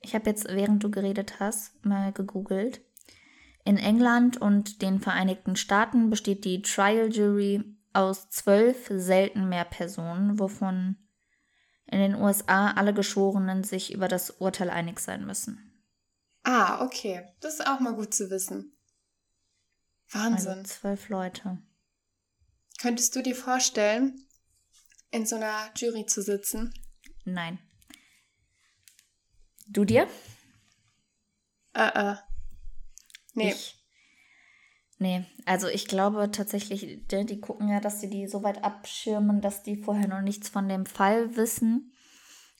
Ich 0.00 0.14
habe 0.14 0.30
jetzt, 0.30 0.46
während 0.48 0.82
du 0.82 0.90
geredet 0.90 1.40
hast, 1.40 1.84
mal 1.84 2.12
gegoogelt. 2.12 2.80
In 3.64 3.76
England 3.76 4.40
und 4.40 4.80
den 4.80 5.00
Vereinigten 5.00 5.56
Staaten 5.56 6.08
besteht 6.08 6.44
die 6.44 6.62
Trial 6.62 7.12
Jury 7.12 7.64
aus 7.92 8.28
zwölf 8.30 8.88
selten 8.90 9.48
mehr 9.48 9.64
Personen, 9.64 10.38
wovon 10.38 10.96
in 11.86 11.98
den 11.98 12.14
USA 12.14 12.72
alle 12.72 12.94
Geschworenen 12.94 13.64
sich 13.64 13.92
über 13.92 14.08
das 14.08 14.30
Urteil 14.30 14.70
einig 14.70 15.00
sein 15.00 15.26
müssen. 15.26 15.70
Ah, 16.44 16.84
okay. 16.84 17.28
Das 17.40 17.54
ist 17.54 17.66
auch 17.66 17.80
mal 17.80 17.94
gut 17.94 18.14
zu 18.14 18.30
wissen. 18.30 18.76
Wahnsinn. 20.10 20.58
Also 20.58 20.62
zwölf 20.64 21.08
Leute. 21.08 21.58
Könntest 22.80 23.14
du 23.14 23.22
dir 23.22 23.36
vorstellen, 23.36 24.26
in 25.10 25.26
so 25.26 25.36
einer 25.36 25.70
Jury 25.76 26.06
zu 26.06 26.22
sitzen? 26.22 26.72
Nein. 27.24 27.58
Du 29.66 29.84
dir? 29.84 30.08
Äh, 31.74 32.12
äh. 32.12 32.16
Nee. 33.34 33.52
Ich, 33.52 33.79
nee, 35.00 35.24
also 35.46 35.66
ich 35.66 35.88
glaube 35.88 36.30
tatsächlich, 36.30 37.06
die, 37.10 37.26
die 37.26 37.40
gucken 37.40 37.68
ja, 37.68 37.80
dass 37.80 38.00
sie 38.00 38.08
die 38.08 38.28
so 38.28 38.44
weit 38.44 38.62
abschirmen, 38.62 39.40
dass 39.40 39.64
die 39.64 39.76
vorher 39.76 40.06
noch 40.06 40.20
nichts 40.20 40.48
von 40.48 40.68
dem 40.68 40.86
Fall 40.86 41.36
wissen, 41.36 41.92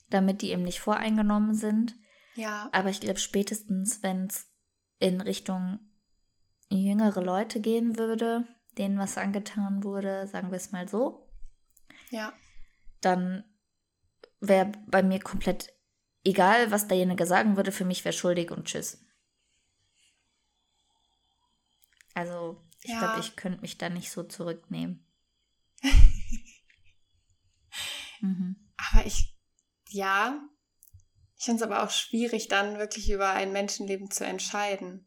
damit 0.09 0.41
die 0.41 0.51
eben 0.51 0.63
nicht 0.63 0.81
voreingenommen 0.81 1.53
sind. 1.53 1.95
Ja. 2.35 2.69
Aber 2.73 2.89
ich 2.89 2.99
glaube 2.99 3.19
spätestens, 3.19 4.03
wenn 4.03 4.25
es 4.25 4.51
in 4.99 5.21
Richtung 5.21 5.79
jüngere 6.69 7.21
Leute 7.21 7.61
gehen 7.61 7.97
würde, 7.97 8.45
denen 8.77 8.97
was 8.97 9.17
angetan 9.17 9.83
wurde, 9.83 10.27
sagen 10.27 10.51
wir 10.51 10.57
es 10.57 10.71
mal 10.71 10.87
so, 10.87 11.27
ja. 12.09 12.33
Dann 12.99 13.43
wäre 14.39 14.71
bei 14.87 15.01
mir 15.01 15.19
komplett 15.19 15.73
egal, 16.23 16.71
was 16.71 16.87
derjenige 16.87 17.25
sagen 17.25 17.55
würde, 17.55 17.71
für 17.71 17.85
mich 17.85 18.05
wäre 18.05 18.13
schuldig 18.13 18.51
und 18.51 18.65
tschüss. 18.65 19.03
Also, 22.13 22.61
ich 22.81 22.91
ja. 22.91 22.99
glaube, 22.99 23.19
ich 23.19 23.35
könnte 23.35 23.61
mich 23.61 23.77
da 23.77 23.89
nicht 23.89 24.11
so 24.11 24.23
zurücknehmen. 24.23 25.05
mhm. 28.21 28.55
Aber 28.77 29.05
ich, 29.05 29.35
ja, 29.89 30.39
ich 31.37 31.45
finde 31.45 31.63
es 31.63 31.69
aber 31.69 31.83
auch 31.83 31.89
schwierig, 31.89 32.47
dann 32.47 32.77
wirklich 32.77 33.09
über 33.09 33.31
ein 33.31 33.51
Menschenleben 33.51 34.11
zu 34.11 34.25
entscheiden. 34.25 35.05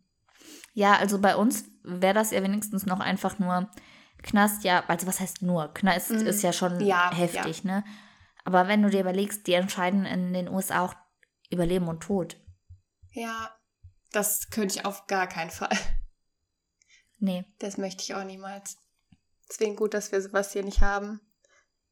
Ja, 0.73 0.97
also 0.97 1.21
bei 1.21 1.37
uns 1.37 1.65
wäre 1.83 2.15
das 2.15 2.33
ja 2.33 2.43
wenigstens 2.43 2.87
noch 2.87 3.01
einfach 3.01 3.39
nur 3.39 3.71
Knast, 4.25 4.65
ja, 4.65 4.85
also 4.89 5.07
was 5.07 5.21
heißt 5.21 5.43
nur? 5.43 5.73
Knast 5.75 6.11
mhm. 6.11 6.27
ist 6.27 6.43
ja 6.43 6.53
schon 6.53 6.81
ja, 6.81 7.15
heftig, 7.15 7.63
ja. 7.63 7.71
ne? 7.71 7.85
Aber 8.45 8.69
wenn 8.69 8.83
du 8.83 8.91
dir 8.91 9.01
überlegst, 9.01 9.47
die 9.47 9.53
entscheiden 9.53 10.07
in 10.07 10.33
den 10.33 10.49
USA 10.49 10.85
auch 10.85 10.95
über 11.51 11.67
Leben 11.67 11.89
und 11.89 12.01
Tod. 12.01 12.37
Ja, 13.13 13.51
das 14.13 14.51
könnte 14.51 14.77
ich 14.77 14.85
auf 14.85 15.07
gar 15.07 15.27
keinen 15.27 15.51
Fall. 15.51 15.77
Nee. 17.19 17.45
Das 17.59 17.79
möchte 17.79 18.03
ich 18.03 18.15
auch 18.15 18.25
niemals. 18.25 18.79
Deswegen 19.49 19.77
gut, 19.77 19.95
dass 19.95 20.13
wir 20.13 20.21
sowas 20.21 20.53
hier 20.53 20.63
nicht 20.63 20.81
haben. 20.81 21.21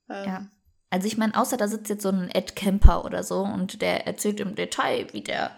Ähm, 0.09 0.25
ja. 0.25 0.47
Also 0.91 1.07
ich 1.07 1.17
meine, 1.17 1.35
außer 1.35 1.57
da 1.57 1.69
sitzt 1.69 1.89
jetzt 1.89 2.03
so 2.03 2.11
ein 2.11 2.31
Ed 2.31 2.55
Kemper 2.55 3.05
oder 3.05 3.25
so 3.25 3.41
und 3.41 3.81
der 3.81 4.07
erzählt 4.07 4.41
im 4.41 4.55
Detail, 4.55 5.07
wie 5.13 5.23
der 5.23 5.57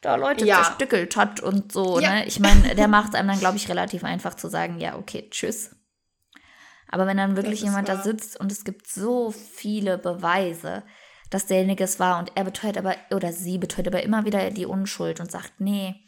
da 0.00 0.16
Leute 0.16 0.46
ja. 0.46 0.62
zerstückelt 0.62 1.16
hat 1.16 1.40
und 1.40 1.72
so. 1.72 2.00
Ja. 2.00 2.14
Ne? 2.14 2.26
Ich 2.26 2.40
meine, 2.40 2.74
der 2.74 2.88
macht 2.88 3.10
es 3.10 3.14
einem 3.14 3.28
dann, 3.28 3.38
glaube 3.38 3.56
ich, 3.56 3.68
relativ 3.68 4.04
einfach 4.04 4.34
zu 4.34 4.48
sagen, 4.48 4.80
ja, 4.80 4.96
okay, 4.96 5.28
tschüss. 5.30 5.76
Aber 6.88 7.06
wenn 7.06 7.18
dann 7.18 7.36
wirklich 7.36 7.62
jemand 7.62 7.88
wahr. 7.88 7.98
da 7.98 8.02
sitzt 8.02 8.40
und 8.40 8.50
es 8.50 8.64
gibt 8.64 8.88
so 8.88 9.30
viele 9.30 9.98
Beweise, 9.98 10.82
dass 11.28 11.46
derjenige 11.46 11.84
es 11.84 12.00
war 12.00 12.18
und 12.18 12.32
er 12.34 12.44
beteuert 12.44 12.76
aber, 12.76 12.96
oder 13.14 13.32
sie 13.32 13.58
beteuert 13.58 13.88
aber 13.88 14.02
immer 14.02 14.24
wieder 14.24 14.50
die 14.50 14.66
Unschuld 14.66 15.20
und 15.20 15.30
sagt, 15.30 15.60
nee, 15.60 16.02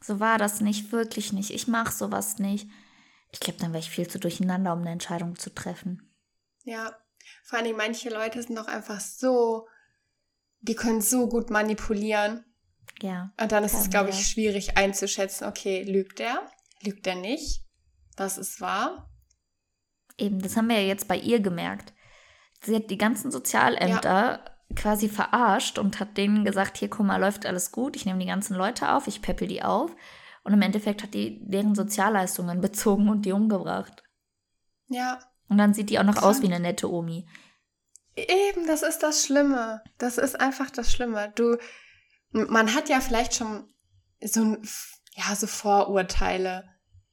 so 0.00 0.20
war 0.20 0.38
das 0.38 0.60
nicht, 0.60 0.92
wirklich 0.92 1.32
nicht, 1.32 1.50
ich 1.50 1.68
mache 1.68 1.92
sowas 1.92 2.38
nicht. 2.38 2.68
Ich 3.32 3.40
glaube, 3.40 3.58
dann 3.58 3.72
wäre 3.72 3.80
ich 3.80 3.90
viel 3.90 4.08
zu 4.08 4.18
durcheinander, 4.18 4.72
um 4.72 4.80
eine 4.80 4.90
Entscheidung 4.90 5.36
zu 5.36 5.52
treffen. 5.52 6.14
Ja, 6.64 6.96
vor 7.44 7.58
allem 7.58 7.76
manche 7.76 8.08
Leute 8.08 8.42
sind 8.42 8.56
doch 8.56 8.68
einfach 8.68 9.00
so, 9.00 9.66
die 10.60 10.74
können 10.74 11.00
so 11.00 11.28
gut 11.28 11.50
manipulieren. 11.50 12.44
Ja. 13.02 13.32
Und 13.40 13.52
dann 13.52 13.64
ist 13.64 13.74
es, 13.74 13.90
glaube 13.90 14.10
ich, 14.10 14.26
schwierig 14.26 14.76
einzuschätzen, 14.76 15.46
okay, 15.46 15.82
lügt 15.82 16.20
er? 16.20 16.46
Lügt 16.82 17.06
er 17.06 17.16
nicht? 17.16 17.64
Was 18.16 18.38
ist 18.38 18.60
wahr? 18.60 19.10
Eben, 20.18 20.40
das 20.40 20.56
haben 20.56 20.68
wir 20.68 20.80
ja 20.80 20.86
jetzt 20.86 21.08
bei 21.08 21.16
ihr 21.16 21.40
gemerkt. 21.40 21.92
Sie 22.62 22.74
hat 22.74 22.90
die 22.90 22.98
ganzen 22.98 23.30
Sozialämter 23.30 24.42
ja. 24.44 24.55
Quasi 24.74 25.08
verarscht 25.08 25.78
und 25.78 26.00
hat 26.00 26.16
denen 26.16 26.44
gesagt, 26.44 26.76
hier, 26.76 26.88
guck 26.88 27.06
mal, 27.06 27.20
läuft 27.20 27.46
alles 27.46 27.72
gut, 27.72 27.96
ich 27.96 28.04
nehme 28.04 28.18
die 28.18 28.26
ganzen 28.26 28.56
Leute 28.56 28.90
auf, 28.90 29.06
ich 29.06 29.22
peppel 29.22 29.48
die 29.48 29.62
auf. 29.62 29.94
Und 30.42 30.52
im 30.52 30.62
Endeffekt 30.62 31.02
hat 31.02 31.14
die 31.14 31.40
deren 31.44 31.74
Sozialleistungen 31.74 32.60
bezogen 32.62 33.08
und 33.08 33.22
die 33.22 33.32
umgebracht. 33.32 34.02
Ja. 34.88 35.18
Und 35.48 35.58
dann 35.58 35.74
sieht 35.74 35.90
die 35.90 35.98
auch 35.98 36.04
noch 36.04 36.22
aus 36.22 36.42
wie 36.42 36.46
eine 36.46 36.60
nette 36.60 36.90
Omi. 36.90 37.28
Eben, 38.16 38.66
das 38.66 38.82
ist 38.82 39.00
das 39.00 39.24
Schlimme. 39.24 39.82
Das 39.98 40.18
ist 40.18 40.40
einfach 40.40 40.70
das 40.70 40.90
Schlimme. 40.90 41.32
Du, 41.34 41.56
man 42.30 42.74
hat 42.74 42.88
ja 42.88 43.00
vielleicht 43.00 43.34
schon 43.34 43.68
so 44.22 44.42
ein, 44.42 44.68
ja, 45.14 45.34
so 45.36 45.46
Vorurteile 45.46 46.64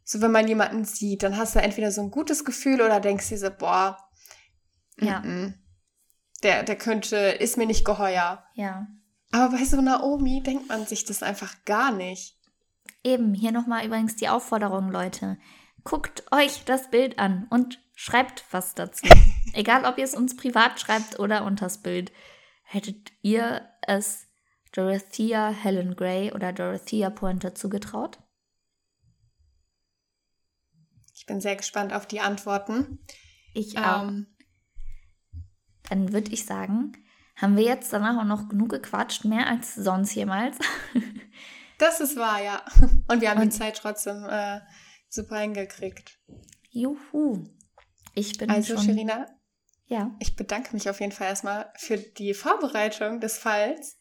so, 0.04 0.22
wenn 0.22 0.32
man 0.32 0.48
jemanden 0.48 0.86
sieht, 0.86 1.24
dann 1.24 1.38
hast 1.38 1.56
du 1.56 1.60
entweder 1.60 1.92
so 1.92 2.02
ein 2.02 2.12
gutes 2.12 2.44
Gefühl 2.44 2.82
oder 2.82 3.00
denkst 3.00 3.30
dir 3.30 3.38
so, 3.38 3.50
boah, 3.50 3.98
ja. 5.00 5.20
M 5.20 5.24
-m, 5.24 5.54
der, 6.44 6.64
der 6.64 6.78
könnte, 6.78 7.16
ist 7.18 7.58
mir 7.58 7.66
nicht 7.66 7.86
geheuer. 7.86 8.44
Ja. 8.54 8.88
Aber 9.32 9.58
bei 9.58 9.66
so 9.66 9.82
Naomi 9.82 10.44
denkt 10.44 10.70
man 10.70 10.86
sich 10.86 11.06
das 11.06 11.24
einfach 11.24 11.66
gar 11.66 11.92
nicht. 11.92 12.38
Eben, 13.04 13.34
hier 13.34 13.52
nochmal 13.52 13.86
übrigens 13.86 14.16
die 14.16 14.30
Aufforderung, 14.30 14.92
Leute. 14.92 15.38
Guckt 15.84 16.24
euch 16.32 16.64
das 16.66 16.90
Bild 16.90 17.20
an 17.20 17.48
und 17.50 17.80
schreibt 17.96 18.46
was 18.52 18.76
dazu. 18.76 19.06
Egal, 19.54 19.86
ob 19.86 19.98
ihr 19.98 20.04
es 20.04 20.16
uns 20.16 20.36
privat 20.38 20.80
schreibt 20.80 21.20
oder 21.20 21.46
unters 21.46 21.82
Bild. 21.82 22.12
Hättet 22.64 23.12
ihr 23.22 23.68
es 23.82 24.28
Dorothea 24.72 25.50
Helen 25.50 25.96
Gray 25.96 26.32
oder 26.32 26.54
Dorothea 26.54 27.10
Pointer 27.10 27.54
zugetraut? 27.54 28.20
Ich 31.16 31.26
bin 31.26 31.42
sehr 31.42 31.56
gespannt 31.56 31.94
auf 31.94 32.06
die 32.06 32.20
Antworten. 32.20 33.00
Ich 33.54 33.78
auch. 33.78 34.04
Ähm, 34.04 34.33
Dann 35.90 36.14
würde 36.14 36.32
ich 36.32 36.46
sagen, 36.46 36.94
haben 37.36 37.58
wir 37.58 37.64
jetzt 37.64 37.92
danach 37.92 38.20
auch 38.20 38.26
noch 38.26 38.50
genug 38.50 38.70
gequatscht, 38.70 39.26
mehr 39.26 39.48
als 39.48 39.76
sonst 39.76 40.14
jemals. 40.16 40.58
das 41.78 42.00
ist 42.00 42.16
wahr, 42.16 42.42
ja. 42.42 42.64
Und 43.08 43.22
wir 43.22 43.30
haben 43.30 43.42
Und, 43.42 43.54
die 43.54 43.58
Zeit 43.58 43.78
trotzdem 43.78 44.26
äh, 44.26 44.62
super 45.10 45.40
hingekriegt. 45.40 46.20
Juhu. 46.70 47.46
Ich 48.16 48.38
bin 48.38 48.50
also, 48.50 48.76
schon... 48.76 48.86
Sherina, 48.86 49.28
ja. 49.86 50.16
ich 50.20 50.36
bedanke 50.36 50.74
mich 50.74 50.90
auf 50.90 51.00
jeden 51.00 51.12
Fall 51.12 51.28
erstmal 51.28 51.72
für 51.78 51.98
die 51.98 52.34
Vorbereitung 52.34 53.20
des 53.20 53.38
Falls. 53.38 54.00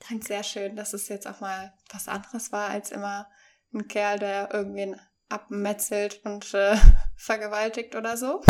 Finde 0.00 0.26
sehr 0.26 0.42
schön, 0.42 0.76
dass 0.76 0.92
es 0.92 1.08
jetzt 1.08 1.28
auch 1.28 1.40
mal 1.40 1.72
was 1.92 2.08
anderes 2.08 2.50
war 2.50 2.68
als 2.68 2.90
immer 2.90 3.28
ein 3.72 3.86
Kerl, 3.88 4.18
der 4.18 4.52
irgendwen 4.52 5.00
abmetzelt 5.28 6.20
und 6.24 6.52
äh, 6.54 6.76
vergewaltigt 7.16 7.94
oder 7.94 8.16
so. 8.16 8.42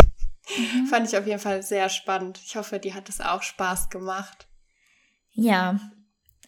Mhm. 0.49 0.87
Fand 0.87 1.09
ich 1.09 1.17
auf 1.17 1.27
jeden 1.27 1.41
Fall 1.41 1.63
sehr 1.63 1.89
spannend. 1.89 2.41
Ich 2.45 2.57
hoffe, 2.57 2.79
die 2.79 2.95
hat 2.95 3.09
es 3.09 3.21
auch 3.21 3.43
Spaß 3.43 3.91
gemacht. 3.91 4.49
Ja, 5.33 5.79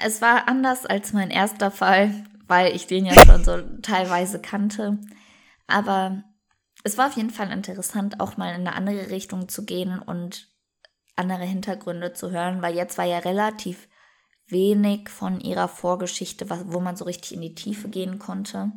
es 0.02 0.20
war 0.20 0.48
anders 0.48 0.84
als 0.84 1.12
mein 1.12 1.30
erster 1.30 1.70
Fall, 1.70 2.26
weil 2.46 2.74
ich 2.74 2.86
den 2.86 3.06
ja 3.06 3.14
schon 3.14 3.44
so 3.44 3.60
teilweise 3.80 4.40
kannte. 4.40 4.98
Aber 5.66 6.24
es 6.82 6.98
war 6.98 7.08
auf 7.08 7.16
jeden 7.16 7.30
Fall 7.30 7.50
interessant, 7.50 8.20
auch 8.20 8.36
mal 8.36 8.50
in 8.50 8.66
eine 8.66 8.74
andere 8.74 9.10
Richtung 9.10 9.48
zu 9.48 9.64
gehen 9.64 9.98
und 9.98 10.48
andere 11.16 11.44
Hintergründe 11.44 12.12
zu 12.12 12.30
hören, 12.30 12.60
weil 12.60 12.74
jetzt 12.74 12.98
war 12.98 13.04
ja 13.04 13.18
relativ 13.18 13.88
wenig 14.48 15.08
von 15.08 15.40
ihrer 15.40 15.68
Vorgeschichte, 15.68 16.50
wo 16.50 16.80
man 16.80 16.96
so 16.96 17.04
richtig 17.04 17.32
in 17.32 17.40
die 17.40 17.54
Tiefe 17.54 17.88
gehen 17.88 18.18
konnte. 18.18 18.72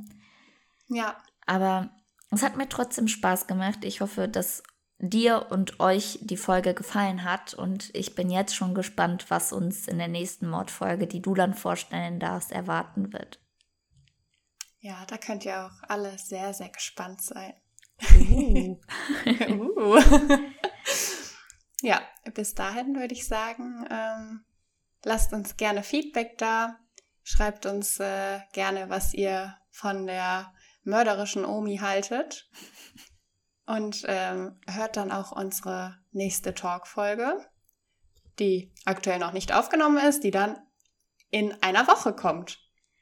Ja. 0.88 1.18
Aber 1.46 1.90
es 2.32 2.44
hat 2.44 2.56
mir 2.56 2.70
trotzdem 2.70 3.08
Spaß 3.08 3.48
gemacht. 3.48 3.84
Ich 3.84 4.00
hoffe, 4.02 4.28
dass 4.28 4.64
dir 5.00 5.48
und 5.50 5.80
euch 5.80 6.20
die 6.22 6.38
Folge 6.38 6.74
gefallen 6.74 7.24
hat 7.24 7.54
und 7.54 7.94
ich 7.96 8.16
bin 8.16 8.30
jetzt 8.30 8.56
schon 8.56 8.74
gespannt, 8.74 9.30
was 9.30 9.54
uns 9.54 9.88
in 9.88 10.00
der 10.00 10.08
nächsten 10.08 10.50
Mordfolge, 10.50 11.08
die 11.08 11.22
du 11.22 11.36
dann 11.36 11.54
vorstellen 11.54 12.20
darfst, 12.20 12.52
erwarten 12.52 13.14
wird. 13.14 13.40
Ja, 14.80 15.06
da 15.08 15.18
könnt 15.18 15.46
ihr 15.46 15.66
auch 15.66 15.90
alle 15.90 16.18
sehr, 16.18 16.54
sehr 16.54 16.70
gespannt 16.70 17.22
sein. 17.22 17.54
Uh. 18.20 18.80
uh. 19.50 20.02
ja, 21.82 22.02
bis 22.34 22.56
dahin 22.56 22.96
würde 22.96 23.14
ich 23.14 23.28
sagen, 23.28 23.86
ähm, 23.90 24.46
lasst 25.04 25.34
uns 25.34 25.58
gerne 25.58 25.84
Feedback 25.84 26.38
da. 26.38 26.80
Schreibt 27.24 27.66
uns 27.66 28.00
äh, 28.00 28.40
gerne, 28.54 28.90
was 28.90 29.14
ihr 29.14 29.58
von 29.72 30.08
der 30.08 30.54
mörderischen 30.84 31.44
Omi 31.44 31.78
haltet. 31.78 32.50
Und 33.68 34.04
ähm, 34.08 34.60
hört 34.68 34.98
dann 34.98 35.12
auch 35.12 35.32
unsere 35.32 35.98
nächste 36.12 36.56
Talk-Folge, 36.56 37.46
die 38.40 38.74
aktuell 38.86 39.20
noch 39.20 39.34
nicht 39.34 39.54
aufgenommen 39.54 39.98
ist, 39.98 40.24
die 40.24 40.32
dann 40.32 40.58
in 41.30 41.54
einer 41.62 41.88
Woche 41.88 42.14
kommt. 42.14 42.60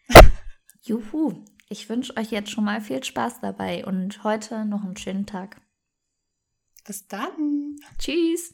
Juhu, 0.82 1.45
ich 1.70 1.88
wünsche 1.88 2.18
euch 2.18 2.32
jetzt 2.32 2.51
schon 2.51 2.66
mal 2.66 2.82
viel 2.82 3.03
Spaß 3.03 3.41
dabei 3.41 3.86
und 3.86 4.24
heute 4.24 4.66
noch 4.66 4.84
einen 4.84 4.97
schönen 4.97 5.26
Tag. 5.26 5.61
Bis 6.84 7.07
dann. 7.07 7.78
Tschüss. 7.97 8.53